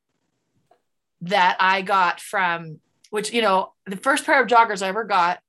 that 1.23 1.57
I 1.61 1.83
got 1.83 2.21
from, 2.21 2.81
which, 3.11 3.33
you 3.33 3.43
know, 3.43 3.73
the 3.87 3.97
first 3.97 4.25
pair 4.25 4.43
of 4.43 4.49
joggers 4.49 4.83
I 4.83 4.89
ever 4.89 5.05
got 5.05 5.41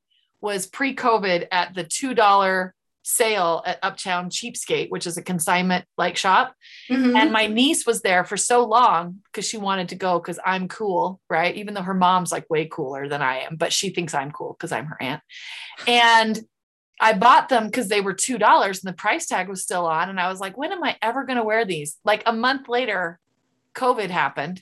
was 0.42 0.68
pre 0.68 0.96
COVID 0.96 1.48
at 1.52 1.74
the 1.74 1.84
$2 1.84 2.72
sale 3.04 3.64
at 3.66 3.80
Uptown 3.82 4.30
Cheapskate, 4.30 4.90
which 4.90 5.08
is 5.08 5.18
a 5.18 5.24
consignment 5.24 5.86
like 5.98 6.16
shop. 6.16 6.54
Mm-hmm. 6.90 7.16
And 7.16 7.32
my 7.32 7.48
niece 7.48 7.86
was 7.86 8.02
there 8.02 8.24
for 8.24 8.38
so 8.38 8.66
long 8.66 9.20
because 9.26 9.48
she 9.48 9.58
wanted 9.58 9.90
to 9.90 9.96
go 9.96 10.20
because 10.20 10.40
I'm 10.46 10.68
cool, 10.68 11.20
right? 11.30 11.56
Even 11.56 11.74
though 11.74 11.82
her 11.82 11.94
mom's 11.94 12.32
like 12.32 12.50
way 12.50 12.66
cooler 12.66 13.08
than 13.08 13.22
I 13.22 13.40
am, 13.40 13.56
but 13.56 13.74
she 13.74 13.90
thinks 13.90 14.14
I'm 14.14 14.32
cool 14.32 14.54
because 14.54 14.72
I'm 14.72 14.86
her 14.86 15.02
aunt. 15.02 15.22
And 15.88 16.40
I 17.02 17.14
bought 17.14 17.50
them 17.50 17.66
because 17.66 17.88
they 17.88 18.02
were 18.02 18.14
$2 18.14 18.40
and 18.68 18.76
the 18.84 18.94
price 18.94 19.26
tag 19.26 19.48
was 19.48 19.64
still 19.64 19.86
on. 19.88 20.10
And 20.10 20.20
I 20.20 20.30
was 20.30 20.40
like, 20.40 20.58
when 20.58 20.72
am 20.72 20.84
I 20.84 20.98
ever 21.02 21.26
going 21.26 21.38
to 21.38 21.44
wear 21.44 21.66
these? 21.66 21.98
Like 22.04 22.24
a 22.26 22.34
month 22.34 22.68
later, 22.68 23.20
COVID 23.74 24.10
happened 24.10 24.62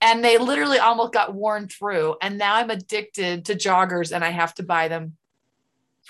and 0.00 0.24
they 0.24 0.38
literally 0.38 0.78
almost 0.78 1.12
got 1.12 1.34
worn 1.34 1.68
through. 1.68 2.16
And 2.22 2.38
now 2.38 2.56
I'm 2.56 2.70
addicted 2.70 3.46
to 3.46 3.54
joggers 3.54 4.12
and 4.12 4.24
I 4.24 4.30
have 4.30 4.54
to 4.54 4.62
buy 4.62 4.88
them 4.88 5.16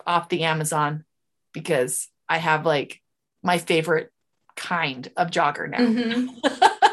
off 0.06 0.28
the 0.28 0.44
Amazon 0.44 1.04
because 1.52 2.08
I 2.28 2.38
have 2.38 2.64
like 2.64 3.00
my 3.42 3.58
favorite 3.58 4.12
kind 4.56 5.10
of 5.16 5.30
jogger 5.30 5.68
now. 5.68 5.78
Mm-hmm. 5.78 6.48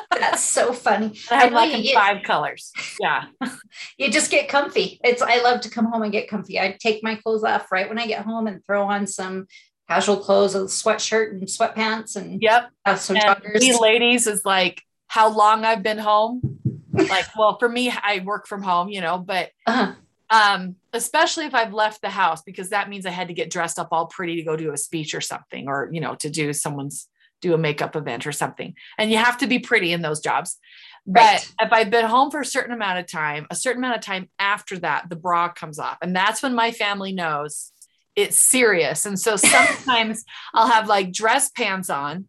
That's 0.20 0.44
so 0.44 0.74
funny. 0.74 1.20
I 1.30 1.36
have 1.36 1.54
I 1.54 1.56
like 1.56 1.74
in 1.74 1.94
five 1.94 2.24
colors. 2.24 2.72
Yeah. 3.00 3.26
you 3.98 4.10
just 4.10 4.32
get 4.32 4.50
comfy. 4.50 5.00
It's 5.04 5.22
I 5.22 5.42
love 5.42 5.62
to 5.62 5.70
come 5.70 5.86
home 5.86 6.02
and 6.02 6.12
get 6.12 6.28
comfy. 6.28 6.60
I 6.60 6.76
take 6.80 7.04
my 7.04 7.16
clothes 7.16 7.44
off 7.44 7.72
right 7.72 7.88
when 7.88 8.00
I 8.00 8.08
get 8.08 8.26
home 8.26 8.48
and 8.48 8.66
throw 8.66 8.84
on 8.84 9.06
some 9.06 9.48
casual 9.88 10.18
clothes, 10.18 10.56
a 10.56 10.62
sweatshirt 10.62 11.32
and 11.32 11.44
sweatpants 11.44 12.16
and 12.16 12.42
yep. 12.42 12.70
Uh, 12.86 12.96
some 12.96 13.16
and 13.16 13.26
joggers. 13.26 13.80
ladies 13.80 14.26
is 14.26 14.44
like 14.44 14.82
how 15.08 15.30
long 15.30 15.66
I've 15.66 15.84
been 15.84 16.00
home. 16.00 16.60
Like, 16.98 17.26
well, 17.38 17.58
for 17.58 17.70
me, 17.70 17.92
I 17.92 18.22
work 18.26 18.48
from 18.48 18.62
home, 18.64 18.90
you 18.90 19.02
know, 19.02 19.18
but 19.18 19.52
uh-huh. 19.66 19.94
um, 20.30 20.76
especially 20.94 21.46
if 21.46 21.56
I've 21.56 21.74
left 21.74 22.02
the 22.02 22.10
house 22.10 22.42
because 22.42 22.70
that 22.70 22.90
means 22.90 23.06
I 23.06 23.12
had 23.12 23.28
to 23.30 23.34
get 23.34 23.50
dressed 23.50 23.80
up 23.80 23.90
all 23.92 24.08
pretty 24.08 24.36
to 24.38 24.44
go 24.44 24.56
do 24.56 24.74
a 24.74 24.78
speech 24.78 25.14
or 25.14 25.22
something, 25.22 25.68
or 25.68 25.90
you 25.92 26.02
know, 26.02 26.16
to 26.16 26.30
do 26.30 26.54
someone's 26.54 27.08
do 27.42 27.54
a 27.54 27.58
makeup 27.58 27.96
event 27.96 28.26
or 28.26 28.32
something. 28.32 28.74
And 28.98 29.12
you 29.12 29.18
have 29.18 29.38
to 29.40 29.48
be 29.48 29.60
pretty 29.60 29.94
in 29.94 30.02
those 30.02 30.22
jobs. 30.22 30.58
But 31.06 31.22
right. 31.22 31.54
if 31.62 31.72
I've 31.72 31.90
been 31.90 32.06
home 32.06 32.32
for 32.32 32.42
a 32.42 32.46
certain 32.46 32.74
amount 32.74 33.00
of 33.00 33.08
time, 33.08 33.48
a 33.50 33.56
certain 33.56 33.84
amount 33.84 33.98
of 33.98 34.04
time 34.04 34.30
after 34.40 34.78
that, 34.80 35.10
the 35.10 35.16
bra 35.16 35.50
comes 35.50 35.80
off. 35.80 35.98
And 36.02 36.16
that's 36.16 36.42
when 36.44 36.54
my 36.54 36.72
family 36.72 37.14
knows 37.14 37.72
it's 38.16 38.38
serious. 38.38 39.06
And 39.06 39.18
so 39.18 39.36
sometimes 39.38 40.26
I'll 40.54 40.68
have 40.68 40.90
like 40.90 41.14
dress 41.14 41.50
pants 41.50 41.90
on 41.90 42.28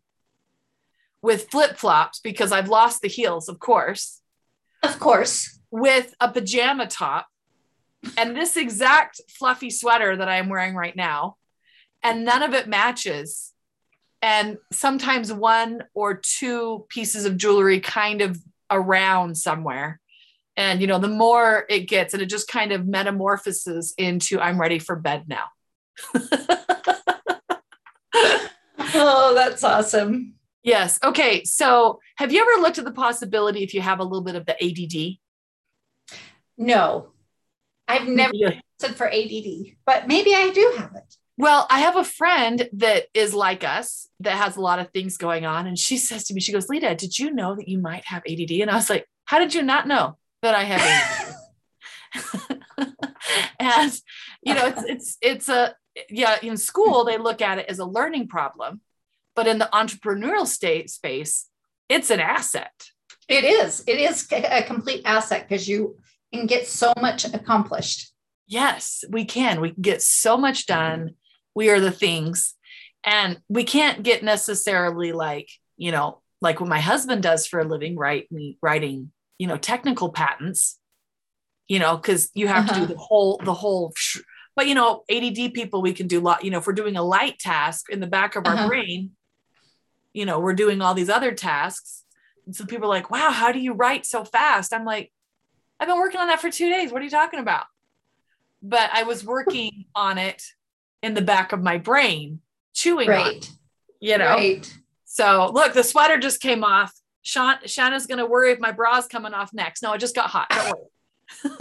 with 1.22 1.50
flip 1.50 1.76
flops 1.76 2.20
because 2.20 2.52
I've 2.52 2.68
lost 2.68 3.02
the 3.02 3.09
heels, 3.09 3.48
of 3.48 3.59
course. 3.59 4.17
Of 4.83 4.99
course. 4.99 5.61
With 5.71 6.14
a 6.21 6.31
pajama 6.31 6.87
top 6.87 7.27
and 8.17 8.37
this 8.37 8.57
exact 8.57 9.21
fluffy 9.29 9.71
sweater 9.71 10.17
that 10.17 10.29
I'm 10.29 10.49
wearing 10.49 10.75
right 10.75 10.97
now. 10.97 11.37
And 12.03 12.25
none 12.25 12.43
of 12.43 12.55
it 12.55 12.69
matches 12.69 13.53
and 14.23 14.59
sometimes 14.73 15.33
one 15.33 15.85
or 15.95 16.14
two 16.14 16.87
pieces 16.88 17.25
of 17.25 17.37
jewelry 17.37 17.81
kind 17.81 18.21
of 18.21 18.38
around 18.71 19.37
somewhere 19.37 20.01
and 20.57 20.81
you 20.81 20.87
know 20.87 20.99
the 20.99 21.09
more 21.09 21.64
it 21.69 21.88
gets 21.88 22.12
and 22.12 22.23
it 22.23 22.27
just 22.27 22.49
kind 22.49 22.73
of 22.73 22.87
metamorphoses 22.87 23.95
into 23.97 24.41
i'm 24.41 24.61
ready 24.61 24.79
for 24.79 24.97
bed 24.97 25.25
now 25.29 25.45
oh 28.95 29.33
that's 29.35 29.64
awesome 29.64 30.35
yes 30.62 30.99
okay 31.05 31.44
so 31.44 32.01
have 32.16 32.33
you 32.33 32.40
ever 32.40 32.62
looked 32.62 32.79
at 32.79 32.85
the 32.85 32.92
possibility 32.92 33.62
if 33.62 33.75
you 33.75 33.81
have 33.81 34.01
a 34.01 34.05
little 34.05 34.23
bit 34.23 34.35
of 34.35 34.47
the 34.47 34.57
add 34.62 35.18
no 36.57 37.09
i've 37.87 38.09
never 38.09 38.33
said 38.81 38.94
for 38.94 39.09
add 39.09 39.33
but 39.87 40.09
maybe 40.09 40.35
i 40.35 40.51
do 40.51 40.75
have 40.77 40.94
it 40.94 41.16
well, 41.38 41.68
I 41.71 41.79
have 41.81 41.94
a 41.94 42.03
friend 42.03 42.68
that 42.73 43.07
is 43.14 43.33
like 43.33 43.62
us 43.62 44.09
that 44.18 44.37
has 44.37 44.57
a 44.57 44.61
lot 44.61 44.81
of 44.81 44.90
things 44.90 45.16
going 45.16 45.47
on. 45.47 45.68
And 45.68 45.79
she 45.79 45.97
says 45.97 46.25
to 46.25 46.35
me, 46.35 46.40
she 46.40 46.53
goes, 46.53 46.68
Lita, 46.68 46.97
did 46.97 47.16
you 47.16 47.33
know 47.33 47.55
that 47.55 47.68
you 47.68 47.79
might 47.79 48.05
have 48.07 48.25
ADD? 48.29 48.51
And 48.61 48.68
I 48.68 48.75
was 48.75 48.90
like, 48.90 49.07
how 49.25 49.38
did 49.38 49.55
you 49.55 49.62
not 49.62 49.87
know 49.87 50.18
that 50.42 50.57
I 50.57 50.64
have 50.64 50.81
ADD? 50.83 51.35
and, 53.61 54.01
you 54.42 54.55
know, 54.55 54.66
it's, 54.66 54.83
it's, 54.85 55.18
it's 55.23 55.49
a, 55.49 55.77
yeah, 56.11 56.38
in 56.42 56.57
school, 56.57 57.05
they 57.05 57.18
look 57.18 57.40
at 57.40 57.59
it 57.59 57.66
as 57.68 57.79
a 57.79 57.85
learning 57.85 58.27
problem, 58.27 58.81
but 59.38 59.46
in 59.46 59.59
the 59.59 59.68
entrepreneurial 59.72 60.48
state 60.48 60.90
space, 60.90 61.46
it's 61.88 62.11
an 62.11 62.18
asset. 62.18 62.72
It 63.29 63.44
is. 63.44 63.85
It 63.87 64.01
is 64.01 64.27
a 64.33 64.64
complete 64.64 65.03
asset 65.05 65.48
because 65.48 65.68
you 65.68 65.96
can 66.35 66.46
get 66.46 66.66
so 66.66 66.92
much 67.01 67.24
accomplished. 67.24 68.12
Yes, 68.48 69.05
we 69.09 69.24
can. 69.24 69.61
We 69.61 69.70
can 69.70 69.83
get 69.83 70.03
so 70.03 70.37
much 70.37 70.66
done. 70.66 71.14
We 71.55 71.70
are 71.70 71.79
the 71.79 71.92
things. 71.92 72.57
And 73.05 73.38
we 73.48 73.62
can't 73.62 74.03
get 74.03 74.24
necessarily 74.24 75.12
like, 75.12 75.48
you 75.77 75.92
know, 75.92 76.20
like 76.40 76.59
what 76.59 76.68
my 76.68 76.81
husband 76.81 77.22
does 77.22 77.46
for 77.46 77.61
a 77.61 77.64
living, 77.64 77.96
right? 77.96 78.27
Me 78.33 78.59
Writing, 78.61 79.12
you 79.38 79.46
know, 79.46 79.57
technical 79.57 80.11
patents, 80.11 80.81
you 81.68 81.79
know, 81.79 81.96
because 81.96 82.29
you 82.35 82.48
have 82.48 82.68
uh-huh. 82.68 82.81
to 82.81 82.87
do 82.88 82.92
the 82.92 82.98
whole, 82.98 83.40
the 83.44 83.55
whole, 83.55 83.92
sh- 83.94 84.18
but 84.57 84.66
you 84.66 84.74
know, 84.74 85.05
ADD 85.09 85.55
people, 85.55 85.81
we 85.81 85.92
can 85.92 86.09
do 86.09 86.18
a 86.18 86.20
lot, 86.20 86.44
you 86.44 86.51
know, 86.51 86.59
if 86.59 86.66
we're 86.66 86.72
doing 86.72 86.96
a 86.96 87.05
light 87.05 87.38
task 87.38 87.88
in 87.88 88.01
the 88.01 88.09
back 88.09 88.35
of 88.35 88.44
uh-huh. 88.44 88.62
our 88.62 88.66
brain, 88.66 89.12
you 90.18 90.26
know, 90.26 90.40
we're 90.40 90.52
doing 90.52 90.83
all 90.83 90.94
these 90.94 91.09
other 91.09 91.31
tasks. 91.31 92.02
And 92.44 92.57
so 92.57 92.66
people 92.66 92.87
are 92.87 92.96
like, 92.96 93.09
wow, 93.09 93.31
how 93.31 93.52
do 93.52 93.61
you 93.61 93.72
write 93.72 94.04
so 94.04 94.24
fast? 94.24 94.74
I'm 94.74 94.85
like, 94.85 95.12
I've 95.78 95.87
been 95.87 95.96
working 95.96 96.20
on 96.20 96.26
that 96.26 96.40
for 96.40 96.50
two 96.50 96.68
days. 96.68 96.90
What 96.90 97.00
are 97.00 97.04
you 97.04 97.11
talking 97.11 97.38
about? 97.38 97.66
But 98.61 98.90
I 98.92 99.04
was 99.04 99.24
working 99.24 99.85
on 99.94 100.18
it 100.18 100.42
in 101.04 101.14
the 101.14 101.22
back 101.22 101.52
of 101.52 101.62
my 101.62 101.78
brain, 101.78 102.40
chewing 102.74 103.09
right. 103.09 103.26
on 103.26 103.35
it, 103.37 103.50
you 104.00 104.18
know? 104.18 104.35
Right. 104.35 104.76
So 105.04 105.52
look, 105.54 105.72
the 105.72 105.85
sweater 105.85 106.18
just 106.18 106.40
came 106.40 106.64
off. 106.64 106.92
Sean, 107.22 107.54
Shanna's 107.64 108.07
going 108.07 108.18
to 108.18 108.26
worry 108.26 108.50
if 108.50 108.59
my 108.59 108.72
bra's 108.72 109.07
coming 109.07 109.35
off 109.35 109.52
next. 109.52 109.85
No, 109.85 109.92
it 109.92 109.98
just 109.98 110.16
got 110.16 110.31
hot. 110.31 110.48
Don't 110.50 110.64
worry. 110.64 110.87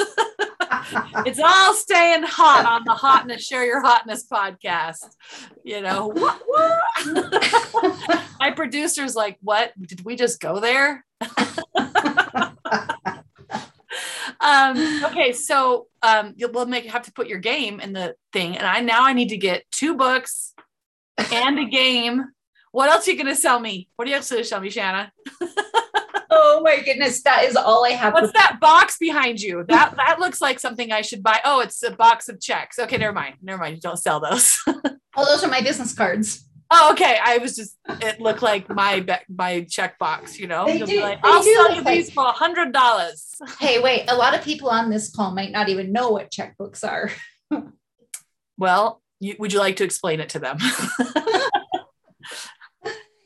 it's 1.26 1.40
all 1.40 1.74
staying 1.74 2.24
hot 2.24 2.66
on 2.66 2.84
the 2.86 2.94
hotness 2.94 3.44
share 3.44 3.66
your 3.66 3.82
hotness 3.82 4.28
podcast. 4.28 5.16
You 5.64 5.82
know 5.82 6.12
my 8.40 8.52
producer's 8.56 9.16
like 9.16 9.38
what? 9.42 9.74
Did 9.82 10.06
we 10.06 10.16
just 10.16 10.40
go 10.40 10.60
there? 10.60 11.06
Um, 14.40 15.04
okay 15.06 15.34
so 15.34 15.88
um, 16.04 16.36
we'll 16.38 16.68
make 16.68 16.86
have 16.86 17.02
to 17.04 17.12
put 17.12 17.28
your 17.28 17.40
game 17.40 17.80
in 17.80 17.92
the 17.92 18.16
thing 18.32 18.56
and 18.56 18.68
i 18.68 18.80
now 18.80 19.04
i 19.04 19.12
need 19.12 19.30
to 19.30 19.38
get 19.38 19.64
two 19.72 19.96
books 19.96 20.54
and 21.18 21.60
a 21.60 21.66
game. 21.66 22.26
What 22.72 22.90
else 22.90 23.08
are 23.08 23.12
you 23.12 23.18
going 23.18 23.34
to 23.34 23.40
sell 23.40 23.60
me? 23.60 23.90
What 23.96 24.08
are 24.08 24.10
you 24.10 24.18
else 24.18 24.30
going 24.30 24.44
to 24.44 24.48
sell 24.48 24.62
me 24.62 24.70
shanna 24.70 25.12
oh 26.38 26.62
my 26.64 26.80
goodness, 26.82 27.22
that 27.24 27.44
is 27.46 27.56
all 27.56 27.86
I 27.86 27.92
have. 27.92 28.14
What's 28.14 28.34
that 28.34 28.60
box 28.62 28.98
behind 28.98 29.42
you? 29.42 29.66
That 29.68 29.96
that 29.98 30.20
looks 30.20 30.40
like 30.40 30.60
something 30.60 30.92
I 30.92 31.02
should 31.02 31.24
buy. 31.24 31.40
Oh, 31.44 31.62
it's 31.62 31.82
a 31.84 31.92
box 31.92 32.30
of 32.30 32.40
checks. 32.40 32.78
Okay, 32.80 32.98
never 32.98 33.14
mind. 33.14 33.36
Never 33.42 33.60
mind. 33.60 33.76
You 33.76 33.82
don't 33.82 33.98
sell 33.98 34.20
those. 34.20 34.56
oh, 34.68 35.26
those 35.26 35.44
are 35.44 35.50
my 35.50 35.62
business 35.62 35.94
cards. 35.94 36.48
Oh, 36.70 36.92
okay. 36.92 37.18
I 37.24 37.38
was 37.38 37.56
just 37.56 37.78
it 37.88 38.20
looked 38.20 38.42
like 38.42 38.70
my 38.70 39.06
my 39.30 39.62
check 39.62 39.98
box, 39.98 40.38
you 40.38 40.48
know. 40.48 40.66
They 40.66 40.80
do, 40.80 41.02
like, 41.02 41.20
I'll 41.24 41.42
sell 41.42 41.76
you 41.76 41.84
these 41.84 42.12
for 42.12 42.26
a 42.26 42.32
hundred 42.32 42.74
dollars. 42.74 43.36
hey, 43.60 43.82
wait, 43.82 44.06
a 44.10 44.16
lot 44.16 44.36
of 44.36 44.44
people 44.44 44.70
on 44.70 44.90
this 44.90 45.10
call 45.14 45.34
might 45.34 45.52
not 45.52 45.70
even 45.70 45.92
know 45.92 46.10
what 46.10 46.32
checkbooks 46.32 46.84
are. 46.84 47.12
well, 48.58 49.02
you, 49.20 49.36
would 49.40 49.54
you 49.54 49.60
like 49.60 49.78
to 49.78 49.84
explain 49.84 50.20
it 50.20 50.30
to 50.30 50.40
them? 50.40 50.58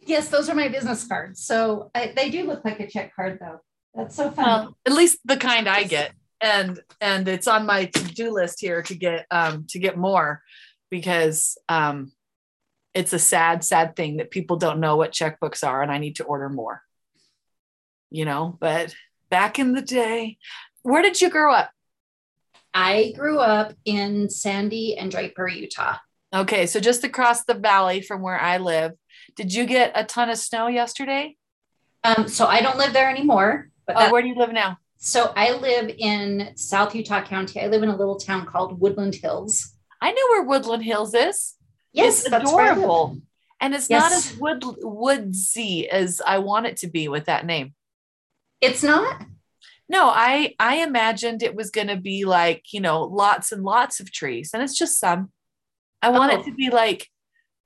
Yes, 0.01 0.29
those 0.29 0.49
are 0.49 0.55
my 0.55 0.67
business 0.67 1.05
cards. 1.05 1.43
So 1.43 1.91
I, 1.95 2.13
they 2.15 2.29
do 2.29 2.45
look 2.45 2.65
like 2.65 2.79
a 2.79 2.87
check 2.87 3.15
card, 3.15 3.39
though. 3.39 3.59
That's 3.93 4.15
so 4.15 4.31
fun. 4.31 4.73
At 4.85 4.93
least 4.93 5.19
the 5.25 5.37
kind 5.37 5.67
I 5.67 5.83
get, 5.83 6.13
and 6.39 6.79
and 6.99 7.27
it's 7.27 7.47
on 7.47 7.65
my 7.65 7.85
to 7.85 8.03
do 8.05 8.33
list 8.33 8.61
here 8.61 8.81
to 8.83 8.95
get 8.95 9.25
um 9.31 9.65
to 9.69 9.79
get 9.79 9.97
more, 9.97 10.41
because 10.89 11.57
um, 11.67 12.11
it's 12.93 13.13
a 13.13 13.19
sad 13.19 13.63
sad 13.63 13.95
thing 13.95 14.17
that 14.17 14.31
people 14.31 14.57
don't 14.57 14.79
know 14.79 14.95
what 14.95 15.11
checkbooks 15.11 15.67
are, 15.67 15.81
and 15.81 15.91
I 15.91 15.97
need 15.97 16.15
to 16.17 16.23
order 16.23 16.49
more. 16.49 16.81
You 18.09 18.25
know, 18.25 18.57
but 18.59 18.95
back 19.29 19.59
in 19.59 19.73
the 19.73 19.81
day, 19.81 20.37
where 20.83 21.01
did 21.01 21.21
you 21.21 21.29
grow 21.29 21.53
up? 21.53 21.71
I 22.73 23.13
grew 23.17 23.39
up 23.39 23.73
in 23.83 24.29
Sandy 24.29 24.97
and 24.97 25.11
Draper, 25.11 25.47
Utah. 25.47 25.97
Okay, 26.33 26.65
so 26.65 26.79
just 26.79 27.03
across 27.03 27.43
the 27.43 27.53
valley 27.53 28.01
from 28.01 28.21
where 28.21 28.39
I 28.39 28.57
live. 28.57 28.93
Did 29.35 29.53
you 29.53 29.65
get 29.65 29.91
a 29.95 30.03
ton 30.03 30.29
of 30.29 30.37
snow 30.37 30.67
yesterday? 30.67 31.37
Um, 32.03 32.27
so 32.27 32.45
I 32.45 32.61
don't 32.61 32.77
live 32.77 32.93
there 32.93 33.09
anymore. 33.09 33.69
But 33.85 33.95
oh, 33.97 34.11
where 34.11 34.21
do 34.21 34.27
you 34.27 34.35
live 34.35 34.51
now? 34.51 34.77
So 34.97 35.33
I 35.35 35.53
live 35.53 35.93
in 35.97 36.51
South 36.55 36.93
Utah 36.93 37.23
County. 37.23 37.61
I 37.61 37.67
live 37.67 37.83
in 37.83 37.89
a 37.89 37.95
little 37.95 38.17
town 38.17 38.45
called 38.45 38.79
Woodland 38.79 39.15
Hills. 39.15 39.73
I 40.01 40.11
know 40.11 40.21
where 40.29 40.43
Woodland 40.43 40.83
Hills 40.83 41.13
is. 41.13 41.55
Yes, 41.93 42.25
it's 42.25 42.33
adorable. 42.33 43.17
And 43.59 43.75
it's 43.75 43.89
yes. 43.89 44.01
not 44.01 44.11
as 44.11 44.37
wood 44.37 44.63
woodsy 44.81 45.89
as 45.89 46.21
I 46.25 46.39
want 46.39 46.65
it 46.65 46.77
to 46.77 46.87
be 46.87 47.07
with 47.07 47.25
that 47.25 47.45
name. 47.45 47.73
It's 48.59 48.83
not? 48.83 49.23
No, 49.89 50.09
I 50.09 50.55
I 50.59 50.77
imagined 50.77 51.43
it 51.43 51.55
was 51.55 51.69
going 51.69 51.87
to 51.87 51.97
be 51.97 52.25
like, 52.25 52.71
you 52.71 52.79
know, 52.79 53.03
lots 53.03 53.51
and 53.51 53.63
lots 53.63 53.99
of 53.99 54.11
trees 54.11 54.51
and 54.53 54.63
it's 54.63 54.77
just 54.77 54.99
some. 54.99 55.31
I 56.01 56.09
want 56.09 56.33
oh. 56.33 56.39
it 56.39 56.45
to 56.45 56.53
be 56.53 56.69
like 56.69 57.09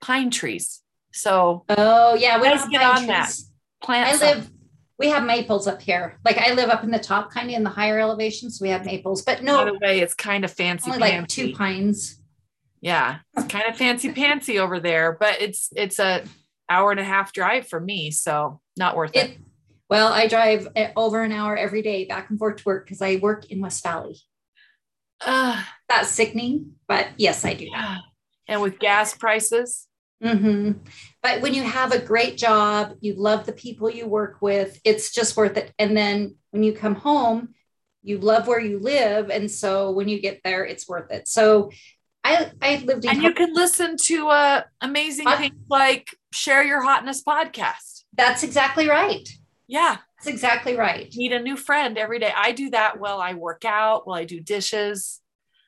pine 0.00 0.30
trees. 0.30 0.82
So 1.16 1.64
oh 1.68 2.14
yeah, 2.14 2.40
we 2.40 2.48
don't 2.48 2.70
get 2.70 2.82
on 2.82 2.96
trees. 2.96 3.06
that. 3.08 3.34
Plant. 3.82 4.22
I 4.22 4.34
live. 4.34 4.50
We 4.98 5.08
have 5.08 5.24
maples 5.24 5.66
up 5.66 5.82
here. 5.82 6.18
Like 6.24 6.38
I 6.38 6.52
live 6.52 6.70
up 6.70 6.84
in 6.84 6.90
the 6.90 6.98
top, 6.98 7.30
kind 7.30 7.50
of 7.50 7.56
in 7.56 7.64
the 7.64 7.70
higher 7.70 7.98
elevations. 7.98 8.58
So 8.58 8.62
we 8.62 8.70
have 8.70 8.84
maples, 8.84 9.22
but 9.22 9.42
no. 9.42 9.58
By 9.58 9.64
the 9.64 9.78
way, 9.78 10.00
it's 10.00 10.14
kind 10.14 10.44
of 10.44 10.52
fancy. 10.52 10.90
Only 10.90 11.00
like 11.00 11.28
two 11.28 11.52
pines. 11.54 12.20
Yeah, 12.80 13.18
it's 13.36 13.46
kind 13.48 13.64
of 13.68 13.76
fancy 13.76 14.12
pantsy 14.12 14.58
over 14.58 14.78
there, 14.78 15.16
but 15.18 15.40
it's 15.40 15.70
it's 15.74 15.98
a 15.98 16.22
hour 16.68 16.90
and 16.90 17.00
a 17.00 17.04
half 17.04 17.32
drive 17.32 17.66
for 17.66 17.80
me, 17.80 18.10
so 18.10 18.60
not 18.76 18.96
worth 18.96 19.16
it. 19.16 19.30
it. 19.30 19.38
Well, 19.88 20.12
I 20.12 20.26
drive 20.26 20.68
over 20.96 21.22
an 21.22 21.32
hour 21.32 21.56
every 21.56 21.82
day 21.82 22.06
back 22.06 22.28
and 22.30 22.38
forth 22.38 22.56
to 22.56 22.62
work 22.66 22.86
because 22.86 23.00
I 23.00 23.16
work 23.16 23.50
in 23.50 23.60
West 23.60 23.82
Valley. 23.82 24.18
Uh, 25.20 25.62
That's 25.88 26.10
sickening, 26.10 26.72
but 26.88 27.08
yes, 27.16 27.44
I 27.44 27.54
do. 27.54 27.68
And 28.48 28.60
with 28.60 28.78
gas 28.78 29.14
prices, 29.14 29.85
Mm-hmm. 30.22 30.72
But 31.22 31.42
when 31.42 31.54
you 31.54 31.62
have 31.62 31.92
a 31.92 31.98
great 31.98 32.36
job, 32.36 32.96
you 33.00 33.14
love 33.14 33.46
the 33.46 33.52
people 33.52 33.90
you 33.90 34.06
work 34.06 34.40
with, 34.40 34.80
it's 34.84 35.12
just 35.12 35.36
worth 35.36 35.56
it. 35.56 35.72
And 35.78 35.96
then 35.96 36.36
when 36.50 36.62
you 36.62 36.72
come 36.72 36.94
home, 36.94 37.50
you 38.02 38.18
love 38.18 38.46
where 38.46 38.60
you 38.60 38.78
live. 38.78 39.30
And 39.30 39.50
so 39.50 39.90
when 39.90 40.08
you 40.08 40.20
get 40.20 40.40
there, 40.44 40.64
it's 40.64 40.88
worth 40.88 41.10
it. 41.10 41.28
So 41.28 41.70
I, 42.24 42.50
I've 42.62 42.84
lived 42.84 43.04
in. 43.04 43.10
And 43.10 43.22
you 43.22 43.32
can 43.32 43.52
listen 43.52 43.96
to 44.04 44.28
uh, 44.28 44.62
amazing 44.80 45.28
things 45.28 45.54
like 45.68 46.16
Share 46.32 46.64
Your 46.64 46.82
Hotness 46.82 47.22
podcast. 47.22 48.04
That's 48.14 48.42
exactly 48.42 48.88
right. 48.88 49.28
Yeah. 49.66 49.98
That's 50.18 50.28
exactly 50.28 50.76
right. 50.76 51.12
Meet 51.14 51.32
a 51.32 51.40
new 51.40 51.56
friend 51.56 51.98
every 51.98 52.18
day. 52.18 52.32
I 52.34 52.52
do 52.52 52.70
that 52.70 52.98
while 52.98 53.20
I 53.20 53.34
work 53.34 53.64
out, 53.64 54.06
while 54.06 54.18
I 54.18 54.24
do 54.24 54.40
dishes. 54.40 55.20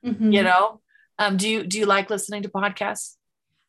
Mm-hmm. 0.04 0.32
You 0.32 0.42
know, 0.44 0.80
um, 1.18 1.36
do 1.36 1.48
you 1.48 1.64
do 1.64 1.78
you 1.78 1.86
like 1.86 2.08
listening 2.08 2.42
to 2.44 2.48
podcasts? 2.48 3.16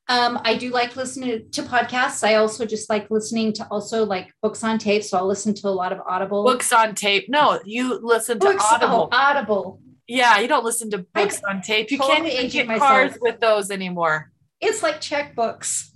Um, 0.09 0.41
I 0.43 0.55
do 0.55 0.71
like 0.71 0.95
listening 0.95 1.51
to 1.51 1.61
podcasts. 1.61 2.27
I 2.27 2.35
also 2.35 2.65
just 2.65 2.89
like 2.89 3.11
listening 3.11 3.53
to 3.53 3.67
also 3.67 4.05
like 4.05 4.33
books 4.41 4.63
on 4.63 4.79
tape. 4.79 5.03
So 5.03 5.19
I'll 5.19 5.27
listen 5.27 5.53
to 5.53 5.67
a 5.67 5.69
lot 5.69 5.93
of 5.93 5.99
Audible. 5.99 6.43
Books 6.43 6.73
on 6.73 6.95
tape. 6.95 7.29
No, 7.29 7.59
you 7.63 7.99
listen 8.01 8.39
books, 8.39 8.67
to 8.67 8.75
Audible. 8.75 9.09
Oh, 9.11 9.15
Audible. 9.15 9.79
Yeah, 10.07 10.39
you 10.39 10.47
don't 10.47 10.65
listen 10.65 10.89
to 10.91 11.05
books 11.13 11.39
I 11.47 11.51
on 11.51 11.61
tape. 11.61 11.91
You 11.91 11.99
totally 11.99 12.31
can't 12.31 12.53
even 12.53 12.67
get 12.67 12.79
cars 12.79 13.17
with 13.21 13.39
those 13.39 13.69
anymore. 13.69 14.31
It's 14.59 14.81
like 14.81 14.99
checkbooks. 14.99 15.91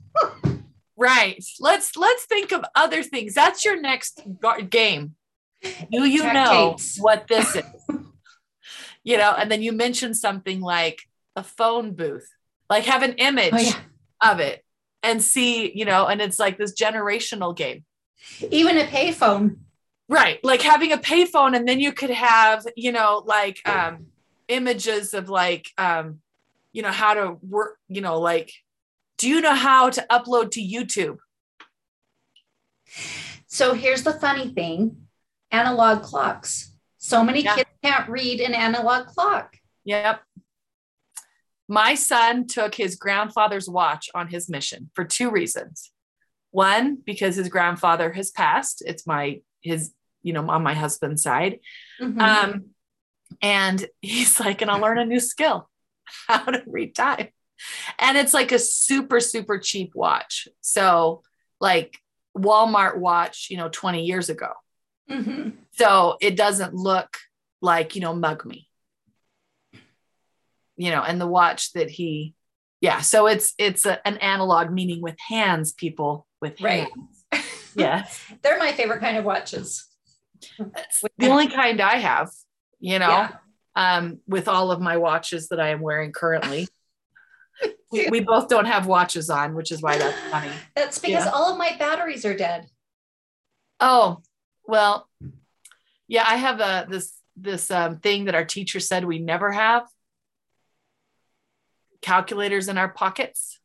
right. 0.95 1.43
Let's 1.60 1.97
let's 1.97 2.26
think 2.26 2.52
of 2.52 2.63
other 2.76 3.02
things. 3.02 3.34
That's 3.34 3.65
your 3.65 3.82
next 3.82 4.21
game. 4.69 5.15
Do 5.63 6.06
you 6.06 6.21
Check 6.21 6.34
know 6.36 6.71
tapes. 6.73 6.99
what 6.99 7.28
this 7.28 7.56
is? 7.56 7.63
you 9.04 9.17
know, 9.17 9.34
and 9.36 9.49
then 9.52 9.63
you 9.63 9.71
mentioned 9.71 10.17
something 10.17 10.62
like 10.62 10.99
a 11.36 11.43
phone 11.43 11.93
booth. 11.93 12.30
Like 12.69 12.86
have 12.86 13.02
an 13.02 13.13
image. 13.13 13.54
Oh, 13.54 13.58
yeah 13.58 13.80
of 14.24 14.40
it 14.40 14.64
and 15.02 15.22
see, 15.22 15.72
you 15.78 15.86
know, 15.86 16.08
and 16.08 16.22
it's 16.22 16.40
like 16.40 16.58
this 16.58 16.74
generational 16.74 17.56
game. 17.56 17.84
Even 18.50 18.78
a 18.78 18.86
payphone. 18.86 19.58
Right. 20.08 20.40
Like 20.44 20.62
having 20.62 20.92
a 20.92 20.98
payphone 20.98 21.56
and 21.56 21.68
then 21.68 21.80
you 21.80 21.91
could 21.91 22.10
have, 22.10 22.66
you 22.76 22.91
know, 22.91 23.24
like 23.26 23.60
um 23.68 24.08
images 24.47 25.14
of 25.14 25.30
like 25.30 25.68
um, 25.78 26.20
you 26.72 26.82
know, 26.82 26.91
how 26.91 27.14
to 27.14 27.38
work, 27.47 27.78
you 27.88 28.02
know, 28.02 28.20
like, 28.20 28.52
do 29.18 29.30
you 29.30 29.41
know 29.41 29.54
how 29.54 29.89
to 29.89 30.06
upload 30.10 30.52
to 30.52 30.62
YouTube? 30.62 31.18
So 33.47 33.74
here's 33.74 34.04
the 34.04 34.14
funny 34.14 34.50
thing 34.50 34.97
analog 35.52 36.02
clocks. 36.02 36.72
So 36.97 37.24
many 37.24 37.43
yeah. 37.43 37.56
kids 37.56 37.70
can't 37.84 38.10
read 38.10 38.39
an 38.41 38.54
analog 38.54 39.08
clock. 39.08 39.56
Yep. 39.86 40.22
My 41.68 41.95
son 41.95 42.47
took 42.47 42.76
his 42.76 42.95
grandfather's 42.95 43.70
watch 43.70 44.09
on 44.14 44.28
his 44.28 44.49
mission 44.49 44.89
for 44.93 45.05
two 45.05 45.32
reasons. 45.32 45.91
One, 46.51 46.97
because 47.03 47.36
his 47.36 47.49
grandfather 47.49 48.11
has 48.11 48.30
passed. 48.30 48.84
It's 48.86 49.07
my, 49.07 49.41
his, 49.61 49.91
you 50.22 50.34
know, 50.34 50.47
on 50.49 50.61
my 50.61 50.74
husband's 50.74 51.24
side. 51.24 51.59
Mm-hmm. 52.01 52.22
Um, 52.22 52.66
and 53.41 53.86
he's 54.01 54.39
like, 54.39 54.61
and 54.61 54.70
I'll 54.70 54.82
learn 54.82 54.99
a 54.99 55.05
new 55.05 55.20
skill 55.20 55.70
how 56.28 56.43
to 56.43 56.64
read 56.68 56.95
time. 56.95 57.30
And 57.97 58.18
it's 58.18 58.34
like 58.34 58.51
a 58.51 58.59
super, 58.59 59.20
super 59.20 59.57
cheap 59.57 59.95
watch. 59.95 60.47
So, 60.61 61.24
like 61.59 61.97
Walmart 62.38 62.97
watch, 62.97 63.47
you 63.49 63.57
know, 63.57 63.70
20 63.70 64.03
years 64.03 64.30
ago. 64.30 64.51
Mm-hmm. 65.09 65.49
So 65.72 66.18
it 66.22 66.36
doesn't 66.36 66.74
look 66.74 67.18
like, 67.61 67.95
you 67.95 68.01
know, 68.01 68.14
mug 68.14 68.45
me 68.45 68.68
you 70.78 70.89
know, 70.91 71.01
and 71.03 71.19
the 71.21 71.28
watch 71.28 71.74
that 71.74 71.89
he, 71.89 72.34
yeah. 72.82 73.01
So 73.01 73.28
it's 73.28 73.53
it's 73.57 73.86
a, 73.86 74.05
an 74.07 74.17
analog, 74.17 74.71
meaning 74.71 75.01
with 75.01 75.15
hands, 75.30 75.71
people 75.74 76.28
with 76.41 76.59
Right. 76.61 76.88
hands. 77.32 77.45
Yes, 77.76 78.24
They're 78.43 78.59
my 78.59 78.71
favorite 78.71 78.99
kind 78.99 79.17
of 79.17 79.26
watches. 79.26 79.88
That's 80.59 81.01
the 81.17 81.28
only 81.30 81.47
kind 81.47 81.82
I 81.82 81.95
have. 81.97 82.30
You 82.80 82.99
know, 82.99 83.09
Yeah. 83.09 83.30
um, 83.76 84.19
with 84.28 84.47
all 84.47 84.71
of 84.71 84.80
my 84.80 84.97
watches 84.97 85.47
that 85.49 85.59
I 85.59 85.69
am 85.69 85.82
wearing 85.82 86.11
currently. 86.11 86.67
we, 87.91 88.09
we 88.09 88.19
both 88.19 88.47
don't 88.47 88.65
have 88.65 88.86
watches 88.86 89.30
on, 89.32 89.55
which 89.55 89.71
is 89.71 89.82
why 89.82 89.97
that's 89.97 90.19
funny. 90.30 90.51
That's 90.76 90.99
because 90.99 91.26
Yeah. 91.26 91.32
all 91.32 91.51
of 91.51 91.57
my 91.57 91.76
batteries 91.80 92.26
are 92.26 92.36
dead. 92.38 92.67
Oh, 93.80 94.21
well, 94.65 95.09
yeah, 96.07 96.26
I 96.28 96.36
have 96.36 96.59
a 96.59 96.86
this 96.88 97.13
this 97.36 97.71
um, 97.71 97.97
thing 97.97 98.26
that 98.26 98.36
our 98.36 98.45
teacher 98.45 98.80
said 98.80 99.03
we 99.03 99.17
never 99.17 99.51
have. 99.51 99.84
Calculators 102.04 102.68
in 102.68 102.78
our 102.78 102.89
pockets. 102.89 103.60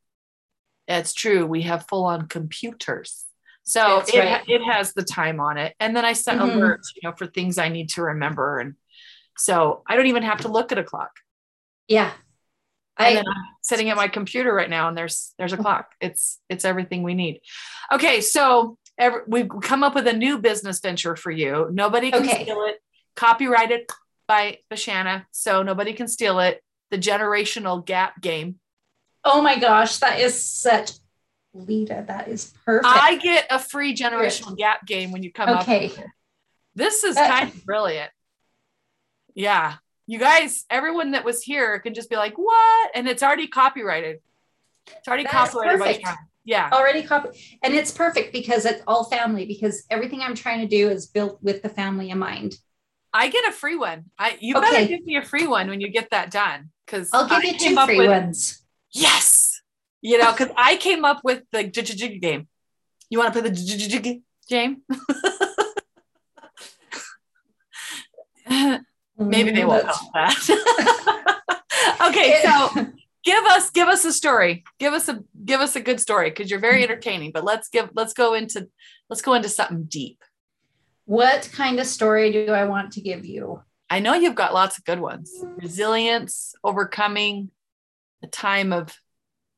That's 0.87 1.13
true. 1.13 1.45
We 1.45 1.63
have 1.63 1.87
full 1.89 2.07
on 2.07 2.29
computers. 2.29 3.27
So 3.65 3.97
That's 3.99 4.15
it, 4.15 4.19
right. 4.21 4.43
it 4.49 4.63
has 4.63 4.95
the 4.95 5.03
time 5.03 5.41
on 5.41 5.59
it. 5.59 5.75
And 5.79 5.95
then 5.95 6.07
I 6.07 6.15
set 6.15 6.39
Mhm. 6.39 6.55
alerts, 6.55 6.87
you 6.95 7.03
know, 7.07 7.15
for 7.15 7.27
things 7.27 7.59
I 7.59 7.69
need 7.69 7.91
to 7.91 8.03
remember. 8.03 8.61
And 8.61 8.77
so 9.37 9.83
I 9.87 9.97
don't 9.97 10.07
even 10.07 10.23
have 10.23 10.41
to 10.43 10.49
look 10.49 10.73
at 10.73 10.79
a 10.79 10.85
clock. 10.85 11.11
Yeah. 11.89 12.13
And 12.97 13.09
I 13.09 13.15
then 13.15 13.29
I'm 13.29 13.35
sitting 13.61 13.91
at 13.91 13.97
my 13.97 14.09
computer 14.09 14.53
right 14.55 14.71
now 14.71 14.89
and 14.89 14.97
there's 14.97 15.35
there's 15.39 15.53
a 15.53 15.57
clock. 15.59 15.93
It's 16.01 16.41
it's 16.49 16.65
everything 16.65 17.03
we 17.03 17.15
need. 17.15 17.41
Okay, 17.93 18.21
so 18.23 18.79
every, 18.99 19.21
we've 19.27 19.49
come 19.63 19.83
up 19.85 19.95
with 19.95 20.07
a 20.07 20.13
new 20.13 20.39
business 20.39 20.81
venture 20.81 21.15
for 21.17 21.31
you. 21.31 21.69
Nobody 21.71 22.11
can 22.11 22.23
Okay. 22.23 22.45
steal 22.45 22.65
it. 22.65 22.81
Copyrighted 23.17 23.89
by 24.27 24.59
Bashana, 24.71 25.27
so 25.33 25.63
nobody 25.63 25.93
can 25.93 26.09
steal 26.09 26.41
it. 26.41 26.63
The 26.91 26.99
generational 26.99 27.85
gap 27.85 28.21
game. 28.21 28.57
oh 29.25 29.43
my 29.43 29.59
gosh, 29.59 29.99
that 29.99 30.21
is 30.21 30.41
such 30.43 30.93
Lita. 31.55 32.05
That 32.07 32.29
is 32.29 32.53
perfect. 32.65 32.87
I 32.87 33.17
get 33.17 33.47
a 33.51 33.59
free 33.59 33.95
generational 33.95 34.57
gap 34.57 34.87
game 34.87 35.11
when 35.13 35.23
you 35.23 35.33
come 35.33 35.49
up. 35.49 35.63
okay. 35.63 35.91
This 36.75 37.03
is 37.05 37.17
kind 37.17 37.51
of 37.53 37.65
brilliant. 37.65 38.11
Yeah. 39.35 39.75
You 40.07 40.19
guys, 40.19 40.65
everyone 40.71 41.11
that 41.13 41.25
was 41.25 41.43
here 41.43 41.79
can 41.81 41.93
just 41.95 42.09
be 42.09 42.17
like, 42.17 42.39
what? 42.39 42.91
And 42.95 43.09
it's 43.09 43.23
already 43.23 43.47
copyrighted. 43.49 44.21
It's 44.97 45.09
already 45.09 45.25
copyrighted 45.25 45.81
by. 45.81 45.93
Sean. 45.95 46.17
Yeah. 46.45 46.71
Already 46.73 47.03
copy 47.03 47.59
and 47.63 47.75
it's 47.75 47.91
perfect 47.91 48.33
because 48.33 48.65
it's 48.65 48.83
all 48.87 49.05
family 49.05 49.45
because 49.45 49.85
everything 49.91 50.23
I'm 50.23 50.35
trying 50.35 50.61
to 50.61 50.67
do 50.67 50.89
is 50.89 51.07
built 51.07 51.39
with 51.43 51.63
the 51.63 51.69
family 51.69 52.09
in 52.11 52.19
mind. 52.19 52.57
I 53.13 53.29
get 53.29 53.47
a 53.47 53.53
free 53.53 53.77
one. 53.77 54.07
I 54.19 54.39
you 54.41 54.55
Okay. 54.57 54.71
better 54.71 54.87
give 54.87 55.05
me 55.05 55.17
a 55.17 55.23
free 55.25 55.47
one 55.47 55.69
when 55.69 55.81
you 55.83 55.89
get 55.91 56.11
that 56.11 56.31
done. 56.31 56.71
Because 56.89 57.11
I'll 57.13 57.29
give 57.29 57.45
you 57.45 57.59
two 57.59 57.77
free 57.85 57.99
with, 57.99 58.09
ones. 58.09 58.65
Yes. 58.93 59.61
You 60.01 60.17
know, 60.17 60.33
because 60.33 60.49
I 60.57 60.77
came 60.77 61.05
up 61.05 61.21
with 61.23 61.43
the 61.53 61.65
jig 61.65 62.23
game. 62.23 62.49
You 63.11 63.19
want 63.19 63.35
to 63.35 63.41
play 63.41 63.51
the 63.51 63.55
jig 63.55 64.23
game? 64.49 64.83
Maybe 69.19 69.51
they 69.51 69.65
won't 69.67 69.85
that. 70.15 71.43
okay, 72.09 72.41
so 72.43 72.87
give 73.25 73.45
us 73.45 73.71
give 73.71 73.89
us 73.89 74.05
a 74.05 74.13
story. 74.13 74.65
Give 74.79 74.95
us 74.95 75.09
a 75.09 75.23
give 75.45 75.61
us 75.61 75.77
a 75.77 75.81
good 75.81 76.01
story 76.01 76.31
because 76.31 76.51
you're 76.51 76.61
very 76.61 76.83
mm-hmm. 76.83 76.93
entertaining. 76.93 77.33
But 77.33 77.45
let's 77.45 77.69
give 77.69 77.91
let's 77.95 78.15
go 78.15 78.35
into 78.35 78.69
let's 79.11 79.21
go 79.21 79.35
into 79.35 79.49
something 79.49 79.85
deep. 79.85 80.23
What 81.05 81.51
kind 81.53 81.81
of 81.81 81.87
story 81.87 82.33
do 82.33 82.53
I 82.53 82.65
want 82.65 82.93
to 82.93 83.01
give 83.01 83.27
you? 83.27 83.63
I 83.91 84.01
know 84.01 84.15
you've 84.15 84.35
got 84.35 84.53
lots 84.55 84.79
of 84.79 84.85
good 84.85 85.01
ones. 85.01 85.33
Resilience, 85.57 86.55
overcoming 86.63 87.51
a 88.23 88.27
time 88.27 88.73
of 88.73 88.97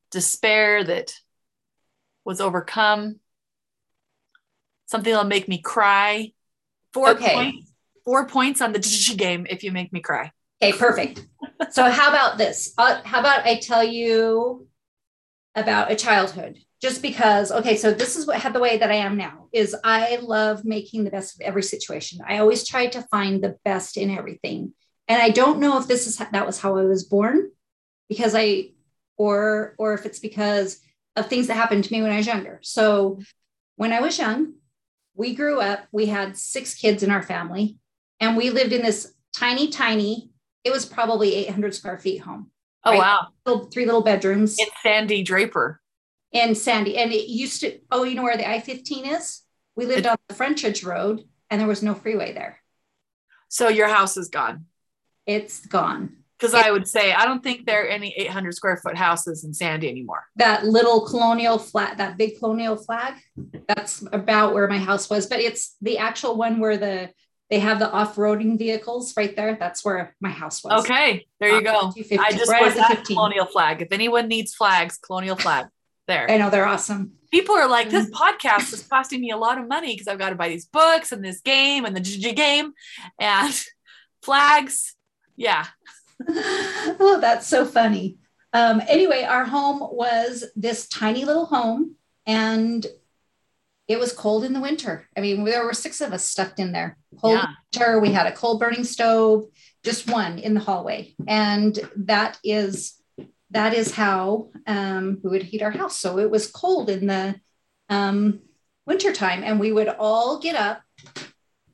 despair 0.09 0.83
that 0.83 1.13
was 2.23 2.39
overcome. 2.39 3.19
Something 4.85 5.11
that'll 5.11 5.27
make 5.27 5.47
me 5.47 5.59
cry. 5.61 6.31
Four 6.93 7.11
Okay. 7.11 7.33
points. 7.33 7.71
Four 8.05 8.27
points 8.27 8.61
on 8.61 8.73
the 8.73 9.13
game 9.17 9.45
if 9.49 9.63
you 9.63 9.71
make 9.71 9.91
me 9.91 9.99
cry. 10.01 10.31
Okay, 10.61 10.77
perfect. 10.77 11.25
so 11.71 11.89
how 11.89 12.09
about 12.09 12.37
this? 12.37 12.73
Uh, 12.77 13.01
how 13.03 13.19
about 13.19 13.45
I 13.45 13.59
tell 13.59 13.83
you 13.83 14.67
about 15.55 15.91
a 15.91 15.95
childhood? 15.95 16.57
Just 16.81 17.01
because, 17.03 17.51
okay, 17.51 17.77
so 17.77 17.93
this 17.93 18.15
is 18.15 18.25
what 18.25 18.39
had 18.39 18.53
the 18.53 18.59
way 18.59 18.77
that 18.77 18.89
I 18.89 18.95
am 18.95 19.15
now 19.15 19.47
is 19.53 19.75
I 19.83 20.15
love 20.15 20.65
making 20.65 21.03
the 21.03 21.11
best 21.11 21.35
of 21.35 21.41
every 21.41 21.61
situation. 21.61 22.19
I 22.27 22.39
always 22.39 22.67
try 22.67 22.87
to 22.87 23.03
find 23.03 23.43
the 23.43 23.57
best 23.63 23.97
in 23.97 24.09
everything. 24.09 24.73
And 25.07 25.21
I 25.21 25.29
don't 25.29 25.59
know 25.59 25.77
if 25.77 25.87
this 25.87 26.07
is 26.07 26.17
that 26.17 26.45
was 26.47 26.59
how 26.59 26.77
I 26.77 26.83
was 26.85 27.03
born 27.03 27.51
because 28.09 28.33
I 28.35 28.71
or 29.17 29.75
or 29.77 29.93
if 29.93 30.05
it's 30.05 30.19
because 30.19 30.79
of 31.15 31.27
things 31.27 31.47
that 31.47 31.55
happened 31.55 31.83
to 31.83 31.93
me 31.93 32.01
when 32.01 32.11
I 32.11 32.17
was 32.17 32.25
younger. 32.27 32.59
So 32.63 33.19
when 33.75 33.93
I 33.93 33.99
was 33.99 34.17
young, 34.17 34.53
we 35.13 35.35
grew 35.35 35.59
up, 35.59 35.81
we 35.91 36.05
had 36.07 36.37
six 36.37 36.73
kids 36.73 37.03
in 37.03 37.11
our 37.11 37.21
family, 37.21 37.77
and 38.19 38.37
we 38.37 38.49
lived 38.49 38.71
in 38.73 38.81
this 38.81 39.13
tiny, 39.35 39.67
tiny, 39.69 40.31
it 40.63 40.71
was 40.71 40.85
probably 40.85 41.35
800 41.35 41.75
square 41.75 41.97
feet 41.97 42.19
home, 42.19 42.49
Oh 42.85 42.91
Right. 42.91 42.99
wow. 43.45 43.67
three 43.71 43.85
little 43.85 44.03
bedrooms 44.03 44.55
It's 44.57 44.71
Sandy 44.81 45.21
Draper. 45.23 45.80
In 46.31 46.55
Sandy. 46.55 46.97
And 46.97 47.11
it 47.11 47.27
used 47.29 47.61
to, 47.61 47.79
oh, 47.91 48.03
you 48.03 48.15
know 48.15 48.23
where 48.23 48.37
the 48.37 48.49
I 48.49 48.59
15 48.59 49.05
is? 49.05 49.41
We 49.75 49.85
lived 49.85 50.05
on 50.05 50.17
the 50.27 50.35
Frontage 50.35 50.83
Road 50.83 51.23
and 51.49 51.59
there 51.59 51.67
was 51.67 51.83
no 51.83 51.93
freeway 51.93 52.33
there. 52.33 52.59
So 53.49 53.67
your 53.67 53.87
house 53.87 54.17
is 54.17 54.29
gone. 54.29 54.65
It's 55.25 55.65
gone. 55.65 56.17
Because 56.37 56.55
I 56.55 56.71
would 56.71 56.87
say 56.87 57.13
I 57.13 57.25
don't 57.25 57.43
think 57.43 57.67
there 57.67 57.83
are 57.85 57.87
any 57.87 58.15
800 58.17 58.55
square 58.55 58.77
foot 58.77 58.97
houses 58.97 59.43
in 59.43 59.53
Sandy 59.53 59.87
anymore. 59.87 60.25
That 60.37 60.65
little 60.65 61.05
colonial 61.05 61.59
flat, 61.59 61.97
that 61.97 62.17
big 62.17 62.39
colonial 62.39 62.77
flag, 62.77 63.13
that's 63.67 64.03
about 64.11 64.55
where 64.55 64.67
my 64.67 64.79
house 64.79 65.07
was. 65.07 65.27
But 65.27 65.39
it's 65.39 65.75
the 65.81 65.99
actual 65.99 66.35
one 66.35 66.59
where 66.59 66.77
the 66.77 67.11
they 67.51 67.59
have 67.59 67.79
the 67.79 67.91
off-roading 67.91 68.57
vehicles 68.57 69.13
right 69.17 69.35
there. 69.35 69.57
That's 69.59 69.83
where 69.83 70.15
my 70.21 70.29
house 70.29 70.63
was. 70.63 70.85
Okay, 70.85 71.27
there 71.41 71.49
you 71.53 71.61
go. 71.61 71.91
I 72.17 72.31
just 72.31 72.49
right 72.49 72.63
was 72.63 72.75
the 72.75 72.79
that 72.79 72.97
15. 72.99 73.15
colonial 73.17 73.45
flag. 73.45 73.81
If 73.81 73.91
anyone 73.91 74.29
needs 74.29 74.55
flags, 74.55 74.97
colonial 74.97 75.35
flag. 75.35 75.67
There. 76.11 76.29
I 76.29 76.37
know 76.37 76.49
they're 76.49 76.65
awesome. 76.67 77.13
People 77.31 77.55
are 77.55 77.69
like, 77.69 77.89
this 77.89 78.07
Mm-hmm. 78.09 78.21
podcast 78.21 78.73
is 78.73 78.83
costing 78.83 79.21
me 79.21 79.31
a 79.31 79.37
lot 79.37 79.57
of 79.57 79.67
money 79.67 79.93
because 79.93 80.09
I've 80.09 80.19
got 80.19 80.31
to 80.31 80.35
buy 80.35 80.49
these 80.49 80.65
books 80.65 81.13
and 81.13 81.23
this 81.23 81.39
game 81.39 81.85
and 81.85 81.95
the 81.95 82.01
GG 82.01 82.35
game 82.35 82.73
and 83.17 83.53
flags. 84.21 84.95
Yeah. 85.37 85.65
oh, 86.29 87.17
that's 87.21 87.47
so 87.47 87.65
funny. 87.65 88.17
Um, 88.53 88.81
anyway, 88.89 89.23
our 89.23 89.45
home 89.45 89.79
was 89.79 90.43
this 90.57 90.87
tiny 90.89 91.23
little 91.23 91.45
home, 91.45 91.95
and 92.25 92.85
it 93.87 93.97
was 93.97 94.11
cold 94.11 94.43
in 94.43 94.51
the 94.53 94.59
winter. 94.59 95.07
I 95.17 95.21
mean, 95.21 95.43
there 95.45 95.63
were 95.65 95.73
six 95.73 96.01
of 96.01 96.11
us 96.13 96.25
stuck 96.25 96.59
in 96.59 96.73
there. 96.73 96.97
Cold 97.21 97.35
Yeah. 97.39 97.47
winter. 97.73 97.99
We 98.01 98.11
had 98.11 98.27
a 98.27 98.31
coal 98.33 98.59
burning 98.59 98.83
stove, 98.83 99.45
just 99.83 100.11
one 100.11 100.37
in 100.39 100.53
the 100.53 100.59
hallway, 100.59 101.15
and 101.27 101.79
that 101.95 102.37
is 102.43 103.00
that 103.51 103.73
is 103.73 103.93
how 103.93 104.49
um, 104.65 105.19
we 105.23 105.29
would 105.29 105.43
heat 105.43 105.61
our 105.61 105.71
house. 105.71 105.97
So 105.97 106.17
it 106.19 106.31
was 106.31 106.47
cold 106.47 106.89
in 106.89 107.07
the 107.07 107.35
um, 107.89 108.39
wintertime, 108.85 109.43
and 109.43 109.59
we 109.59 109.71
would 109.71 109.89
all 109.89 110.39
get 110.39 110.55
up 110.55 110.81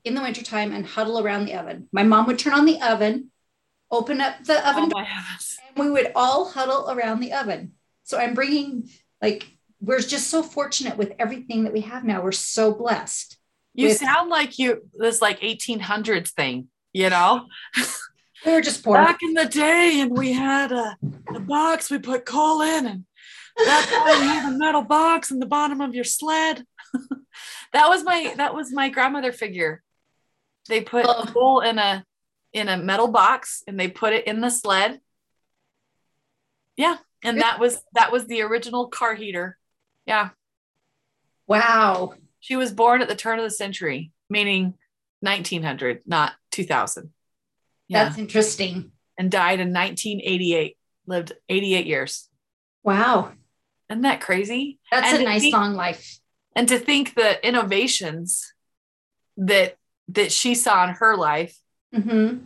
in 0.04 0.16
the 0.16 0.22
wintertime 0.22 0.74
and 0.74 0.86
huddle 0.86 1.20
around 1.20 1.46
the 1.46 1.56
oven. 1.56 1.88
My 1.92 2.04
mom 2.04 2.26
would 2.28 2.40
turn 2.40 2.54
on 2.54 2.66
the 2.66 2.82
oven, 2.82 3.32
open 3.92 4.22
up 4.22 4.44
the 4.44 4.68
oven 4.68 4.86
Oh 4.86 4.90
door, 4.90 5.06
and 5.76 5.86
we 5.86 5.92
would 5.92 6.12
all 6.16 6.50
huddle 6.50 6.90
around 6.90 7.20
the 7.20 7.34
oven. 7.34 7.74
So 8.04 8.18
I'm 8.18 8.34
bringing 8.34 8.90
like 9.22 9.48
we're 9.80 10.00
just 10.00 10.30
so 10.30 10.42
fortunate 10.42 10.98
with 10.98 11.14
everything 11.20 11.64
that 11.66 11.74
we 11.74 11.82
have 11.82 12.04
now. 12.04 12.24
We're 12.24 12.32
so 12.32 12.74
blessed. 12.74 13.38
You 13.74 13.90
With- 13.90 13.98
sound 13.98 14.30
like 14.30 14.58
you 14.58 14.90
this 14.96 15.22
like 15.22 15.40
1800s 15.42 16.32
thing, 16.32 16.70
you 16.94 17.10
know? 17.10 17.46
We 18.46 18.52
were 18.54 18.62
just 18.62 18.84
poor. 18.84 18.96
Back 18.96 19.20
in 19.24 19.34
the 19.34 19.46
day, 19.46 20.00
and 20.02 20.16
we 20.18 20.32
had 20.34 20.72
a, 20.72 20.98
a 21.36 21.40
box 21.40 21.90
we 21.90 21.98
put 22.00 22.26
coal 22.26 22.62
in, 22.62 22.86
and 22.86 23.06
that's 23.58 23.92
why 23.92 24.12
you 24.22 24.30
have 24.30 24.54
a 24.54 24.58
metal 24.58 24.84
box 24.84 25.32
in 25.32 25.40
the 25.40 25.46
bottom 25.46 25.82
of 25.82 25.96
your 25.96 26.04
sled. 26.04 26.64
that 27.74 27.90
was 27.90 28.04
my 28.04 28.34
that 28.38 28.54
was 28.54 28.72
my 28.72 28.90
grandmother 28.90 29.32
figure. 29.32 29.82
They 30.70 30.82
put 30.82 31.06
Oh. 31.08 31.26
coal 31.26 31.60
in 31.62 31.80
a 31.80 32.06
in 32.54 32.70
a 32.70 32.78
metal 32.78 33.08
box 33.08 33.64
and 33.68 33.80
they 33.80 33.88
put 33.88 34.14
it 34.14 34.28
in 34.28 34.42
the 34.42 34.50
sled. 34.50 35.02
Yeah, 36.76 36.98
and 37.24 37.42
that 37.42 37.60
was 37.60 37.82
that 37.94 38.12
was 38.12 38.28
the 38.28 38.42
original 38.44 38.88
car 38.88 39.16
heater. 39.16 39.58
Yeah, 40.06 40.30
Wow. 41.48 42.14
she 42.40 42.56
was 42.56 42.72
born 42.72 43.02
at 43.02 43.10
the 43.10 43.16
turn 43.16 43.40
of 43.40 43.44
the 43.44 43.50
century, 43.52 44.12
meaning 44.30 44.76
1900, 45.22 46.02
not 46.06 46.34
2000. 46.52 47.12
Yeah, 47.88 48.06
That's 48.06 48.18
interesting. 48.18 48.92
and 49.18 49.32
died 49.32 49.60
in 49.60 49.74
1988. 49.74 50.78
Lived 51.06 51.34
88 51.48 51.86
years. 51.86 52.28
Wow. 52.84 53.32
Isn't 53.90 54.02
that 54.02 54.20
crazy? 54.22 54.80
That's 54.92 55.14
And 55.14 55.22
a 55.22 55.26
nice 55.26 55.42
think- 55.42 55.54
long 55.54 55.74
life. 55.76 56.20
And 56.56 56.68
to 56.70 56.80
think 56.80 57.14
the 57.16 57.46
innovations 57.48 58.52
that 59.38 59.78
that 60.10 60.32
she 60.32 60.56
saw 60.56 60.84
in 60.88 60.96
her 60.96 61.16
life 61.18 61.56
hmm 61.94 62.38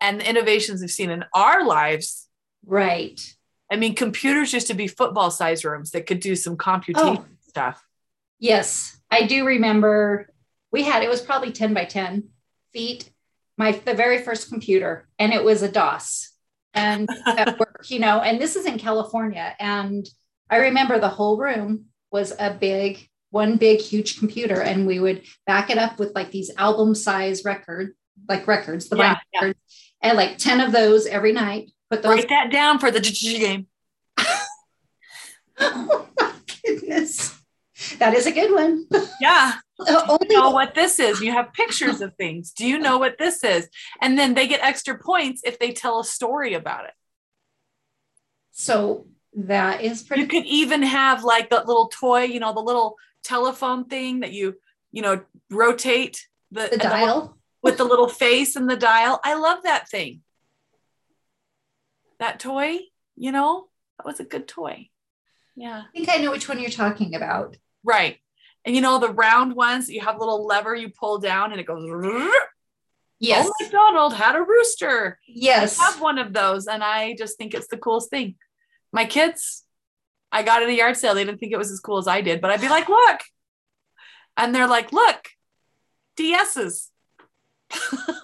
and 0.00 0.20
the 0.20 0.28
innovations 0.30 0.80
we've 0.80 0.90
seen 0.90 1.10
in 1.10 1.24
our 1.34 1.64
lives. 1.66 2.28
Right. 2.64 3.20
I 3.70 3.76
mean, 3.76 3.94
computers 3.94 4.52
used 4.52 4.68
to 4.68 4.74
be 4.74 4.86
football 4.86 5.30
size 5.30 5.64
rooms 5.64 5.90
that 5.90 6.06
could 6.06 6.20
do 6.20 6.34
some 6.36 6.56
computation 6.56 7.18
Oh. 7.18 7.24
stuff. 7.48 7.84
Yes, 8.38 8.98
I 9.10 9.26
do 9.26 9.44
remember 9.46 10.30
we 10.72 10.82
had 10.84 11.02
it 11.02 11.08
was 11.10 11.20
probably 11.20 11.52
10 11.52 11.74
by 11.74 11.84
10 11.84 12.28
feet, 12.72 13.10
my 13.60 13.72
the 13.72 13.92
very 13.92 14.22
first 14.22 14.48
computer, 14.48 15.06
and 15.18 15.34
it 15.34 15.44
was 15.44 15.62
a 15.62 15.70
DOS. 15.70 16.32
And 16.72 17.06
at 17.26 17.58
work, 17.60 17.90
you 17.90 17.98
know, 17.98 18.20
and 18.20 18.40
this 18.40 18.56
is 18.56 18.64
in 18.64 18.78
California. 18.78 19.54
And 19.60 20.08
I 20.48 20.56
remember 20.56 20.98
the 20.98 21.10
whole 21.10 21.36
room 21.36 21.84
was 22.10 22.32
a 22.38 22.54
big, 22.54 23.06
one 23.28 23.56
big, 23.56 23.80
huge 23.80 24.18
computer, 24.18 24.62
and 24.62 24.86
we 24.86 24.98
would 24.98 25.24
back 25.46 25.68
it 25.68 25.76
up 25.76 25.98
with 25.98 26.14
like 26.14 26.30
these 26.30 26.50
album 26.56 26.94
size 26.94 27.44
record, 27.44 27.94
like 28.30 28.46
records, 28.46 28.88
the 28.88 28.96
Yeah, 28.96 29.18
yeah. 29.34 29.40
records, 29.40 29.60
and 30.00 30.16
like 30.16 30.38
10 30.38 30.62
of 30.62 30.72
those 30.72 31.06
every 31.06 31.32
night. 31.32 31.70
Put 31.90 32.02
those 32.02 32.14
Write 32.14 32.28
that 32.30 32.50
down 32.50 32.78
for 32.78 32.90
the 32.90 33.00
game. 33.00 33.66
Oh 35.62 36.08
my 36.18 36.32
goodness. 36.64 37.38
That 37.98 38.14
is 38.14 38.24
a 38.26 38.32
good 38.32 38.50
one. 38.50 38.86
Yeah. 39.20 39.56
Uh, 39.80 39.92
you 39.92 39.98
Only 40.08 40.36
know 40.36 40.50
what 40.50 40.74
this 40.74 40.98
is. 40.98 41.20
You 41.20 41.32
have 41.32 41.52
pictures 41.52 42.00
of 42.00 42.14
things. 42.16 42.52
Do 42.52 42.66
you 42.66 42.78
know 42.78 42.98
what 42.98 43.18
this 43.18 43.42
is? 43.44 43.68
And 44.00 44.18
then 44.18 44.34
they 44.34 44.46
get 44.46 44.60
extra 44.62 44.98
points 44.98 45.42
if 45.44 45.58
they 45.58 45.72
tell 45.72 46.00
a 46.00 46.04
story 46.04 46.54
about 46.54 46.84
it. 46.84 46.94
so 48.52 49.06
that 49.34 49.80
is 49.82 50.02
pretty 50.02 50.22
You 50.22 50.28
could 50.28 50.44
even 50.44 50.82
have 50.82 51.22
like 51.24 51.50
that 51.50 51.66
little 51.66 51.88
toy, 51.88 52.24
you 52.24 52.40
know, 52.40 52.52
the 52.52 52.60
little 52.60 52.96
telephone 53.22 53.84
thing 53.84 54.20
that 54.20 54.32
you, 54.32 54.56
you 54.92 55.02
know, 55.02 55.22
rotate 55.50 56.26
the, 56.50 56.68
the 56.70 56.78
dial. 56.78 57.38
with 57.62 57.76
the 57.76 57.84
little 57.84 58.08
face 58.08 58.56
and 58.56 58.68
the 58.68 58.76
dial. 58.76 59.20
I 59.22 59.34
love 59.34 59.62
that 59.62 59.88
thing. 59.88 60.22
That 62.18 62.40
toy, 62.40 62.78
you 63.16 63.32
know, 63.32 63.68
that 63.98 64.06
was 64.06 64.20
a 64.20 64.24
good 64.24 64.48
toy. 64.48 64.88
Yeah. 65.56 65.82
I 65.88 65.92
think 65.92 66.08
I 66.08 66.16
know 66.16 66.30
which 66.30 66.48
one 66.48 66.58
you're 66.58 66.70
talking 66.70 67.14
about. 67.14 67.56
Right. 67.84 68.18
And 68.64 68.74
you 68.74 68.82
know, 68.82 68.98
the 68.98 69.12
round 69.12 69.54
ones, 69.54 69.88
you 69.88 70.00
have 70.00 70.16
a 70.16 70.18
little 70.18 70.46
lever 70.46 70.74
you 70.74 70.90
pull 70.90 71.18
down 71.18 71.52
and 71.52 71.60
it 71.60 71.66
goes, 71.66 71.88
Yes. 73.18 73.46
oh, 73.48 73.52
McDonald 73.60 74.14
had 74.14 74.36
a 74.36 74.42
rooster. 74.42 75.18
yes. 75.26 75.78
I 75.78 75.84
have 75.90 76.00
one 76.00 76.18
of 76.18 76.32
those 76.32 76.66
and 76.66 76.82
I 76.82 77.14
just 77.16 77.36
think 77.36 77.54
it's 77.54 77.68
the 77.68 77.76
coolest 77.76 78.10
thing. 78.10 78.36
My 78.92 79.04
kids, 79.04 79.64
I 80.32 80.42
got 80.42 80.62
at 80.62 80.68
a 80.68 80.74
yard 80.74 80.96
sale. 80.96 81.14
They 81.14 81.24
didn't 81.24 81.38
think 81.38 81.52
it 81.52 81.58
was 81.58 81.70
as 81.70 81.80
cool 81.80 81.98
as 81.98 82.08
I 82.08 82.20
did, 82.20 82.40
but 82.40 82.50
I'd 82.50 82.60
be 82.60 82.68
like, 82.68 82.88
look. 82.88 83.20
And 84.36 84.54
they're 84.54 84.66
like, 84.68 84.92
look, 84.92 85.28
DS's. 86.18 86.90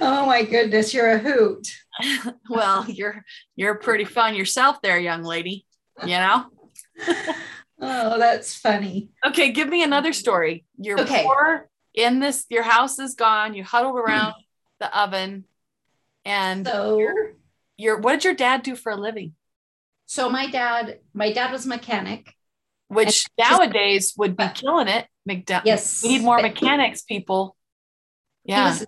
Oh 0.00 0.26
my 0.26 0.42
goodness, 0.42 0.92
you're 0.92 1.12
a 1.12 1.18
hoot. 1.18 1.68
well, 2.50 2.84
you're 2.88 3.24
you're 3.56 3.76
pretty 3.76 4.04
fun 4.04 4.34
yourself 4.34 4.82
there, 4.82 4.98
young 4.98 5.22
lady. 5.22 5.66
You 6.02 6.18
know? 6.18 6.46
Oh, 7.84 8.18
that's 8.18 8.54
funny. 8.54 9.10
Okay, 9.26 9.52
give 9.52 9.68
me 9.68 9.82
another 9.82 10.12
story. 10.12 10.64
You're 10.78 11.00
Okay. 11.00 11.22
poor 11.24 11.68
in 11.94 12.20
this, 12.20 12.46
your 12.48 12.62
house 12.64 12.98
is 12.98 13.14
gone, 13.14 13.54
you 13.54 13.64
huddled 13.64 13.96
around 13.96 14.32
hmm. 14.32 14.40
the 14.80 14.98
oven, 14.98 15.44
and 16.24 16.66
So 16.66 16.98
you're, 16.98 17.32
you're 17.76 17.98
what 17.98 18.12
did 18.12 18.24
your 18.24 18.34
dad 18.34 18.62
do 18.62 18.76
for 18.76 18.92
a 18.92 18.96
living? 18.96 19.34
so 20.06 20.28
my 20.28 20.46
dad, 20.48 21.00
my 21.14 21.32
dad 21.32 21.50
was 21.50 21.64
a 21.64 21.68
mechanic. 21.68 22.34
Which 22.88 23.26
nowadays 23.38 24.12
would 24.18 24.36
be 24.36 24.46
killing 24.54 24.88
it. 24.88 25.06
McDo- 25.28 25.62
Yes. 25.64 26.02
We 26.02 26.10
need 26.10 26.22
more 26.22 26.40
mechanics, 26.40 27.02
people. 27.02 27.56
He, 28.44 28.52
Yeah. 28.52 28.68
was, 28.68 28.86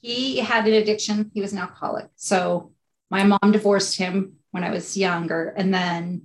he 0.00 0.38
had 0.40 0.66
an 0.66 0.74
addiction. 0.74 1.30
He 1.32 1.40
was 1.40 1.52
an 1.52 1.58
alcoholic. 1.58 2.08
So 2.16 2.72
my 3.10 3.22
mom 3.22 3.52
divorced 3.52 3.96
him 3.96 4.34
when 4.50 4.64
I 4.64 4.70
was 4.70 4.96
younger 4.96 5.54
and 5.56 5.72
then 5.72 6.22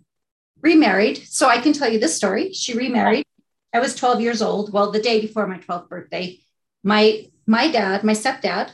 remarried. 0.64 1.18
So 1.28 1.48
I 1.48 1.60
can 1.62 1.74
tell 1.74 1.92
you 1.92 2.00
this 2.00 2.16
story. 2.16 2.54
She 2.54 2.74
remarried. 2.76 3.26
I 3.74 3.80
was 3.80 3.96
12 3.96 4.22
years 4.22 4.42
old. 4.42 4.72
Well, 4.74 4.92
the 4.92 5.02
day 5.02 5.22
before 5.22 5.46
my 5.48 5.58
12th 5.60 5.90
birthday, 5.90 6.40
my 6.84 7.28
my 7.46 7.70
dad, 7.70 8.04
my 8.04 8.14
stepdad, 8.14 8.72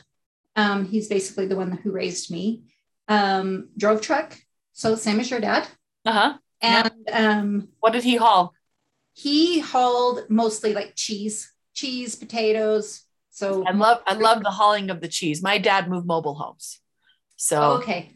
um, 0.56 0.86
he's 0.86 1.08
basically 1.08 1.46
the 1.46 1.56
one 1.56 1.72
who 1.72 1.90
raised 1.90 2.30
me, 2.30 2.62
um, 3.08 3.68
drove 3.76 4.00
truck. 4.00 4.38
So 4.72 4.94
same 4.94 5.18
as 5.20 5.30
your 5.30 5.40
dad. 5.40 5.66
Uh-huh. 6.06 6.38
And 6.62 6.92
um, 7.12 7.68
What 7.80 7.92
did 7.92 8.04
he 8.04 8.16
haul? 8.16 8.54
he 9.12 9.58
hauled 9.58 10.20
mostly 10.30 10.72
like 10.72 10.92
cheese, 10.94 11.52
cheese, 11.74 12.14
potatoes. 12.14 13.02
So 13.30 13.64
I 13.66 13.72
love 13.72 13.98
I 14.06 14.14
love 14.14 14.42
the 14.42 14.50
hauling 14.50 14.90
of 14.90 15.00
the 15.00 15.08
cheese. 15.08 15.42
My 15.42 15.58
dad 15.58 15.88
moved 15.90 16.06
mobile 16.06 16.34
homes. 16.34 16.78
So 17.36 17.56
Oh, 17.62 17.72
okay. 17.78 18.12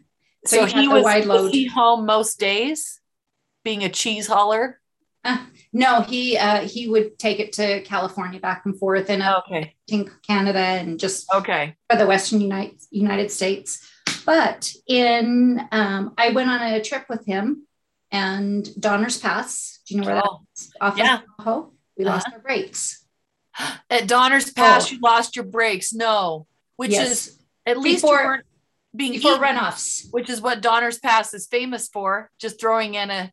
so, 0.47 0.65
had 0.67 0.81
he 0.83 0.87
was, 0.89 1.03
wide 1.03 1.27
was 1.27 1.43
load. 1.43 1.53
he 1.55 1.67
home 1.67 2.07
most 2.07 2.39
days 2.39 3.01
being 3.65 3.83
a 3.83 3.89
cheese 3.89 4.27
hauler. 4.27 4.81
No, 5.73 6.03
he 6.03 6.37
uh, 6.37 6.61
he 6.69 6.87
would 6.87 7.19
take 7.19 7.41
it 7.41 7.55
to 7.55 7.81
California 7.83 8.39
back 8.39 8.63
and 8.67 8.79
forth 8.79 9.09
and 9.09 9.23
up 9.23 9.47
Okay. 9.49 9.75
in 9.89 10.11
Canada 10.27 10.59
and 10.59 11.01
just 11.01 11.27
Okay. 11.35 11.75
for 11.91 11.97
the 11.97 12.07
Western 12.07 12.41
United 12.43 12.79
United 12.91 13.31
States. 13.31 13.91
But 14.27 14.71
in 14.87 15.67
um, 15.73 16.13
I 16.19 16.31
went 16.31 16.51
on 16.51 16.61
a 16.63 16.83
trip 16.83 17.07
with 17.09 17.25
him 17.27 17.67
and 18.13 18.69
Donner's 18.79 19.19
Pass. 19.19 19.81
Do 19.87 19.95
you 19.95 20.01
know 20.03 20.07
where 20.07 20.15
that 20.17 20.25
Oh, 20.29 20.41
is? 20.55 20.73
Off 20.81 20.99
yeah. 20.99 21.15
of 21.17 21.23
Tahoe. 21.39 21.73
We 21.97 22.05
lost 22.05 22.29
our 22.33 22.39
brakes. 22.41 23.05
at 23.91 24.07
Donner's 24.07 24.53
Pass, 24.53 24.89
Oh. 24.91 24.95
you 24.95 25.01
lost 25.01 25.37
your 25.37 25.45
brakes. 25.47 25.93
No, 25.95 26.47
which 26.77 26.91
yes, 26.93 27.11
is 27.29 27.39
at 27.65 27.79
least 27.79 28.03
Before- 28.03 28.43
being 28.95 29.13
before 29.13 29.33
eaten, 29.33 29.43
runoffs. 29.57 30.07
which 30.13 30.29
is 30.31 30.41
what 30.41 30.61
Donner's 30.61 30.99
Pass 30.99 31.33
is 31.35 31.47
famous 31.47 31.89
for. 31.89 32.31
Just 32.39 32.61
throwing 32.61 32.95
in 32.95 33.11
a, 33.11 33.33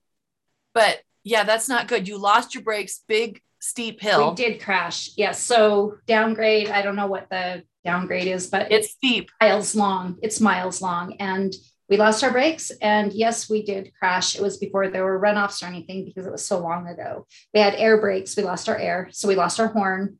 but 0.73 1.01
yeah, 1.23 1.43
that's 1.43 1.69
not 1.69 1.87
good. 1.87 2.07
You 2.07 2.17
lost 2.17 2.53
your 2.55 2.63
brakes, 2.63 3.01
big 3.07 3.41
steep 3.59 4.01
hill. 4.01 4.29
We 4.31 4.35
did 4.35 4.61
crash. 4.61 5.11
Yes. 5.17 5.41
So 5.41 5.97
downgrade. 6.07 6.69
I 6.69 6.81
don't 6.81 6.95
know 6.95 7.07
what 7.07 7.29
the 7.29 7.63
downgrade 7.85 8.27
is, 8.27 8.47
but 8.47 8.71
it's 8.71 8.87
It's 8.87 8.95
steep. 8.95 9.29
miles 9.39 9.75
long. 9.75 10.17
It's 10.21 10.39
miles 10.41 10.81
long. 10.81 11.15
And 11.19 11.53
we 11.89 11.97
lost 11.97 12.23
our 12.23 12.31
brakes. 12.31 12.71
And 12.81 13.11
yes, 13.13 13.49
we 13.49 13.63
did 13.63 13.91
crash. 13.99 14.35
It 14.35 14.41
was 14.41 14.57
before 14.57 14.87
there 14.89 15.03
were 15.03 15.19
runoffs 15.19 15.61
or 15.61 15.67
anything 15.67 16.05
because 16.05 16.25
it 16.25 16.31
was 16.31 16.45
so 16.45 16.59
long 16.59 16.87
ago. 16.87 17.27
We 17.53 17.59
had 17.59 17.75
air 17.75 17.99
brakes. 17.99 18.35
We 18.35 18.43
lost 18.43 18.69
our 18.69 18.77
air. 18.77 19.09
So 19.11 19.27
we 19.27 19.35
lost 19.35 19.59
our 19.59 19.67
horn. 19.67 20.17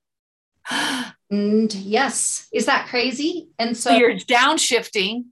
And 1.32 1.74
yes, 1.74 2.49
is 2.52 2.66
that 2.66 2.89
crazy? 2.89 3.47
And 3.58 3.78
so, 3.78 3.91
so 3.91 3.95
you're 3.95 4.18
downshifting 4.18 5.28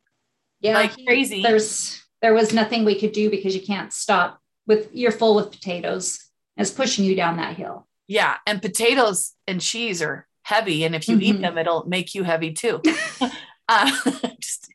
yeah, 0.62 0.74
like 0.74 0.94
crazy. 1.06 1.44
there's 1.44 2.02
there 2.22 2.34
was 2.34 2.54
nothing 2.54 2.86
we 2.86 2.98
could 2.98 3.12
do 3.12 3.30
because 3.30 3.54
you 3.54 3.62
can't 3.62 3.92
stop 3.92 4.39
with 4.70 4.88
you're 4.94 5.12
full 5.12 5.36
with 5.36 5.52
potatoes. 5.52 6.20
It's 6.56 6.72
pushing 6.72 7.04
you 7.04 7.16
down 7.16 7.36
that 7.38 7.58
hill. 7.58 7.88
Yeah, 8.08 8.38
and 8.48 8.62
potatoes 8.62 9.34
and 9.48 9.60
cheese 9.60 10.02
are 10.02 10.26
heavy, 10.44 10.86
and 10.86 10.96
if 10.96 11.10
you 11.10 11.20
eat 11.20 11.36
Mhm. 11.36 11.42
them, 11.42 11.58
it'll 11.58 11.86
make 11.86 12.16
you 12.16 12.24
heavy 12.24 12.54
too. 12.54 12.82
uh, 13.68 13.92
just 14.40 14.72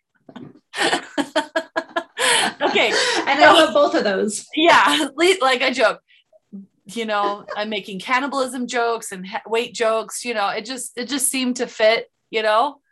okay, 2.62 2.92
And 3.26 3.42
I 3.44 3.52
love 3.52 3.72
both 3.74 3.94
of 3.94 4.04
those. 4.04 4.46
yeah. 4.54 5.08
Like 5.40 5.62
I 5.62 5.70
joke, 5.72 6.00
you 6.86 7.06
know, 7.06 7.44
I'm 7.56 7.70
making 7.70 8.00
cannibalism 8.00 8.66
jokes 8.66 9.12
and 9.12 9.26
weight 9.46 9.74
jokes. 9.74 10.24
You 10.24 10.34
know, 10.34 10.48
it 10.48 10.64
just 10.64 10.92
it 10.96 11.08
just 11.08 11.30
seemed 11.30 11.56
to 11.56 11.66
fit. 11.66 12.10
You 12.30 12.42
know. 12.42 12.80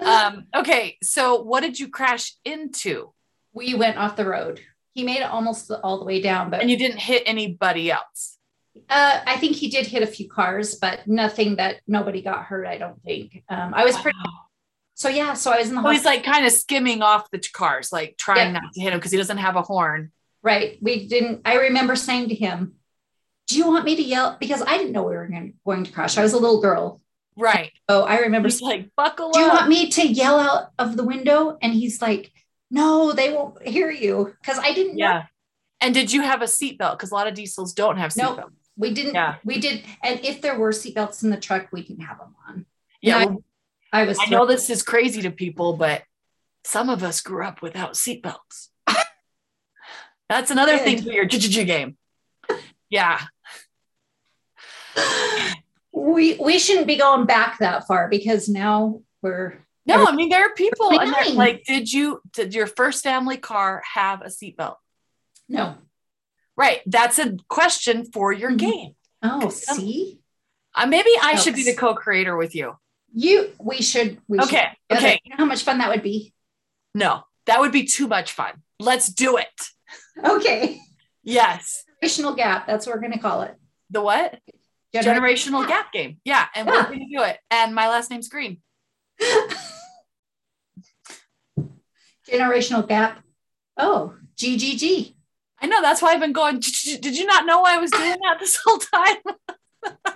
Um, 0.00 0.46
okay, 0.54 0.96
so 1.02 1.42
what 1.42 1.58
did 1.62 1.80
you 1.80 1.88
crash 1.88 2.32
into? 2.44 3.12
We 3.52 3.74
went 3.74 3.96
off 3.98 4.14
the 4.14 4.24
road. 4.26 4.60
He 4.98 5.04
made 5.04 5.20
it 5.20 5.30
almost 5.30 5.70
all 5.70 6.00
the 6.00 6.04
way 6.04 6.20
down, 6.20 6.50
but 6.50 6.60
And 6.60 6.68
you 6.68 6.76
didn't 6.76 6.98
hit 6.98 7.22
anybody 7.24 7.88
else. 7.88 8.36
Uh, 8.90 9.20
I 9.24 9.36
think 9.36 9.54
he 9.54 9.68
did 9.68 9.86
hit 9.86 10.02
a 10.02 10.08
few 10.08 10.28
cars, 10.28 10.74
but 10.74 11.06
nothing 11.06 11.54
that 11.56 11.82
nobody 11.86 12.20
got 12.20 12.46
hurt. 12.46 12.66
I 12.66 12.78
don't 12.78 13.00
think. 13.04 13.44
Um, 13.48 13.74
I 13.74 13.84
was 13.84 13.96
pretty. 13.96 14.18
Wow. 14.24 14.32
So 14.94 15.08
yeah, 15.08 15.34
so 15.34 15.52
I 15.52 15.58
was 15.58 15.68
in 15.68 15.76
the 15.76 15.82
So 15.84 15.90
he's 15.90 16.04
like 16.04 16.24
kind 16.24 16.44
of 16.44 16.50
skimming 16.50 17.00
off 17.00 17.30
the 17.30 17.38
cars, 17.38 17.92
like 17.92 18.16
trying 18.18 18.52
Yeah. 18.54 18.60
not 18.60 18.72
to 18.74 18.80
hit 18.80 18.92
him 18.92 18.98
because 18.98 19.12
he 19.12 19.18
doesn't 19.18 19.38
have 19.38 19.54
a 19.54 19.62
horn. 19.62 20.10
right. 20.42 20.78
We 20.82 21.06
didn't. 21.06 21.42
I 21.44 21.54
remember 21.68 21.94
saying 21.94 22.30
to 22.30 22.34
him, 22.34 22.74
"Do 23.46 23.56
you 23.56 23.68
want 23.68 23.84
me 23.84 23.94
to 23.94 24.02
yell?" 24.02 24.36
Because 24.40 24.62
I 24.62 24.78
didn't 24.78 24.90
know 24.94 25.04
we 25.04 25.14
were 25.14 25.28
going, 25.28 25.54
going 25.64 25.84
to 25.84 25.92
crash. 25.92 26.18
I 26.18 26.22
was 26.24 26.32
a 26.32 26.38
little 26.38 26.60
girl. 26.60 27.00
Right. 27.36 27.70
Oh, 27.88 28.02
I 28.02 28.18
remember. 28.18 28.48
He's 28.48 28.60
like, 28.60 28.90
buckle 28.96 29.28
up. 29.28 29.34
Do 29.34 29.40
you 29.42 29.48
want 29.48 29.68
me 29.68 29.90
to 29.90 30.04
yell 30.08 30.40
out 30.40 30.70
of 30.76 30.96
the 30.96 31.04
window? 31.04 31.56
And 31.62 31.72
he's 31.72 32.02
like, 32.02 32.32
"No, 32.70 33.12
they 33.12 33.32
won't 33.32 33.66
hear 33.66 33.90
you." 33.90 34.34
Because 34.40 34.58
I 34.58 34.72
didn't. 34.72 34.96
know. 34.96 35.06
yeah. 35.06 35.22
And 35.80 35.94
did 35.94 36.12
you 36.12 36.22
have 36.22 36.42
a 36.42 36.46
seatbelt? 36.46 36.92
Because 36.92 37.10
a 37.12 37.14
lot 37.14 37.26
of 37.28 37.34
diesels 37.34 37.72
don't 37.72 37.98
have 37.98 38.12
seatbelts. 38.12 38.50
We 38.76 38.92
didn't. 38.92 39.14
Yeah. 39.14 39.36
We 39.44 39.58
did. 39.60 39.84
And 40.02 40.20
if 40.24 40.40
there 40.40 40.58
were 40.58 40.70
seatbelts 40.70 41.22
in 41.22 41.30
the 41.30 41.36
truck, 41.36 41.68
we 41.72 41.82
didn't 41.82 42.04
have 42.04 42.18
them 42.18 42.34
on. 42.48 42.66
Yeah. 43.00 43.18
I- 43.18 43.26
well, 43.26 43.44
I 43.92 44.04
was. 44.04 44.18
I 44.20 44.26
know 44.26 44.44
this 44.46 44.70
is 44.70 44.82
crazy 44.82 45.22
to 45.22 45.30
people, 45.30 45.76
but 45.76 46.02
some 46.64 46.90
of 46.90 47.02
us 47.02 47.20
grew 47.20 47.44
up 47.44 47.62
without 47.62 47.94
seatbelts. 47.94 48.68
That's 50.28 50.50
another 50.50 50.76
Good. 50.76 50.84
thing 50.84 51.02
for 51.02 51.10
your 51.10 51.24
game. 51.24 51.96
Yeah. 52.90 53.20
we 55.92 56.36
we 56.36 56.58
shouldn't 56.58 56.86
be 56.86 56.96
going 56.96 57.26
back 57.26 57.58
that 57.58 57.86
far 57.86 58.08
because 58.08 58.48
now 58.48 59.00
We're 59.22 59.64
No, 59.88 60.04
I 60.04 60.12
mean 60.14 60.28
there 60.28 60.44
are 60.46 60.54
people 60.54 60.94
like, 60.94 61.64
did 61.64 61.92
you 61.92 62.20
did 62.32 62.54
your 62.54 62.66
first 62.66 63.02
family 63.02 63.36
car 63.38 63.82
have 63.94 64.22
a 64.22 64.26
seatbelt? 64.26 64.76
no. 65.48 65.76
Right. 66.56 66.80
That's 66.86 67.20
a 67.20 67.36
question 67.48 68.04
for 68.12 68.32
your 68.32 68.50
Mhm. 68.50 68.58
game. 68.58 68.96
Oh, 69.22 69.48
Some- 69.48 69.78
see, 69.78 70.20
Uh, 70.74 70.86
maybe 70.86 71.10
I 71.22 71.36
should 71.36 71.54
be 71.54 71.62
the 71.62 71.74
co-creator 71.74 72.36
with 72.36 72.54
you. 72.56 72.76
you. 73.14 73.52
We 73.60 73.80
should. 73.80 74.20
We 74.26 74.40
Okay. 74.40 74.68
together. 74.88 75.06
Okay. 75.06 75.20
You 75.24 75.30
know 75.30 75.36
how 75.38 75.44
much 75.44 75.62
fun 75.62 75.78
that 75.78 75.88
would 75.88 76.02
be. 76.02 76.34
No, 76.96 77.22
that 77.46 77.60
would 77.60 77.70
be 77.72 77.84
too 77.84 78.08
much 78.08 78.32
fun. 78.32 78.62
Let's 78.80 79.06
do 79.08 79.36
it. 79.36 79.68
Okay. 80.22 80.80
Yes. 81.22 81.84
Generational 82.02 82.36
gap. 82.36 82.66
That's 82.66 82.86
what 82.86 82.94
we're 82.96 83.00
going 83.02 83.12
to 83.12 83.18
call 83.20 83.42
it. 83.42 83.54
The 83.90 84.00
what? 84.02 84.40
Gener- 84.92 85.02
Generational 85.16 85.66
gap 85.66 85.92
game. 85.92 86.20
Yeah. 86.24 86.46
And 86.56 86.66
we're 86.66 86.82
going 86.84 86.98
to 87.08 87.16
do 87.16 87.22
it. 87.22 87.38
And 87.52 87.72
my 87.74 87.88
last 87.88 88.10
name's 88.10 88.28
Green. 88.28 88.60
Generational 92.30 92.86
gap. 92.86 93.22
Oh, 93.76 94.14
GGG. 94.36 95.14
I 95.60 95.66
know. 95.66 95.82
That's 95.82 96.02
why 96.02 96.12
I've 96.12 96.20
been 96.20 96.32
going. 96.32 96.60
Did 96.60 97.16
you 97.16 97.26
not 97.26 97.46
know 97.46 97.62
I 97.62 97.78
was 97.78 97.90
doing 97.90 98.16
that 98.22 98.38
this 98.38 98.58
whole 98.64 98.78
time? 98.78 99.16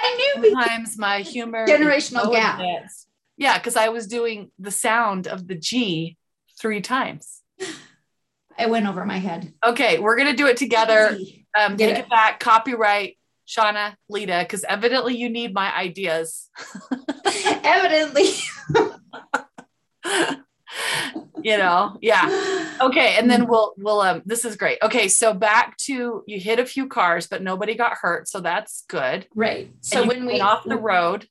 I 0.00 0.32
knew. 0.36 0.50
Sometimes 0.50 0.98
my 0.98 1.20
humor. 1.20 1.66
Generational 1.66 2.30
gap. 2.30 2.60
advanced. 2.60 3.08
Yeah, 3.36 3.58
because 3.58 3.76
I 3.76 3.88
was 3.88 4.06
doing 4.06 4.50
the 4.58 4.70
sound 4.70 5.26
of 5.26 5.48
the 5.48 5.54
G 5.54 6.16
three 6.60 6.80
times. 6.80 7.42
I 8.58 8.66
went 8.66 8.86
over 8.86 9.04
my 9.04 9.18
head. 9.18 9.52
Okay, 9.66 9.98
we're 9.98 10.16
gonna 10.16 10.36
do 10.36 10.46
it 10.46 10.56
together. 10.56 11.18
Um, 11.58 11.76
take 11.76 11.96
it. 11.96 11.98
it 11.98 12.10
back. 12.10 12.38
Copyright, 12.38 13.18
Shanna, 13.46 13.96
Lita, 14.08 14.44
because 14.46 14.64
evidently 14.64 15.16
you 15.16 15.28
need 15.28 15.52
my 15.52 15.74
ideas. 15.76 16.48
Evidently. 17.64 18.30
You 21.42 21.56
know, 21.56 21.96
yeah. 22.00 22.76
Okay, 22.80 23.16
and 23.18 23.30
then 23.30 23.46
we'll 23.46 23.74
we'll 23.76 24.00
um. 24.00 24.22
This 24.24 24.44
is 24.44 24.56
great. 24.56 24.78
Okay, 24.82 25.08
so 25.08 25.32
back 25.34 25.76
to 25.78 26.24
you 26.26 26.40
hit 26.40 26.58
a 26.58 26.66
few 26.66 26.88
cars, 26.88 27.26
but 27.26 27.42
nobody 27.42 27.74
got 27.74 27.98
hurt, 28.00 28.28
so 28.28 28.40
that's 28.40 28.84
good. 28.88 29.26
Right. 29.34 29.72
So 29.80 30.06
when 30.06 30.26
we 30.26 30.40
off 30.40 30.64
the 30.64 30.76
road, 30.76 31.28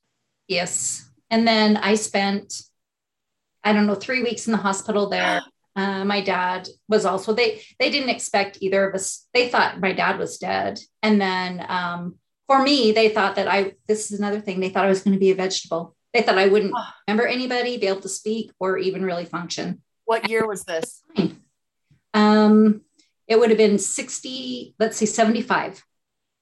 Yes. 0.48 1.10
And 1.30 1.48
then 1.48 1.78
I 1.78 1.96
spent, 1.96 2.62
I 3.64 3.74
don't 3.74 3.88
know, 3.88 3.96
three 3.96 4.22
weeks 4.22 4.48
in 4.48 4.52
the 4.52 4.58
hospital 4.58 5.10
there. 5.10 5.41
Uh, 5.76 6.06
my 6.06 6.22
dad 6.22 6.70
was 6.88 7.04
also 7.04 7.34
they 7.34 7.60
they 7.80 7.89
didn't 7.89 8.12
expect 8.12 8.60
either 8.62 8.88
of 8.88 8.94
us. 8.94 9.28
They 9.34 9.50
thought 9.50 9.80
my 9.80 9.91
dad 9.91 10.20
was 10.20 10.38
dead, 10.38 10.80
and 11.02 11.20
then 11.20 11.66
um, 11.68 12.20
for 12.46 12.62
me, 12.62 12.91
they 12.91 13.10
thought 13.10 13.38
that 13.38 13.48
I. 13.48 13.74
This 13.88 14.12
is 14.12 14.20
another 14.20 14.39
thing. 14.39 14.60
They 14.60 14.70
thought 14.70 14.86
I 14.86 14.89
was 14.89 15.02
going 15.02 15.16
to 15.16 15.20
be 15.20 15.32
a 15.32 15.36
vegetable. 15.36 15.96
They 16.14 16.22
thought 16.22 16.38
I 16.38 16.47
wouldn't 16.47 16.74
Ah. 16.76 16.95
remember 17.07 17.28
anybody, 17.28 17.78
be 17.78 17.88
able 17.88 18.01
to 18.01 18.09
speak, 18.09 18.51
or 18.59 18.78
even 18.78 19.03
really 19.03 19.26
function. 19.26 19.82
what 20.05 20.30
year 20.30 20.45
was 20.45 20.64
this? 20.66 21.01
Um, 22.14 22.82
it 23.28 23.39
would 23.39 23.49
have 23.49 23.57
been 23.57 23.80
sixty. 23.80 24.76
Let's 24.80 24.97
see, 24.97 25.05
seventy-five. 25.05 25.82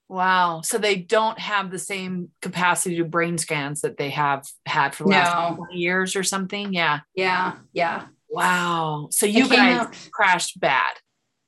Wow. 0.09 0.59
So 0.61 0.77
they 0.77 0.95
don't 0.97 1.39
have 1.39 1.71
the 1.71 1.79
same 1.79 2.31
capacity 2.41 2.97
to 2.97 3.05
brain 3.05 3.37
scans 3.37 3.79
that 3.81 3.95
they 3.97 4.09
have 4.09 4.45
had 4.65 4.93
for 4.93 5.03
the 5.05 5.11
last 5.11 5.51
No. 5.51 5.55
20 5.55 5.75
years 5.77 6.15
or 6.17 6.23
something. 6.23 6.73
Yeah. 6.73 6.99
Yeah, 7.15 7.53
yeah. 7.71 8.07
Wow. 8.29 9.07
So 9.11 9.25
you 9.25 9.47
guys 9.47 9.77
out- 9.85 9.95
crashed 10.11 10.59
bad 10.59 10.91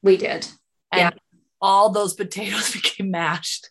we 0.02 0.16
did. 0.16 0.48
and 0.94 1.02
Yeah. 1.02 1.12
all 1.60 1.90
those 1.90 2.14
potatoes 2.14 2.72
became 2.74 3.12
mashed. 3.12 3.70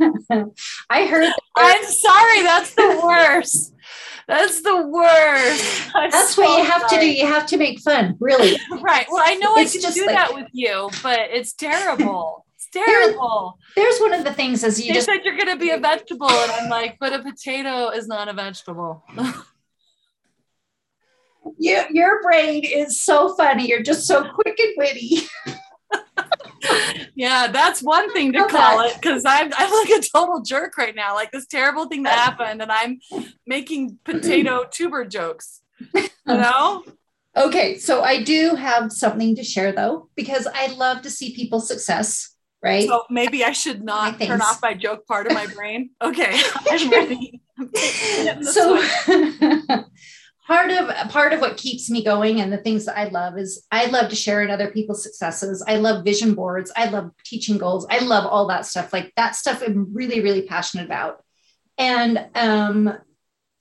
I 0.00 1.06
heard 1.06 1.32
I'm 1.56 1.84
sorry. 1.84 2.42
That's 2.42 2.74
the 2.74 3.00
worst. 3.02 3.74
That's 4.26 4.60
the 4.62 4.86
worst. 4.86 5.90
I'm 5.94 6.10
That's 6.10 6.34
so 6.34 6.42
what 6.42 6.58
you 6.58 6.64
have 6.70 6.86
to 6.90 7.00
do. 7.00 7.06
You 7.10 7.26
have 7.26 7.46
to 7.46 7.56
make 7.56 7.80
fun, 7.80 8.16
really. 8.20 8.58
Right. 8.80 9.06
Well, 9.10 9.22
I 9.24 9.34
know 9.36 9.54
It's 9.56 9.72
I 9.72 9.74
can 9.74 9.82
just 9.82 9.94
do 9.96 10.06
like- 10.06 10.14
that 10.16 10.34
with 10.34 10.48
you, 10.52 10.90
but 11.02 11.18
it's 11.30 11.52
terrible. 11.54 12.44
It's 12.54 12.68
terrible. 12.72 13.58
There's 13.74 13.98
one 14.00 14.12
of 14.12 14.24
the 14.24 14.32
things 14.32 14.64
as 14.64 14.78
you 14.80 14.88
You 14.88 14.94
just 14.94 15.06
said 15.06 15.20
you're 15.24 15.36
going 15.36 15.48
to 15.48 15.56
be 15.56 15.70
a 15.70 15.78
vegetable. 15.78 16.28
And 16.28 16.50
I'm 16.52 16.68
like, 16.68 16.98
but 17.00 17.12
a 17.14 17.20
potato 17.22 17.88
is 17.88 18.06
not 18.06 18.28
a 18.28 18.34
vegetable. 18.34 19.02
you, 21.58 21.82
your 21.90 22.22
brain 22.22 22.64
is 22.64 23.00
so 23.00 23.34
funny. 23.34 23.66
You're 23.68 23.82
just 23.82 24.06
so 24.06 24.30
quick 24.30 24.58
and 24.60 24.74
witty. 24.76 25.20
Yeah, 27.14 27.48
that's 27.48 27.82
one 27.82 28.12
thing 28.12 28.32
to 28.32 28.46
call 28.46 28.80
it 28.80 28.94
because 28.94 29.24
I'm 29.26 29.52
I'm 29.56 29.70
like 29.70 29.98
a 29.98 30.02
total 30.02 30.42
jerk 30.42 30.76
right 30.78 30.94
now. 30.94 31.14
Like 31.14 31.30
this 31.32 31.46
terrible 31.46 31.86
thing 31.86 32.04
that 32.04 32.18
happened, 32.18 32.62
and 32.62 32.70
I'm 32.70 33.00
making 33.46 33.98
potato 34.04 34.64
tuber 34.70 35.04
jokes. 35.04 35.60
You 35.94 36.08
um, 36.26 36.40
know? 36.40 36.84
Okay, 37.36 37.78
so 37.78 38.02
I 38.02 38.22
do 38.22 38.54
have 38.54 38.92
something 38.92 39.36
to 39.36 39.44
share 39.44 39.72
though, 39.72 40.08
because 40.16 40.46
I 40.52 40.68
love 40.68 41.02
to 41.02 41.10
see 41.10 41.34
people's 41.34 41.68
success, 41.68 42.34
right? 42.62 42.88
So 42.88 43.04
maybe 43.10 43.44
I 43.44 43.52
should 43.52 43.84
not 43.84 44.20
turn 44.20 44.40
off 44.40 44.60
my 44.60 44.74
joke 44.74 45.06
part 45.06 45.26
of 45.26 45.34
my 45.34 45.46
brain. 45.46 45.90
Okay, 46.02 46.40
I'm 46.70 46.90
ready. 46.90 47.40
I'm 47.58 48.42
so. 48.42 48.82
part 50.48 50.70
of 50.70 50.88
part 51.10 51.34
of 51.34 51.40
what 51.40 51.58
keeps 51.58 51.90
me 51.90 52.02
going 52.02 52.40
and 52.40 52.50
the 52.50 52.56
things 52.56 52.86
that 52.86 52.98
I 52.98 53.08
love 53.08 53.38
is 53.38 53.66
I 53.70 53.86
love 53.86 54.08
to 54.08 54.16
share 54.16 54.42
in 54.42 54.50
other 54.50 54.70
people's 54.70 55.02
successes. 55.02 55.62
I 55.68 55.76
love 55.76 56.04
vision 56.04 56.34
boards. 56.34 56.72
I 56.74 56.88
love 56.88 57.10
teaching 57.22 57.58
goals. 57.58 57.86
I 57.90 57.98
love 57.98 58.26
all 58.26 58.46
that 58.48 58.64
stuff. 58.64 58.92
Like 58.92 59.12
that 59.16 59.36
stuff 59.36 59.62
I'm 59.64 59.94
really, 59.94 60.20
really 60.20 60.42
passionate 60.42 60.86
about. 60.86 61.22
And 61.76 62.26
um, 62.34 62.98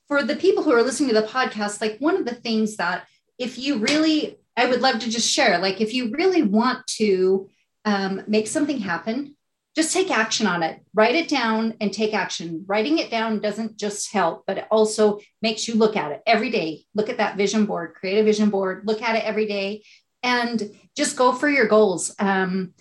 for 0.08 0.24
the 0.24 0.38
people 0.38 0.64
who 0.64 0.72
are 0.72 0.82
listening 0.82 1.10
to 1.10 1.22
the 1.22 1.28
podcast, 1.28 1.82
like 1.82 1.98
one 2.00 2.16
of 2.16 2.26
the 2.26 2.36
things 2.36 2.78
that 2.78 3.06
if 3.38 3.60
you 3.60 3.78
really, 3.78 4.40
I 4.56 4.66
would 4.66 4.82
love 4.82 5.00
to 5.00 5.10
just 5.10 5.30
share, 5.30 5.60
like 5.60 5.82
if 5.82 5.94
you 5.94 6.12
really 6.12 6.42
want 6.42 6.88
to 6.98 7.50
um, 7.84 8.24
make 8.28 8.48
something 8.48 8.80
happen, 8.80 9.36
just 9.78 9.93
take 9.93 10.09
action 10.09 10.47
on 10.47 10.63
it. 10.63 10.82
Write 10.95 11.13
it 11.13 11.30
down 11.30 11.75
and 11.80 11.93
take 11.93 12.15
action. 12.15 12.65
Writing 12.65 12.97
it 12.97 13.11
down 13.11 13.39
doesn't 13.39 13.78
just 13.78 14.11
help, 14.11 14.43
but 14.47 14.57
it 14.57 14.65
also 14.71 15.19
makes 15.43 15.67
you 15.67 15.75
look 15.75 15.95
at 15.95 16.11
it 16.11 16.23
every 16.25 16.49
day. 16.49 16.86
Look 16.95 17.09
at 17.09 17.17
that 17.17 17.38
vision 17.38 17.67
board, 17.67 17.93
create 17.93 18.17
a 18.17 18.23
vision 18.23 18.49
board, 18.49 18.88
look 18.88 19.03
at 19.03 19.15
it 19.15 19.23
every 19.23 19.45
day, 19.45 19.84
and 20.23 20.75
just 20.95 21.15
go 21.15 21.32
for 21.32 21.47
your 21.47 21.67
goals. 21.67 22.15
Um, 22.17 22.73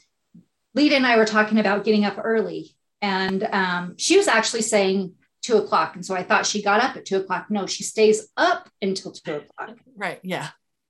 Lita 0.75 0.97
and 0.97 1.07
I 1.07 1.19
were 1.19 1.27
talking 1.27 1.59
about 1.59 1.85
getting 1.85 2.07
up 2.07 2.19
early, 2.25 2.75
and 3.03 3.47
um, 3.53 3.99
she 3.99 4.17
was 4.17 4.27
actually 4.27 4.63
saying 4.63 5.13
two 5.43 5.59
o'clock. 5.59 5.97
And 5.97 6.05
so 6.05 6.15
I 6.15 6.23
thought 6.23 6.47
she 6.47 6.63
got 6.63 6.83
up 6.83 6.97
at 6.97 7.05
two 7.05 7.19
o'clock. 7.19 7.51
No, 7.51 7.67
she 7.67 7.83
stays 7.83 8.29
up 8.39 8.71
until 8.81 9.13
two 9.13 9.35
o'clock 9.35 9.77
right, 9.99 10.19
yeah. 10.23 10.49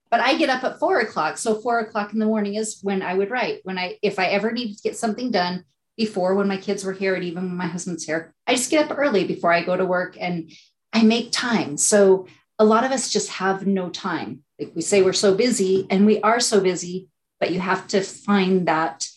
but 0.08 0.20
I 0.20 0.36
get 0.36 0.50
up 0.50 0.62
at 0.62 0.78
four 0.78 1.00
o'clock. 1.00 1.36
So 1.36 1.60
four 1.60 1.80
o'clock 1.80 2.12
in 2.12 2.20
the 2.20 2.26
morning 2.26 2.54
is 2.54 2.78
when 2.80 3.02
I 3.02 3.14
would 3.14 3.32
write. 3.32 3.62
When 3.64 3.76
I, 3.76 3.98
if 4.02 4.20
I 4.20 4.26
ever 4.26 4.52
needed 4.52 4.76
to 4.76 4.82
get 4.84 4.96
something 4.96 5.32
done 5.32 5.64
before 5.96 6.34
when 6.34 6.48
my 6.48 6.56
kids 6.56 6.84
were 6.84 6.92
here 6.92 7.14
and 7.14 7.24
even 7.24 7.44
when 7.44 7.56
my 7.56 7.66
husband's 7.66 8.04
here, 8.04 8.34
I 8.46 8.54
just 8.54 8.70
get 8.70 8.90
up 8.90 8.98
early 8.98 9.24
before 9.24 9.52
I 9.52 9.62
go 9.64 9.76
to 9.76 9.84
work 9.84 10.16
and 10.20 10.50
I 10.92 11.02
make 11.02 11.32
time. 11.32 11.76
So 11.76 12.26
a 12.58 12.64
lot 12.64 12.84
of 12.84 12.92
us 12.92 13.10
just 13.10 13.28
have 13.30 13.66
no 13.66 13.88
time. 13.90 14.42
Like 14.58 14.72
we 14.74 14.82
say 14.82 15.02
we're 15.02 15.12
so 15.12 15.34
busy 15.34 15.86
and 15.90 16.06
we 16.06 16.20
are 16.20 16.40
so 16.40 16.60
busy, 16.60 17.08
but 17.40 17.50
you 17.50 17.60
have 17.60 17.86
to 17.88 18.00
find 18.02 18.68
that 18.68 19.08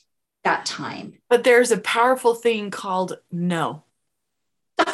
that 0.43 0.65
time. 0.65 1.13
But 1.29 1.43
there's 1.43 1.71
a 1.71 1.77
powerful 1.77 2.33
thing 2.33 2.71
called 2.71 3.17
no. 3.31 3.83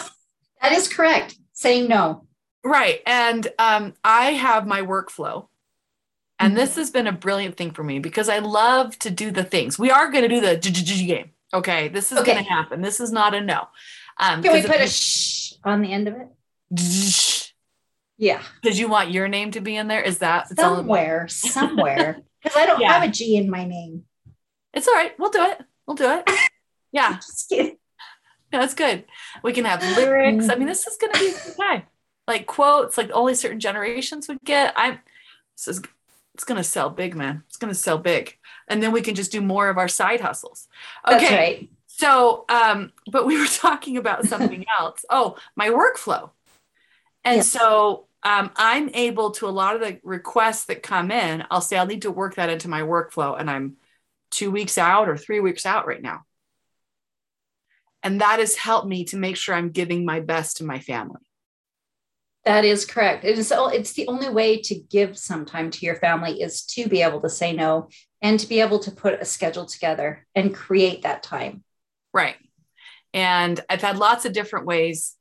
That 0.62 0.72
is 0.72 0.88
correct. 0.88 1.36
Saying 1.54 1.88
no. 1.88 2.26
Right. 2.64 3.02
And 3.06 3.48
um, 3.60 3.94
I 4.04 4.32
have 4.32 4.66
my 4.66 4.82
workflow. 4.82 5.48
And 6.40 6.54
Mhm. 6.54 6.56
this 6.56 6.76
has 6.78 6.90
been 6.90 7.06
a 7.06 7.12
brilliant 7.12 7.56
thing 7.56 7.70
for 7.70 7.84
me 7.84 8.00
because 8.00 8.30
I 8.30 8.40
love 8.40 8.98
to 9.00 9.12
do 9.12 9.30
the 9.30 9.44
things. 9.44 9.78
We 9.78 9.92
are 9.92 10.10
going 10.10 10.24
to 10.24 10.28
do 10.28 10.42
the 10.42 11.06
game. 11.06 11.30
Okay. 11.54 11.88
This 11.90 12.12
is 12.12 12.18
Okay. 12.20 12.34
going 12.34 12.44
to 12.44 12.50
happen. 12.50 12.82
This 12.82 13.00
is 13.00 13.12
not 13.12 13.34
a 13.34 13.42
no. 13.42 13.68
Um, 14.20 14.42
Can 14.44 14.54
we 14.54 14.62
put 14.62 14.80
a 14.82 14.88
shh 14.88 15.54
on 15.64 15.82
the 15.82 15.92
end 15.92 16.08
of 16.08 16.16
it? 16.16 16.28
you- 16.72 17.12
Yeah. 18.18 18.42
Because 18.62 18.80
you 18.80 18.88
want 18.88 19.12
your 19.12 19.28
name 19.28 19.52
to 19.52 19.60
be 19.62 19.76
in 19.76 19.88
there? 19.90 20.02
Is 20.02 20.20
that 20.20 20.48
it's 20.50 20.60
all 20.64 20.78
Somewhere, 20.78 21.28
somewhere. 21.28 22.22
Because 22.44 22.58
I 22.58 22.66
don't 22.68 22.80
Yeah. 22.80 22.94
have 22.94 23.04
a 23.04 23.12
G 23.12 23.36
in 23.38 23.50
my 23.50 23.66
name. 23.66 24.04
It's 24.74 24.88
all 24.88 24.94
right. 24.94 25.18
We'll 25.20 25.32
do 25.32 25.42
it. 25.44 25.62
We'll 25.88 25.96
do 25.96 26.10
it. 26.10 26.30
Yeah. 26.92 27.20
No, 27.52 28.60
that's 28.62 28.74
good. 28.74 29.04
We 29.44 29.52
can 29.52 29.66
have 29.66 29.82
lyrics. 29.98 30.48
I 30.48 30.56
mean, 30.56 30.68
this 30.68 30.88
is 30.88 30.96
going 30.96 31.12
to 31.12 31.20
be 31.20 31.34
time. 31.62 31.84
Like 32.26 32.46
quotes, 32.46 32.98
like 32.98 33.10
only 33.12 33.36
certain 33.36 33.60
generations 33.60 34.30
would 34.30 34.38
get. 34.46 34.74
I'm. 34.78 35.00
This 35.58 35.68
is. 35.68 35.82
It's 36.36 36.46
going 36.46 36.56
to 36.58 36.64
sell 36.64 36.90
big, 36.90 37.14
man. 37.16 37.44
It's 37.48 37.58
going 37.58 37.74
to 37.74 37.78
sell 37.78 37.98
big, 37.98 38.38
and 38.68 38.82
then 38.82 38.92
we 38.92 39.02
can 39.02 39.16
just 39.16 39.32
do 39.32 39.42
more 39.42 39.70
of 39.70 39.78
our 39.78 39.88
side 39.88 40.22
hustles. 40.22 40.68
Okay. 41.08 41.20
That's 41.20 41.32
right. 41.32 41.70
So, 41.88 42.46
um, 42.50 42.92
but 43.12 43.26
we 43.26 43.40
were 43.40 43.48
talking 43.52 43.98
about 43.98 44.26
something 44.26 44.66
else. 44.80 45.06
Oh, 45.10 45.38
my 45.56 45.70
workflow. 45.70 46.32
And 47.24 47.44
so 47.44 48.06
um, 48.24 48.52
I'm 48.56 48.90
able 48.94 49.32
to 49.32 49.48
a 49.48 49.50
lot 49.50 49.76
of 49.76 49.82
the 49.82 50.00
requests 50.04 50.66
that 50.66 50.84
come 50.84 51.12
in. 51.12 51.44
I'll 51.50 51.62
say 51.62 51.78
I'll 51.78 51.86
need 51.86 52.04
to 52.04 52.12
work 52.12 52.36
that 52.36 52.50
into 52.50 52.68
my 52.68 52.82
workflow, 52.82 53.40
and 53.40 53.50
I'm 53.50 53.78
two 54.30 54.52
weeks 54.52 54.78
out 54.78 55.10
or 55.10 55.18
three 55.18 55.40
weeks 55.40 55.66
out 55.66 55.88
right 55.88 56.02
now. 56.02 56.22
And 58.04 58.22
that 58.22 58.40
has 58.40 58.56
helped 58.56 58.88
me 58.88 59.06
to 59.06 59.18
make 59.18 59.38
sure 59.38 59.56
I'm 59.56 59.72
giving 59.72 60.06
my 60.06 60.20
best 60.20 60.58
to 60.58 60.64
my 60.64 60.80
family. 60.80 61.22
That 62.44 62.64
is 62.64 62.86
correct. 62.86 63.24
And 63.24 63.34
It 63.34 63.40
is, 63.40 63.52
it's 63.52 63.94
the 63.94 64.08
only 64.08 64.30
way 64.30 64.62
to 64.62 64.76
give 64.76 65.18
some 65.18 65.46
time 65.46 65.72
to 65.72 65.86
your 65.86 65.96
family 65.96 66.42
is 66.42 66.64
to 66.66 66.88
be 66.88 67.02
able 67.02 67.22
to 67.22 67.30
say 67.30 67.54
no 67.54 67.90
and 68.26 68.40
to 68.40 68.50
be 68.50 68.60
able 68.60 68.80
to 68.80 68.90
put 68.90 69.22
a 69.22 69.24
schedule 69.24 69.68
together 69.68 70.26
and 70.34 70.52
create 70.52 71.04
that 71.04 71.22
time. 71.22 71.64
Right. 72.12 72.36
And 73.14 73.60
I've 73.70 73.84
had 73.84 74.00
lots 74.00 74.26
of 74.26 74.34
different 74.34 74.66
ways. 74.66 75.16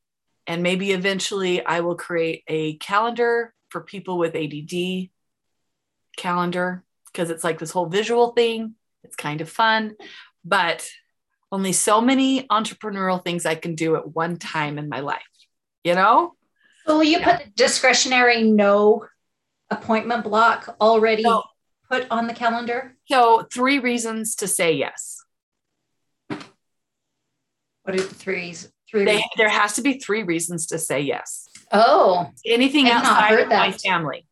And 0.46 0.62
maybe 0.62 0.92
eventually 0.92 1.62
I 1.64 1.80
will 1.80 1.96
create 1.96 2.44
a 2.48 2.78
calendar 2.78 3.52
for 3.68 3.82
people 3.82 4.16
with 4.16 4.34
ADD 4.34 5.10
calendar 6.16 6.82
because 7.12 7.28
it's 7.28 7.44
like 7.44 7.58
this 7.58 7.72
whole 7.72 7.90
visual 7.90 8.32
thing. 8.32 8.74
It's 9.02 9.16
kind 9.16 9.42
of 9.42 9.50
fun, 9.50 9.96
but 10.42 10.88
only 11.52 11.74
so 11.74 12.00
many 12.00 12.44
entrepreneurial 12.44 13.22
things 13.22 13.44
I 13.44 13.54
can 13.54 13.74
do 13.74 13.96
at 13.96 14.14
one 14.14 14.38
time 14.38 14.78
in 14.78 14.88
my 14.88 15.00
life, 15.00 15.20
you 15.84 15.94
know? 15.94 16.32
So 16.86 16.96
will 16.96 17.04
you 17.04 17.18
yeah. 17.18 17.36
put 17.36 17.44
the 17.44 17.50
discretionary 17.50 18.44
no 18.44 19.04
appointment 19.68 20.24
block 20.24 20.74
already 20.80 21.22
so, 21.22 21.42
put 21.90 22.06
on 22.10 22.26
the 22.26 22.34
calendar? 22.34 22.96
So, 23.10 23.46
three 23.52 23.78
reasons 23.78 24.34
to 24.36 24.48
say 24.48 24.72
yes. 24.72 25.24
What 26.28 27.94
are 27.94 28.00
the 28.00 28.02
threes? 28.02 28.70
Three. 28.90 29.04
They, 29.04 29.22
there 29.36 29.48
has 29.48 29.74
to 29.74 29.82
be 29.82 29.98
three 29.98 30.22
reasons 30.22 30.66
to 30.68 30.78
say 30.78 31.00
yes. 31.00 31.48
Oh, 31.72 32.30
anything 32.46 32.88
outside 32.88 33.40
of 33.40 33.48
my 33.48 33.72
family. 33.72 34.26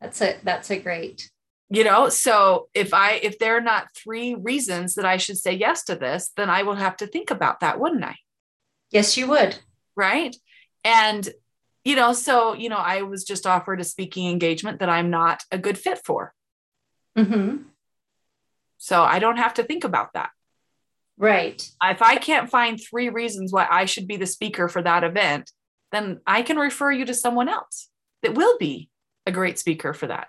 That's 0.00 0.20
it. 0.20 0.40
That's 0.44 0.70
a 0.70 0.78
great. 0.78 1.30
You 1.68 1.82
know, 1.82 2.08
so 2.10 2.68
if 2.74 2.94
I 2.94 3.14
if 3.14 3.38
there 3.38 3.56
are 3.56 3.62
not 3.62 3.88
three 3.94 4.34
reasons 4.36 4.94
that 4.94 5.04
I 5.04 5.16
should 5.16 5.36
say 5.36 5.52
yes 5.52 5.82
to 5.84 5.96
this, 5.96 6.30
then 6.36 6.48
I 6.48 6.62
will 6.62 6.76
have 6.76 6.96
to 6.98 7.06
think 7.06 7.30
about 7.30 7.60
that, 7.60 7.80
wouldn't 7.80 8.04
I? 8.04 8.14
Yes, 8.90 9.16
you 9.16 9.26
would. 9.26 9.58
Right. 9.96 10.36
And 10.84 11.28
you 11.86 11.94
know, 11.94 12.12
so, 12.12 12.52
you 12.52 12.68
know, 12.68 12.78
I 12.78 13.02
was 13.02 13.22
just 13.22 13.46
offered 13.46 13.80
a 13.80 13.84
speaking 13.84 14.28
engagement 14.28 14.80
that 14.80 14.88
I'm 14.88 15.08
not 15.08 15.44
a 15.52 15.56
good 15.56 15.78
fit 15.78 16.00
for. 16.04 16.34
Mm-hmm. 17.16 17.58
So 18.76 19.04
I 19.04 19.20
don't 19.20 19.36
have 19.36 19.54
to 19.54 19.62
think 19.62 19.84
about 19.84 20.12
that. 20.14 20.30
Right. 21.16 21.64
If 21.84 22.02
I 22.02 22.16
can't 22.16 22.50
find 22.50 22.76
three 22.76 23.08
reasons 23.08 23.52
why 23.52 23.68
I 23.70 23.84
should 23.84 24.08
be 24.08 24.16
the 24.16 24.26
speaker 24.26 24.66
for 24.66 24.82
that 24.82 25.04
event, 25.04 25.52
then 25.92 26.18
I 26.26 26.42
can 26.42 26.56
refer 26.56 26.90
you 26.90 27.04
to 27.04 27.14
someone 27.14 27.48
else 27.48 27.88
that 28.24 28.34
will 28.34 28.58
be 28.58 28.90
a 29.24 29.30
great 29.30 29.56
speaker 29.56 29.94
for 29.94 30.08
that. 30.08 30.26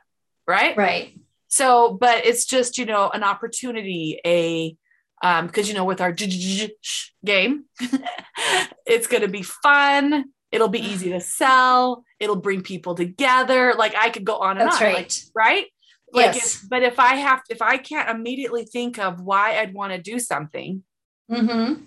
Right. 0.47 0.77
Right. 0.77 1.19
So, 1.47 1.97
but 1.99 2.23
it's 2.23 2.45
just, 2.45 2.77
you 2.77 2.85
know, 2.85 3.09
an 3.09 3.23
opportunity, 3.23 4.21
a, 4.23 4.77
um, 5.23 5.47
because, 5.47 5.67
you 5.67 5.73
know, 5.73 5.85
with 5.85 6.01
our 6.01 6.11
game, 7.25 7.65
it's 8.85 9.07
going 9.07 9.23
to 9.23 9.27
be 9.27 9.41
fun 9.41 10.25
It'll 10.51 10.69
be 10.69 10.79
easy 10.79 11.11
to 11.11 11.19
sell. 11.19 12.03
It'll 12.19 12.37
bring 12.37 12.61
people 12.61 12.95
together. 12.95 13.73
Like 13.77 13.95
I 13.95 14.09
could 14.09 14.25
go 14.25 14.37
on 14.37 14.57
and 14.57 14.67
That's 14.67 14.81
on. 14.81 14.83
right. 14.83 14.95
Like, 14.95 15.11
right? 15.35 15.65
Like 16.13 16.35
yes. 16.35 16.63
if, 16.63 16.69
but 16.69 16.83
if 16.83 16.99
I 16.99 17.15
have, 17.15 17.41
if 17.49 17.61
I 17.61 17.77
can't 17.77 18.09
immediately 18.09 18.65
think 18.65 18.97
of 18.97 19.19
why 19.19 19.59
I'd 19.59 19.73
want 19.73 19.91
to 19.91 20.01
do 20.01 20.19
something, 20.19 20.83
mm-hmm. 21.29 21.81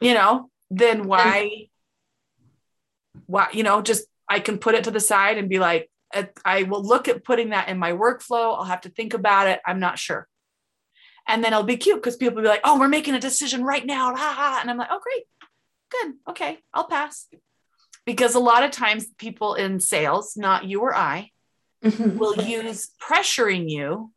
you 0.00 0.14
know, 0.14 0.48
then 0.70 1.08
why, 1.08 1.68
why, 3.26 3.48
you 3.52 3.64
know, 3.64 3.82
just 3.82 4.06
I 4.28 4.38
can 4.38 4.58
put 4.58 4.76
it 4.76 4.84
to 4.84 4.92
the 4.92 5.00
side 5.00 5.38
and 5.38 5.48
be 5.48 5.58
like, 5.58 5.90
I 6.44 6.62
will 6.62 6.84
look 6.84 7.08
at 7.08 7.24
putting 7.24 7.50
that 7.50 7.68
in 7.68 7.76
my 7.78 7.90
workflow. 7.92 8.56
I'll 8.56 8.64
have 8.64 8.82
to 8.82 8.90
think 8.90 9.14
about 9.14 9.48
it. 9.48 9.60
I'm 9.66 9.80
not 9.80 9.98
sure. 9.98 10.28
And 11.26 11.42
then 11.42 11.52
it'll 11.52 11.64
be 11.64 11.76
cute 11.76 11.96
because 11.96 12.16
people 12.16 12.36
will 12.36 12.42
be 12.42 12.48
like, 12.48 12.60
oh, 12.62 12.78
we're 12.78 12.86
making 12.86 13.14
a 13.14 13.20
decision 13.20 13.64
right 13.64 13.84
now. 13.84 14.10
And 14.10 14.70
I'm 14.70 14.76
like, 14.76 14.88
oh, 14.90 15.00
great. 15.00 15.24
Good. 15.90 16.14
Okay. 16.28 16.58
I'll 16.72 16.86
pass 16.86 17.26
because 18.04 18.34
a 18.34 18.40
lot 18.40 18.62
of 18.62 18.70
times 18.70 19.06
people 19.18 19.54
in 19.54 19.80
sales, 19.80 20.36
not 20.36 20.64
you 20.64 20.80
or 20.80 20.94
I, 20.94 21.30
mm-hmm. 21.84 22.18
will 22.18 22.36
use 22.36 22.90
pressuring 23.00 23.68
you 23.68 24.12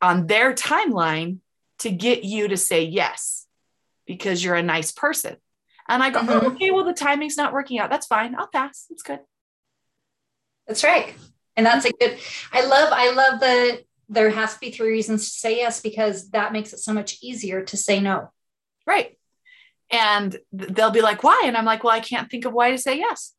on 0.00 0.26
their 0.26 0.54
timeline 0.54 1.38
to 1.80 1.90
get 1.90 2.24
you 2.24 2.48
to 2.48 2.56
say 2.56 2.84
yes 2.84 3.46
because 4.06 4.42
you're 4.42 4.56
a 4.56 4.62
nice 4.62 4.92
person. 4.92 5.36
And 5.88 6.02
I 6.02 6.10
go, 6.10 6.20
mm-hmm. 6.20 6.30
oh, 6.30 6.50
okay, 6.52 6.70
well, 6.70 6.84
the 6.84 6.92
timing's 6.92 7.36
not 7.36 7.52
working 7.52 7.78
out. 7.78 7.90
That's 7.90 8.06
fine. 8.06 8.34
I'll 8.36 8.48
pass. 8.48 8.86
It's 8.90 9.02
good. 9.02 9.20
That's 10.66 10.84
right. 10.84 11.14
And 11.56 11.66
that's 11.66 11.84
a 11.84 11.92
good, 11.92 12.18
I 12.52 12.64
love, 12.64 12.88
I 12.92 13.10
love 13.12 13.40
the, 13.40 13.84
there 14.08 14.30
has 14.30 14.54
to 14.54 14.60
be 14.60 14.70
three 14.70 14.90
reasons 14.90 15.24
to 15.24 15.38
say 15.38 15.56
yes 15.56 15.80
because 15.80 16.30
that 16.30 16.52
makes 16.52 16.72
it 16.72 16.78
so 16.78 16.92
much 16.92 17.18
easier 17.22 17.62
to 17.64 17.76
say 17.76 18.00
no. 18.00 18.30
Right 18.86 19.16
and 19.92 20.36
they'll 20.52 20.90
be 20.90 21.02
like 21.02 21.22
why? 21.22 21.42
And 21.44 21.56
i'm 21.56 21.66
like 21.66 21.84
well 21.84 21.94
i 21.94 22.00
can't 22.00 22.30
think 22.30 22.44
of 22.44 22.52
why 22.52 22.70
to 22.70 22.78
say 22.78 22.96
yes. 22.96 23.34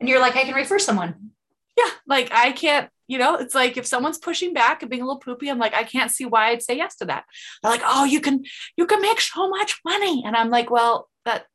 And 0.00 0.08
you're 0.08 0.20
like 0.20 0.36
i 0.36 0.44
can 0.44 0.54
refer 0.54 0.78
someone. 0.78 1.30
Yeah 1.78 1.90
like 2.06 2.30
i 2.32 2.52
can't 2.52 2.90
you 3.06 3.18
know 3.18 3.36
it's 3.36 3.54
like 3.54 3.76
if 3.76 3.86
someone's 3.86 4.18
pushing 4.18 4.52
back 4.52 4.82
and 4.82 4.90
being 4.90 5.02
a 5.02 5.04
little 5.06 5.20
poopy 5.20 5.48
i'm 5.48 5.58
like 5.58 5.74
i 5.74 5.84
can't 5.84 6.10
see 6.10 6.24
why 6.24 6.48
i'd 6.48 6.62
say 6.62 6.76
yes 6.76 6.96
to 6.96 7.06
that. 7.06 7.24
They're 7.62 7.72
like 7.72 7.82
oh 7.84 8.04
you 8.04 8.20
can 8.20 8.44
you 8.76 8.86
can 8.86 9.00
make 9.00 9.20
so 9.20 9.48
much 9.48 9.80
money. 9.84 10.24
And 10.26 10.36
i'm 10.36 10.50
like 10.50 10.70
well 10.70 11.08
that 11.24 11.46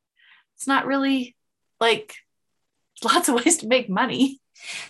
it's 0.56 0.66
not 0.66 0.86
really 0.86 1.36
like 1.80 2.14
lots 3.04 3.28
of 3.28 3.36
ways 3.36 3.58
to 3.58 3.66
make 3.66 3.88
money. 3.88 4.40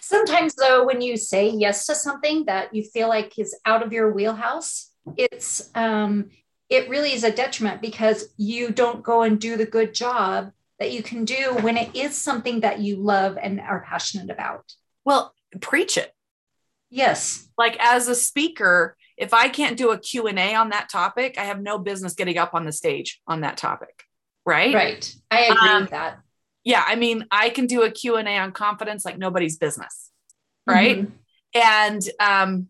Sometimes 0.00 0.54
though 0.54 0.84
when 0.84 1.00
you 1.00 1.16
say 1.16 1.48
yes 1.48 1.86
to 1.86 1.94
something 1.94 2.46
that 2.46 2.74
you 2.74 2.82
feel 2.82 3.08
like 3.08 3.38
is 3.38 3.56
out 3.64 3.84
of 3.84 3.92
your 3.92 4.12
wheelhouse 4.12 4.89
it's 5.16 5.70
um, 5.74 6.30
it 6.68 6.88
really 6.88 7.12
is 7.12 7.24
a 7.24 7.32
detriment 7.32 7.82
because 7.82 8.32
you 8.36 8.70
don't 8.70 9.02
go 9.02 9.22
and 9.22 9.40
do 9.40 9.56
the 9.56 9.66
good 9.66 9.92
job 9.92 10.52
that 10.78 10.92
you 10.92 11.02
can 11.02 11.24
do 11.24 11.56
when 11.60 11.76
it 11.76 11.94
is 11.94 12.16
something 12.16 12.60
that 12.60 12.78
you 12.80 12.96
love 12.96 13.36
and 13.40 13.60
are 13.60 13.84
passionate 13.86 14.30
about. 14.30 14.72
Well, 15.04 15.34
preach 15.60 15.98
it. 15.98 16.12
Yes. 16.88 17.48
Like 17.58 17.76
as 17.80 18.08
a 18.08 18.14
speaker, 18.14 18.96
if 19.16 19.34
I 19.34 19.48
can't 19.48 19.76
do 19.76 19.90
a 19.90 19.98
Q&A 19.98 20.54
on 20.54 20.70
that 20.70 20.88
topic, 20.88 21.36
I 21.38 21.44
have 21.44 21.60
no 21.60 21.78
business 21.78 22.14
getting 22.14 22.38
up 22.38 22.54
on 22.54 22.64
the 22.64 22.72
stage 22.72 23.20
on 23.26 23.42
that 23.42 23.56
topic. 23.56 24.04
Right? 24.46 24.74
Right. 24.74 25.14
I 25.30 25.44
agree 25.44 25.68
um, 25.68 25.82
with 25.82 25.90
that. 25.90 26.20
Yeah, 26.64 26.84
I 26.86 26.94
mean, 26.94 27.26
I 27.30 27.50
can 27.50 27.66
do 27.66 27.82
a 27.82 27.90
Q&A 27.90 28.38
on 28.38 28.52
confidence 28.52 29.04
like 29.04 29.18
nobody's 29.18 29.58
business. 29.58 30.10
Right? 30.66 30.98
Mm-hmm. 31.02 31.12
And 31.52 32.02
um 32.20 32.68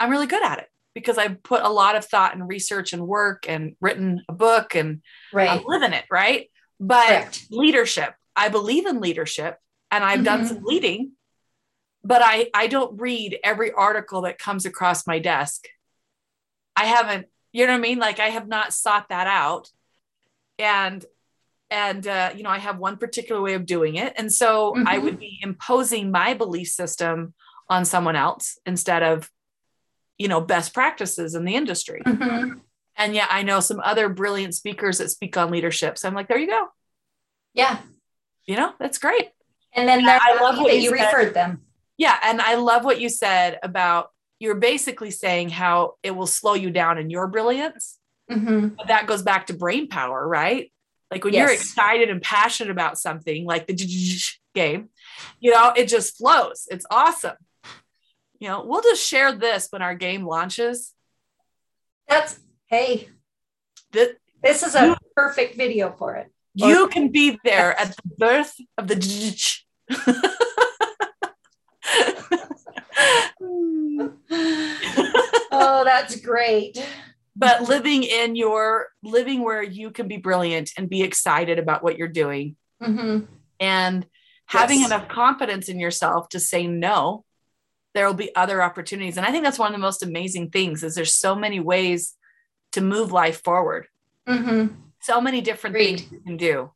I'm 0.00 0.10
really 0.10 0.26
good 0.26 0.42
at 0.42 0.58
it 0.58 0.68
because 0.94 1.18
I 1.18 1.28
put 1.28 1.62
a 1.62 1.68
lot 1.68 1.96
of 1.96 2.04
thought 2.04 2.34
and 2.34 2.48
research 2.48 2.92
and 2.92 3.06
work 3.06 3.46
and 3.48 3.74
written 3.80 4.22
a 4.28 4.32
book 4.32 4.74
and 4.74 5.02
right. 5.32 5.50
I'm 5.50 5.64
living 5.66 5.92
it, 5.92 6.04
right? 6.10 6.50
But 6.78 7.06
Correct. 7.06 7.46
leadership, 7.50 8.14
I 8.36 8.48
believe 8.48 8.86
in 8.86 9.00
leadership 9.00 9.58
and 9.90 10.04
I've 10.04 10.18
mm-hmm. 10.18 10.24
done 10.24 10.46
some 10.46 10.62
leading, 10.64 11.12
but 12.02 12.22
I 12.22 12.50
I 12.54 12.68
don't 12.68 13.00
read 13.00 13.38
every 13.42 13.72
article 13.72 14.22
that 14.22 14.38
comes 14.38 14.66
across 14.66 15.06
my 15.06 15.18
desk. 15.18 15.66
I 16.76 16.84
haven't, 16.86 17.26
you 17.52 17.66
know 17.66 17.72
what 17.72 17.78
I 17.78 17.82
mean? 17.82 17.98
Like 17.98 18.20
I 18.20 18.28
have 18.28 18.48
not 18.48 18.72
sought 18.72 19.08
that 19.08 19.26
out. 19.26 19.70
And 20.58 21.04
and 21.70 22.06
uh, 22.06 22.30
you 22.36 22.42
know, 22.44 22.50
I 22.50 22.58
have 22.58 22.78
one 22.78 22.98
particular 22.98 23.40
way 23.40 23.54
of 23.54 23.66
doing 23.66 23.96
it. 23.96 24.12
And 24.16 24.32
so 24.32 24.72
mm-hmm. 24.72 24.86
I 24.86 24.98
would 24.98 25.18
be 25.18 25.40
imposing 25.42 26.10
my 26.10 26.34
belief 26.34 26.68
system 26.68 27.34
on 27.68 27.84
someone 27.84 28.16
else 28.16 28.58
instead 28.66 29.02
of 29.02 29.30
you 30.18 30.28
know 30.28 30.40
best 30.40 30.74
practices 30.74 31.34
in 31.34 31.44
the 31.44 31.54
industry. 31.54 32.02
Mm-hmm. 32.04 32.58
and 32.96 33.14
yeah 33.14 33.26
i 33.30 33.42
know 33.42 33.60
some 33.60 33.80
other 33.80 34.08
brilliant 34.08 34.54
speakers 34.54 34.98
that 34.98 35.10
speak 35.10 35.36
on 35.36 35.50
leadership. 35.50 35.98
So 35.98 36.08
i'm 36.08 36.14
like 36.14 36.28
there 36.28 36.38
you 36.38 36.48
go. 36.48 36.68
Yeah. 37.52 37.78
You 38.46 38.56
know 38.56 38.72
that's 38.78 38.98
great. 38.98 39.30
And 39.72 39.88
then 39.88 40.00
yeah, 40.00 40.18
i 40.20 40.40
love 40.40 40.58
what 40.58 40.74
you, 40.74 40.82
you 40.82 40.92
referred 40.92 41.34
them. 41.34 41.62
Yeah 41.96 42.16
and 42.22 42.40
i 42.40 42.54
love 42.54 42.84
what 42.84 43.00
you 43.00 43.08
said 43.08 43.58
about 43.62 44.10
you're 44.38 44.56
basically 44.56 45.10
saying 45.10 45.48
how 45.48 45.94
it 46.02 46.10
will 46.10 46.26
slow 46.26 46.54
you 46.54 46.70
down 46.70 46.98
in 46.98 47.08
your 47.08 47.28
brilliance 47.28 47.98
mm-hmm. 48.30 48.68
but 48.68 48.88
that 48.88 49.06
goes 49.06 49.22
back 49.22 49.46
to 49.46 49.54
brain 49.54 49.88
power 49.88 50.26
right? 50.26 50.70
Like 51.10 51.22
when 51.22 51.34
yes. 51.34 51.40
you're 51.40 51.54
excited 51.54 52.10
and 52.10 52.20
passionate 52.20 52.72
about 52.72 52.98
something 52.98 53.44
like 53.44 53.66
the 53.66 53.74
game 54.54 54.88
you 55.40 55.50
know 55.50 55.72
it 55.76 55.88
just 55.88 56.16
flows. 56.16 56.68
It's 56.70 56.86
awesome 56.90 57.36
you 58.38 58.48
know, 58.48 58.64
we'll 58.64 58.82
just 58.82 59.06
share 59.06 59.32
this 59.32 59.68
when 59.70 59.82
our 59.82 59.94
game 59.94 60.26
launches. 60.26 60.92
That's 62.08 62.38
hey. 62.66 63.08
This, 63.92 64.10
this 64.42 64.62
is 64.62 64.74
a 64.74 64.96
perfect 65.14 65.56
video 65.56 65.94
for 65.96 66.16
it. 66.16 66.30
You 66.54 66.88
can 66.88 67.08
be 67.08 67.38
there 67.44 67.78
at 67.78 67.96
the 67.96 68.02
birth 68.18 68.54
of 68.76 68.88
the 68.88 68.96
oh, 75.50 75.82
that's 75.84 76.20
great. 76.20 76.84
But 77.36 77.68
living 77.68 78.04
in 78.04 78.36
your 78.36 78.88
living 79.02 79.42
where 79.42 79.62
you 79.62 79.90
can 79.90 80.06
be 80.06 80.18
brilliant 80.18 80.70
and 80.76 80.88
be 80.88 81.02
excited 81.02 81.58
about 81.58 81.82
what 81.82 81.98
you're 81.98 82.08
doing. 82.08 82.56
Mm-hmm. 82.82 83.24
And 83.58 84.06
having 84.46 84.80
yes. 84.80 84.88
enough 84.88 85.08
confidence 85.08 85.68
in 85.68 85.80
yourself 85.80 86.28
to 86.30 86.40
say 86.40 86.66
no 86.66 87.24
there 87.94 88.06
will 88.06 88.14
be 88.14 88.34
other 88.34 88.62
opportunities. 88.62 89.16
And 89.16 89.24
I 89.24 89.30
think 89.30 89.44
that's 89.44 89.58
one 89.58 89.68
of 89.68 89.72
the 89.72 89.78
most 89.86 90.02
amazing 90.02 90.50
things 90.50 90.82
is 90.82 90.94
there's 90.94 91.14
so 91.14 91.34
many 91.34 91.60
ways 91.60 92.14
to 92.72 92.80
move 92.80 93.12
life 93.12 93.42
forward. 93.42 93.86
Mm-hmm. 94.28 94.74
So 95.00 95.20
many 95.20 95.40
different 95.40 95.76
Agreed. 95.76 96.00
things 96.00 96.12
you 96.12 96.20
can 96.20 96.36
do. 96.36 96.72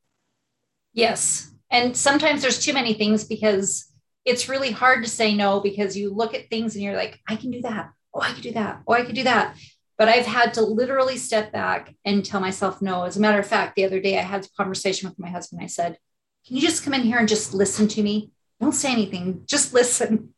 Yes. 0.92 1.50
And 1.70 1.96
sometimes 1.96 2.42
there's 2.42 2.64
too 2.64 2.72
many 2.72 2.94
things 2.94 3.24
because 3.24 3.92
it's 4.24 4.48
really 4.48 4.70
hard 4.70 5.04
to 5.04 5.10
say 5.10 5.34
no 5.34 5.60
because 5.60 5.96
you 5.96 6.10
look 6.14 6.34
at 6.34 6.48
things 6.50 6.74
and 6.74 6.84
you're 6.84 6.96
like, 6.96 7.18
I 7.28 7.36
can 7.36 7.50
do 7.50 7.62
that. 7.62 7.90
Oh, 8.14 8.20
I 8.20 8.32
could 8.32 8.42
do 8.42 8.52
that. 8.52 8.82
Oh, 8.86 8.92
I 8.92 9.02
could 9.02 9.14
do 9.14 9.24
that. 9.24 9.56
But 9.96 10.08
I've 10.08 10.26
had 10.26 10.54
to 10.54 10.62
literally 10.62 11.16
step 11.16 11.50
back 11.50 11.94
and 12.04 12.24
tell 12.24 12.40
myself 12.40 12.80
no. 12.80 13.04
As 13.04 13.16
a 13.16 13.20
matter 13.20 13.40
of 13.40 13.46
fact, 13.46 13.74
the 13.74 13.84
other 13.84 14.00
day 14.00 14.18
I 14.18 14.22
had 14.22 14.44
a 14.44 14.50
conversation 14.56 15.08
with 15.08 15.18
my 15.18 15.28
husband. 15.28 15.62
I 15.62 15.66
said, 15.66 15.98
Can 16.46 16.56
you 16.56 16.62
just 16.62 16.84
come 16.84 16.94
in 16.94 17.02
here 17.02 17.18
and 17.18 17.28
just 17.28 17.52
listen 17.52 17.88
to 17.88 18.02
me? 18.02 18.30
Don't 18.60 18.72
say 18.72 18.92
anything, 18.92 19.42
just 19.46 19.74
listen. 19.74 20.34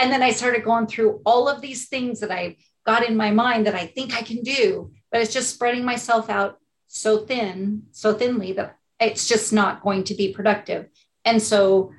And 0.00 0.10
then 0.10 0.22
I 0.22 0.30
started 0.30 0.64
going 0.64 0.86
through 0.86 1.20
all 1.26 1.46
of 1.46 1.60
these 1.60 1.88
things 1.88 2.20
that 2.20 2.30
I 2.30 2.56
got 2.86 3.06
in 3.06 3.16
my 3.16 3.30
mind 3.30 3.66
that 3.66 3.74
I 3.74 3.86
think 3.86 4.14
I 4.14 4.22
can 4.22 4.42
do, 4.42 4.92
but 5.12 5.20
it's 5.20 5.32
just 5.32 5.50
spreading 5.50 5.84
myself 5.84 6.30
out 6.30 6.58
so 6.86 7.18
thin, 7.18 7.82
so 7.92 8.14
thinly 8.14 8.54
that 8.54 8.76
it's 8.98 9.28
just 9.28 9.52
not 9.52 9.82
going 9.82 10.04
to 10.04 10.14
be 10.14 10.32
productive. 10.32 10.88
And 11.26 11.42
so 11.42 11.92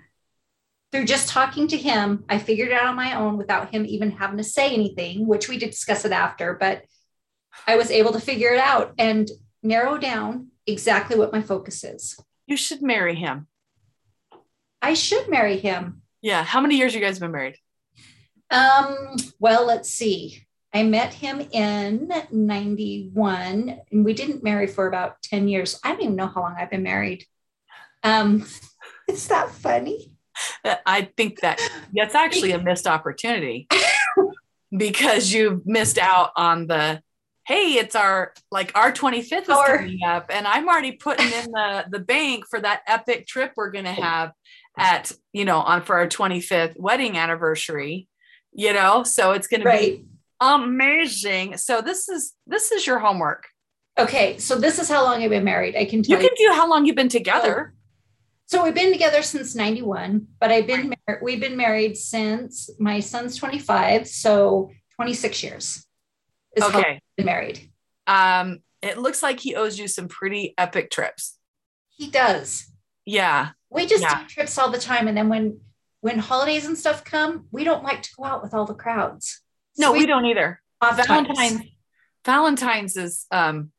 through 0.91 1.05
just 1.05 1.29
talking 1.29 1.67
to 1.67 1.77
him, 1.77 2.25
I 2.27 2.39
figured 2.39 2.69
it 2.69 2.73
out 2.73 2.87
on 2.87 2.95
my 2.95 3.15
own 3.15 3.37
without 3.37 3.71
him 3.73 3.85
even 3.85 4.11
having 4.11 4.37
to 4.37 4.43
say 4.43 4.73
anything, 4.73 5.27
which 5.27 5.47
we 5.47 5.59
did 5.59 5.69
discuss 5.69 6.03
it 6.03 6.11
after, 6.11 6.55
but 6.55 6.83
I 7.67 7.75
was 7.75 7.91
able 7.91 8.13
to 8.13 8.19
figure 8.19 8.51
it 8.51 8.59
out 8.59 8.93
and 8.97 9.29
narrow 9.61 9.99
down 9.99 10.47
exactly 10.65 11.17
what 11.17 11.31
my 11.31 11.43
focus 11.43 11.83
is. 11.83 12.19
You 12.47 12.57
should 12.57 12.81
marry 12.81 13.13
him. 13.13 13.47
I 14.81 14.95
should 14.95 15.29
marry 15.29 15.57
him. 15.57 16.01
Yeah. 16.21 16.43
How 16.43 16.61
many 16.61 16.77
years 16.77 16.95
you 16.95 16.99
guys 16.99 17.19
been 17.19 17.31
married? 17.31 17.57
Um, 18.51 19.15
well, 19.39 19.65
let's 19.65 19.89
see. 19.89 20.45
I 20.73 20.83
met 20.83 21.13
him 21.13 21.41
in 21.51 22.11
91 22.31 23.79
and 23.91 24.05
we 24.05 24.13
didn't 24.13 24.43
marry 24.43 24.67
for 24.67 24.87
about 24.87 25.21
10 25.23 25.47
years. 25.47 25.79
I 25.83 25.91
don't 25.91 26.01
even 26.01 26.15
know 26.15 26.27
how 26.27 26.41
long 26.41 26.55
I've 26.57 26.69
been 26.69 26.83
married. 26.83 27.25
Um, 28.03 28.45
is 29.09 29.27
that 29.27 29.51
funny? 29.51 30.17
I 30.63 31.09
think 31.17 31.41
that 31.41 31.59
that's 31.93 32.15
actually 32.15 32.51
a 32.51 32.59
missed 32.59 32.87
opportunity 32.87 33.67
because 34.75 35.31
you've 35.31 35.65
missed 35.65 35.97
out 35.97 36.31
on 36.35 36.67
the 36.67 37.01
hey, 37.45 37.73
it's 37.73 37.95
our 37.95 38.33
like 38.49 38.71
our 38.75 38.91
25th 38.91 39.41
is 39.41 39.49
Our- 39.49 39.77
coming 39.79 39.99
up, 40.05 40.27
and 40.29 40.47
I'm 40.47 40.67
already 40.67 40.93
putting 40.93 41.27
in 41.27 41.51
the 41.51 41.85
the 41.91 41.99
bank 41.99 42.45
for 42.49 42.59
that 42.59 42.81
epic 42.87 43.27
trip 43.27 43.53
we're 43.55 43.71
gonna 43.71 43.91
have 43.91 44.31
at 44.77 45.11
you 45.33 45.45
know 45.45 45.59
on 45.59 45.81
for 45.81 45.97
our 45.97 46.07
25th 46.07 46.79
wedding 46.79 47.17
anniversary. 47.17 48.07
You 48.53 48.73
know, 48.73 49.03
so 49.03 49.31
it's 49.31 49.47
gonna 49.47 49.63
be 49.63 50.05
amazing. 50.39 51.57
So 51.57 51.81
this 51.81 52.09
is 52.09 52.33
this 52.47 52.71
is 52.71 52.85
your 52.85 52.99
homework. 52.99 53.47
Okay. 53.97 54.37
So 54.37 54.55
this 54.55 54.79
is 54.79 54.89
how 54.89 55.03
long 55.03 55.21
I've 55.23 55.29
been 55.29 55.43
married. 55.43 55.75
I 55.75 55.85
can 55.85 55.99
You 55.99 56.03
tell 56.15 56.21
you. 56.21 56.29
can 56.29 56.47
do 56.47 56.53
how 56.53 56.69
long 56.69 56.85
you've 56.85 56.95
been 56.95 57.09
together. 57.09 57.73
So 58.47 58.63
we've 58.63 58.75
been 58.75 58.91
together 58.91 59.21
since 59.21 59.55
91, 59.55 60.27
but 60.39 60.51
I've 60.51 60.67
been 60.67 60.93
mar- 61.07 61.19
we've 61.21 61.39
been 61.39 61.55
married 61.55 61.95
since 61.95 62.69
my 62.79 62.99
son's 62.99 63.37
25, 63.37 64.07
so 64.07 64.71
26 64.97 65.43
years. 65.43 65.85
Is 66.57 66.63
how 66.63 66.77
Okay. 66.79 66.91
we've 66.93 67.01
been 67.17 67.25
married. 67.27 67.71
Um, 68.07 68.59
it 68.81 68.97
looks 68.97 69.23
like 69.23 69.39
he 69.39 69.55
owes 69.55 69.79
you 69.79 69.87
some 69.87 70.09
pretty 70.09 70.53
epic 70.57 70.91
trips. 70.91 71.37
He 71.91 72.09
does. 72.09 72.65
Yeah. 73.05 73.51
We 73.69 73.85
just 73.85 74.01
Yeah. 74.03 74.21
do 74.23 74.27
trips 74.27 74.57
all 74.57 74.69
the 74.69 74.79
time 74.79 75.07
and 75.07 75.15
then 75.15 75.29
when 75.29 75.61
when 76.01 76.19
holidays 76.19 76.65
and 76.65 76.77
stuff 76.77 77.03
come, 77.03 77.45
we 77.51 77.63
don't 77.63 77.83
like 77.83 78.01
to 78.03 78.09
go 78.17 78.25
out 78.25 78.41
with 78.43 78.53
all 78.53 78.65
the 78.65 78.73
crowds. 78.73 79.41
No, 79.77 79.87
So 79.93 79.97
we 79.99 80.05
don't 80.05 80.25
either. 80.25 80.59
times. 80.81 80.97
Valentine's 81.07 81.61
Valentine's 82.25 82.97
is 82.97 83.25
um 83.31 83.71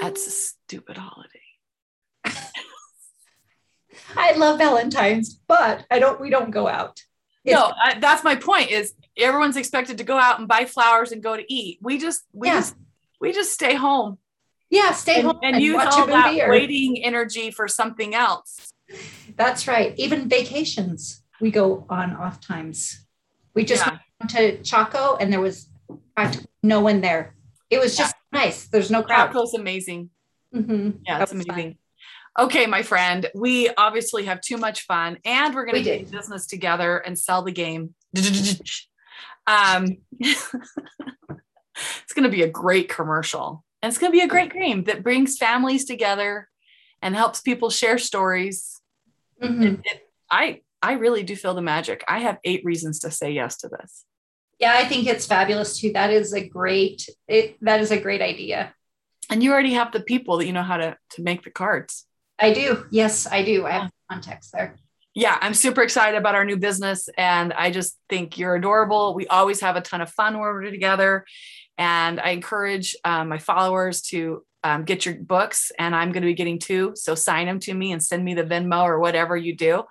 that's 0.00 0.26
a 0.26 0.30
stupid 0.30 0.96
holiday. 0.96 1.40
I 4.16 4.32
love 4.36 4.58
Valentine's, 4.58 5.40
but 5.48 5.84
I 5.90 5.98
don't 5.98 6.20
we 6.20 6.30
don't 6.30 6.50
go 6.50 6.66
out. 6.68 7.00
It's- 7.44 7.58
no, 7.60 7.72
I, 7.82 7.98
that's 7.98 8.24
my 8.24 8.36
point 8.36 8.70
is 8.70 8.94
everyone's 9.16 9.56
expected 9.56 9.98
to 9.98 10.04
go 10.04 10.16
out 10.16 10.38
and 10.38 10.48
buy 10.48 10.64
flowers 10.64 11.12
and 11.12 11.22
go 11.22 11.36
to 11.36 11.52
eat. 11.52 11.78
We 11.82 11.98
just 11.98 12.22
we 12.32 12.48
Yeah. 12.48 12.54
just 12.54 12.74
we 13.20 13.32
just 13.32 13.52
stay 13.52 13.74
home 13.74 14.18
Yeah, 14.70 14.92
stay 14.92 15.16
and, 15.16 15.26
home 15.26 15.38
and 15.42 15.62
use 15.62 15.76
watch 15.76 15.92
all 15.94 16.06
that 16.06 16.36
or- 16.40 16.50
waiting 16.50 17.02
energy 17.04 17.50
for 17.50 17.68
something 17.68 18.14
else. 18.14 18.72
That's 19.36 19.66
right. 19.66 19.94
Even 19.96 20.28
vacations, 20.28 21.22
we 21.40 21.50
go 21.50 21.86
on 21.88 22.14
off 22.16 22.40
times. 22.40 23.06
We 23.54 23.64
just 23.64 23.84
Yeah. 23.86 23.98
went 24.20 24.30
to 24.30 24.62
Chaco 24.62 25.16
and 25.16 25.32
there 25.32 25.40
was 25.40 25.68
practically 26.14 26.48
no 26.62 26.80
one 26.80 27.00
there. 27.00 27.34
It 27.70 27.78
was 27.80 27.96
just 27.96 28.14
nice. 28.32 28.66
There's 28.68 28.90
no 28.90 29.02
crowd. 29.02 29.28
Chaco's 29.28 29.54
amazing. 29.54 30.10
Mhm. 30.54 31.00
Yeah, 31.06 31.18
That 31.18 31.22
it's 31.24 31.32
was 31.34 31.44
fun. 31.46 31.54
amazing. 31.54 31.78
Okay, 32.38 32.66
my 32.66 32.82
friend, 32.82 33.30
we 33.34 33.70
obviously 33.76 34.24
have 34.24 34.40
too 34.40 34.56
much 34.56 34.82
fun 34.82 35.18
and 35.24 35.54
we're 35.54 35.64
going 35.66 35.82
to 35.84 35.98
do 36.04 36.10
business 36.10 36.46
together 36.46 36.98
and 36.98 37.18
sell 37.18 37.42
the 37.42 37.52
game. 37.52 37.94
Um, 39.46 39.98
it's 40.20 42.12
going 42.14 42.22
to 42.24 42.30
be 42.30 42.40
a 42.42 42.48
great 42.48 42.88
commercial 42.88 43.62
and 43.82 43.90
it's 43.90 43.98
going 43.98 44.10
to 44.10 44.16
be 44.16 44.24
a 44.24 44.26
great 44.28 44.50
game 44.52 44.84
that 44.84 45.02
brings 45.02 45.36
families 45.36 45.84
together 45.84 46.48
and 47.02 47.14
helps 47.14 47.42
people 47.42 47.68
share 47.68 47.98
stories. 47.98 48.80
Mhm. 49.44 49.74
It- 49.74 49.80
it- 49.84 50.00
I, 50.30 50.60
I 50.82 50.92
really 50.94 51.22
do 51.22 51.36
feel 51.36 51.54
the 51.54 51.62
magic. 51.62 52.02
I 52.08 52.18
have 52.20 52.38
eight 52.44 52.64
reasons 52.64 52.98
to 53.00 53.10
say 53.10 53.30
yes 53.32 53.56
to 53.58 53.68
this. 53.68 54.04
Yeah, 54.58 54.74
I 54.74 54.84
think 54.84 55.06
it's 55.06 55.26
fabulous 55.26 55.78
too. 55.78 55.92
That 55.92 56.10
is 56.10 56.32
a 56.32 56.46
great 56.48 57.08
it 57.28 57.56
that 57.62 57.80
is 57.80 57.90
a 57.90 58.00
great 58.00 58.22
idea. 58.22 58.74
And 59.30 59.42
you 59.42 59.52
already 59.52 59.72
have 59.74 59.92
the 59.92 60.00
people 60.00 60.38
that 60.38 60.46
you 60.46 60.52
know 60.52 60.62
how 60.62 60.76
to, 60.76 60.96
to 61.10 61.22
make 61.22 61.42
the 61.44 61.50
cards. 61.50 62.06
I 62.38 62.52
do. 62.52 62.84
Yes, 62.90 63.26
I 63.30 63.42
do. 63.42 63.66
I 63.66 63.70
have 63.72 63.90
context 64.10 64.52
there. 64.52 64.76
yeah, 65.14 65.38
I'm 65.40 65.54
super 65.54 65.82
excited 65.82 66.16
about 66.18 66.34
our 66.34 66.44
new 66.44 66.56
business. 66.56 67.08
And 67.16 67.52
I 67.52 67.70
just 67.70 67.96
think 68.08 68.38
you're 68.38 68.56
adorable. 68.56 69.14
We 69.14 69.26
always 69.28 69.60
have 69.60 69.76
a 69.76 69.80
ton 69.80 70.00
of 70.00 70.10
fun 70.10 70.34
when 70.34 70.42
we're 70.42 70.70
together. 70.70 71.24
And 71.78 72.20
I 72.20 72.30
encourage 72.30 72.96
um, 73.04 73.28
my 73.28 73.38
followers 73.38 74.02
to 74.10 74.44
um, 74.64 74.84
get 74.84 75.04
your 75.04 75.14
books, 75.16 75.70
and 75.78 75.94
I'm 75.94 76.10
going 76.10 76.22
to 76.22 76.26
be 76.26 76.34
getting 76.34 76.58
two. 76.58 76.92
So 76.96 77.14
sign 77.14 77.46
them 77.46 77.60
to 77.60 77.74
me 77.74 77.92
and 77.92 78.02
send 78.02 78.24
me 78.24 78.34
the 78.34 78.42
Venmo 78.42 78.82
or 78.82 78.98
whatever 78.98 79.36
you 79.36 79.54
do. 79.54 79.84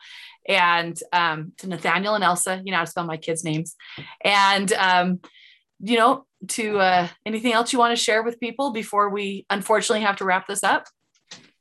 And 0.50 1.00
um, 1.14 1.54
to 1.60 1.68
Nathaniel 1.68 2.16
and 2.16 2.24
Elsa, 2.24 2.62
you 2.66 2.72
know 2.72 2.80
how 2.80 2.84
to 2.84 2.92
spell 2.92 3.06
my 3.06 3.18
kids' 3.18 3.44
names. 3.44 3.76
And, 4.22 4.74
um, 4.74 5.20
you 5.80 5.98
know, 5.98 6.26
to 6.50 6.80
uh, 6.80 7.08
anything 7.26 7.54
else 7.54 7.72
you 7.72 7.80
want 7.80 7.96
to 7.96 8.04
share 8.04 8.24
with 8.24 8.40
people 8.40 8.72
before 8.72 9.10
we 9.10 9.46
unfortunately 9.50 10.06
have 10.06 10.18
to 10.18 10.26
wrap 10.26 10.48
this 10.48 10.64
up? 10.64 10.88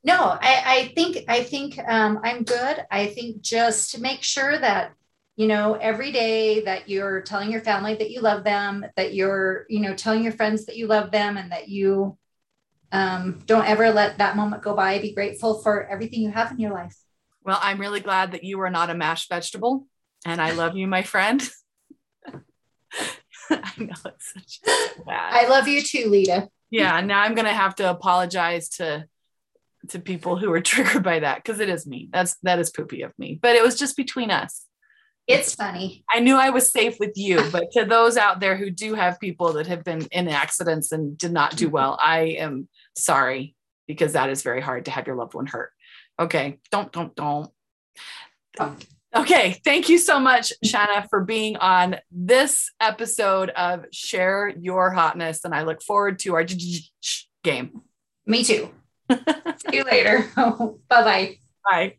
No, 0.03 0.15
I, 0.15 0.63
I 0.65 0.93
think 0.95 1.23
I 1.29 1.43
think 1.43 1.79
um, 1.87 2.19
I'm 2.23 2.43
good. 2.43 2.85
I 2.91 3.07
think 3.07 3.41
just 3.41 3.91
to 3.91 4.01
make 4.01 4.21
sure 4.21 4.57
that 4.57 4.93
you 5.37 5.47
know 5.47 5.75
every 5.75 6.11
day 6.11 6.65
that 6.65 6.89
you're 6.89 7.21
telling 7.21 7.51
your 7.51 7.61
family 7.61 7.95
that 7.95 8.11
you 8.11 8.19
love 8.19 8.43
them, 8.43 8.85
that 8.97 9.13
you're 9.13 9.65
you 9.69 9.79
know 9.79 9.93
telling 9.93 10.23
your 10.23 10.33
friends 10.33 10.65
that 10.65 10.75
you 10.75 10.87
love 10.87 11.11
them, 11.11 11.37
and 11.37 11.51
that 11.53 11.69
you 11.69 12.17
um, 12.93 13.41
don't 13.47 13.65
ever 13.65 13.91
let 13.91 14.19
that 14.19 14.37
moment 14.37 14.61
go 14.61 14.75
by. 14.75 14.99
Be 14.99 15.13
grateful 15.13 15.61
for 15.61 15.85
everything 15.87 16.21
you 16.21 16.31
have 16.31 16.51
in 16.51 16.59
your 16.59 16.71
life. 16.71 16.95
Well, 17.43 17.59
I'm 17.61 17.81
really 17.81 17.99
glad 17.99 18.31
that 18.31 18.43
you 18.43 18.61
are 18.61 18.69
not 18.69 18.91
a 18.91 18.93
mashed 18.93 19.29
vegetable. 19.29 19.87
And 20.25 20.39
I 20.39 20.51
love 20.51 20.77
you, 20.77 20.87
my 20.87 21.01
friend. 21.01 21.41
I 23.49 23.71
know 23.77 23.95
it's 24.05 24.33
such 24.33 24.61
bad. 25.05 25.33
I 25.33 25.47
love 25.49 25.67
you 25.67 25.81
too, 25.81 26.09
Lita. 26.09 26.47
yeah, 26.69 27.01
now 27.01 27.21
I'm 27.21 27.35
gonna 27.35 27.53
have 27.53 27.75
to 27.75 27.89
apologize 27.89 28.69
to 28.77 29.05
to 29.89 29.99
people 29.99 30.37
who 30.37 30.51
are 30.53 30.61
triggered 30.71 31.03
by 31.03 31.19
that 31.19 31.43
because 31.43 31.59
it 31.59 31.69
is 31.69 31.85
me. 31.85 32.09
That's 32.13 32.37
that 32.43 32.59
is 32.59 32.69
poopy 32.69 33.01
of 33.01 33.11
me. 33.17 33.37
But 33.41 33.55
it 33.55 33.63
was 33.63 33.77
just 33.77 33.97
between 33.97 34.31
us. 34.31 34.65
It's 35.25 35.55
funny. 35.55 36.03
I 36.13 36.19
knew 36.19 36.35
I 36.35 36.49
was 36.49 36.71
safe 36.71 36.97
with 36.99 37.13
you, 37.15 37.41
but 37.49 37.71
to 37.71 37.85
those 37.85 38.17
out 38.17 38.41
there 38.41 38.57
who 38.57 38.69
do 38.69 38.93
have 38.93 39.19
people 39.21 39.53
that 39.53 39.67
have 39.67 39.83
been 39.83 40.05
in 40.11 40.27
accidents 40.27 40.91
and 40.91 41.17
did 41.17 41.31
not 41.31 41.55
do 41.55 41.69
well, 41.69 41.97
I 42.01 42.35
am 42.39 42.67
sorry 42.95 43.55
because 43.87 44.13
that 44.13 44.29
is 44.29 44.43
very 44.43 44.61
hard 44.61 44.85
to 44.85 44.91
have 44.91 45.07
your 45.07 45.15
loved 45.15 45.33
one 45.33 45.45
hurt. 45.45 45.71
Okay, 46.19 46.59
don't, 46.71 46.91
don't, 46.91 47.15
don't. 47.15 47.51
Okay, 49.15 49.59
thank 49.63 49.89
you 49.89 49.99
so 49.99 50.19
much, 50.19 50.53
Shanna, 50.63 51.05
for 51.09 51.23
being 51.23 51.55
on 51.57 51.97
this 52.11 52.71
episode 52.79 53.51
of 53.51 53.85
Share 53.91 54.49
Your 54.59 54.91
Hotness. 54.91 55.45
And 55.45 55.53
I 55.53 55.63
look 55.63 55.83
forward 55.83 56.19
to 56.19 56.35
our 56.35 56.45
game. 57.43 57.81
Me 58.25 58.43
too. 58.43 58.69
See 59.11 59.17
you 59.73 59.83
later. 59.83 60.25
bye 60.35 60.75
bye. 60.89 61.37
Bye. 61.69 61.97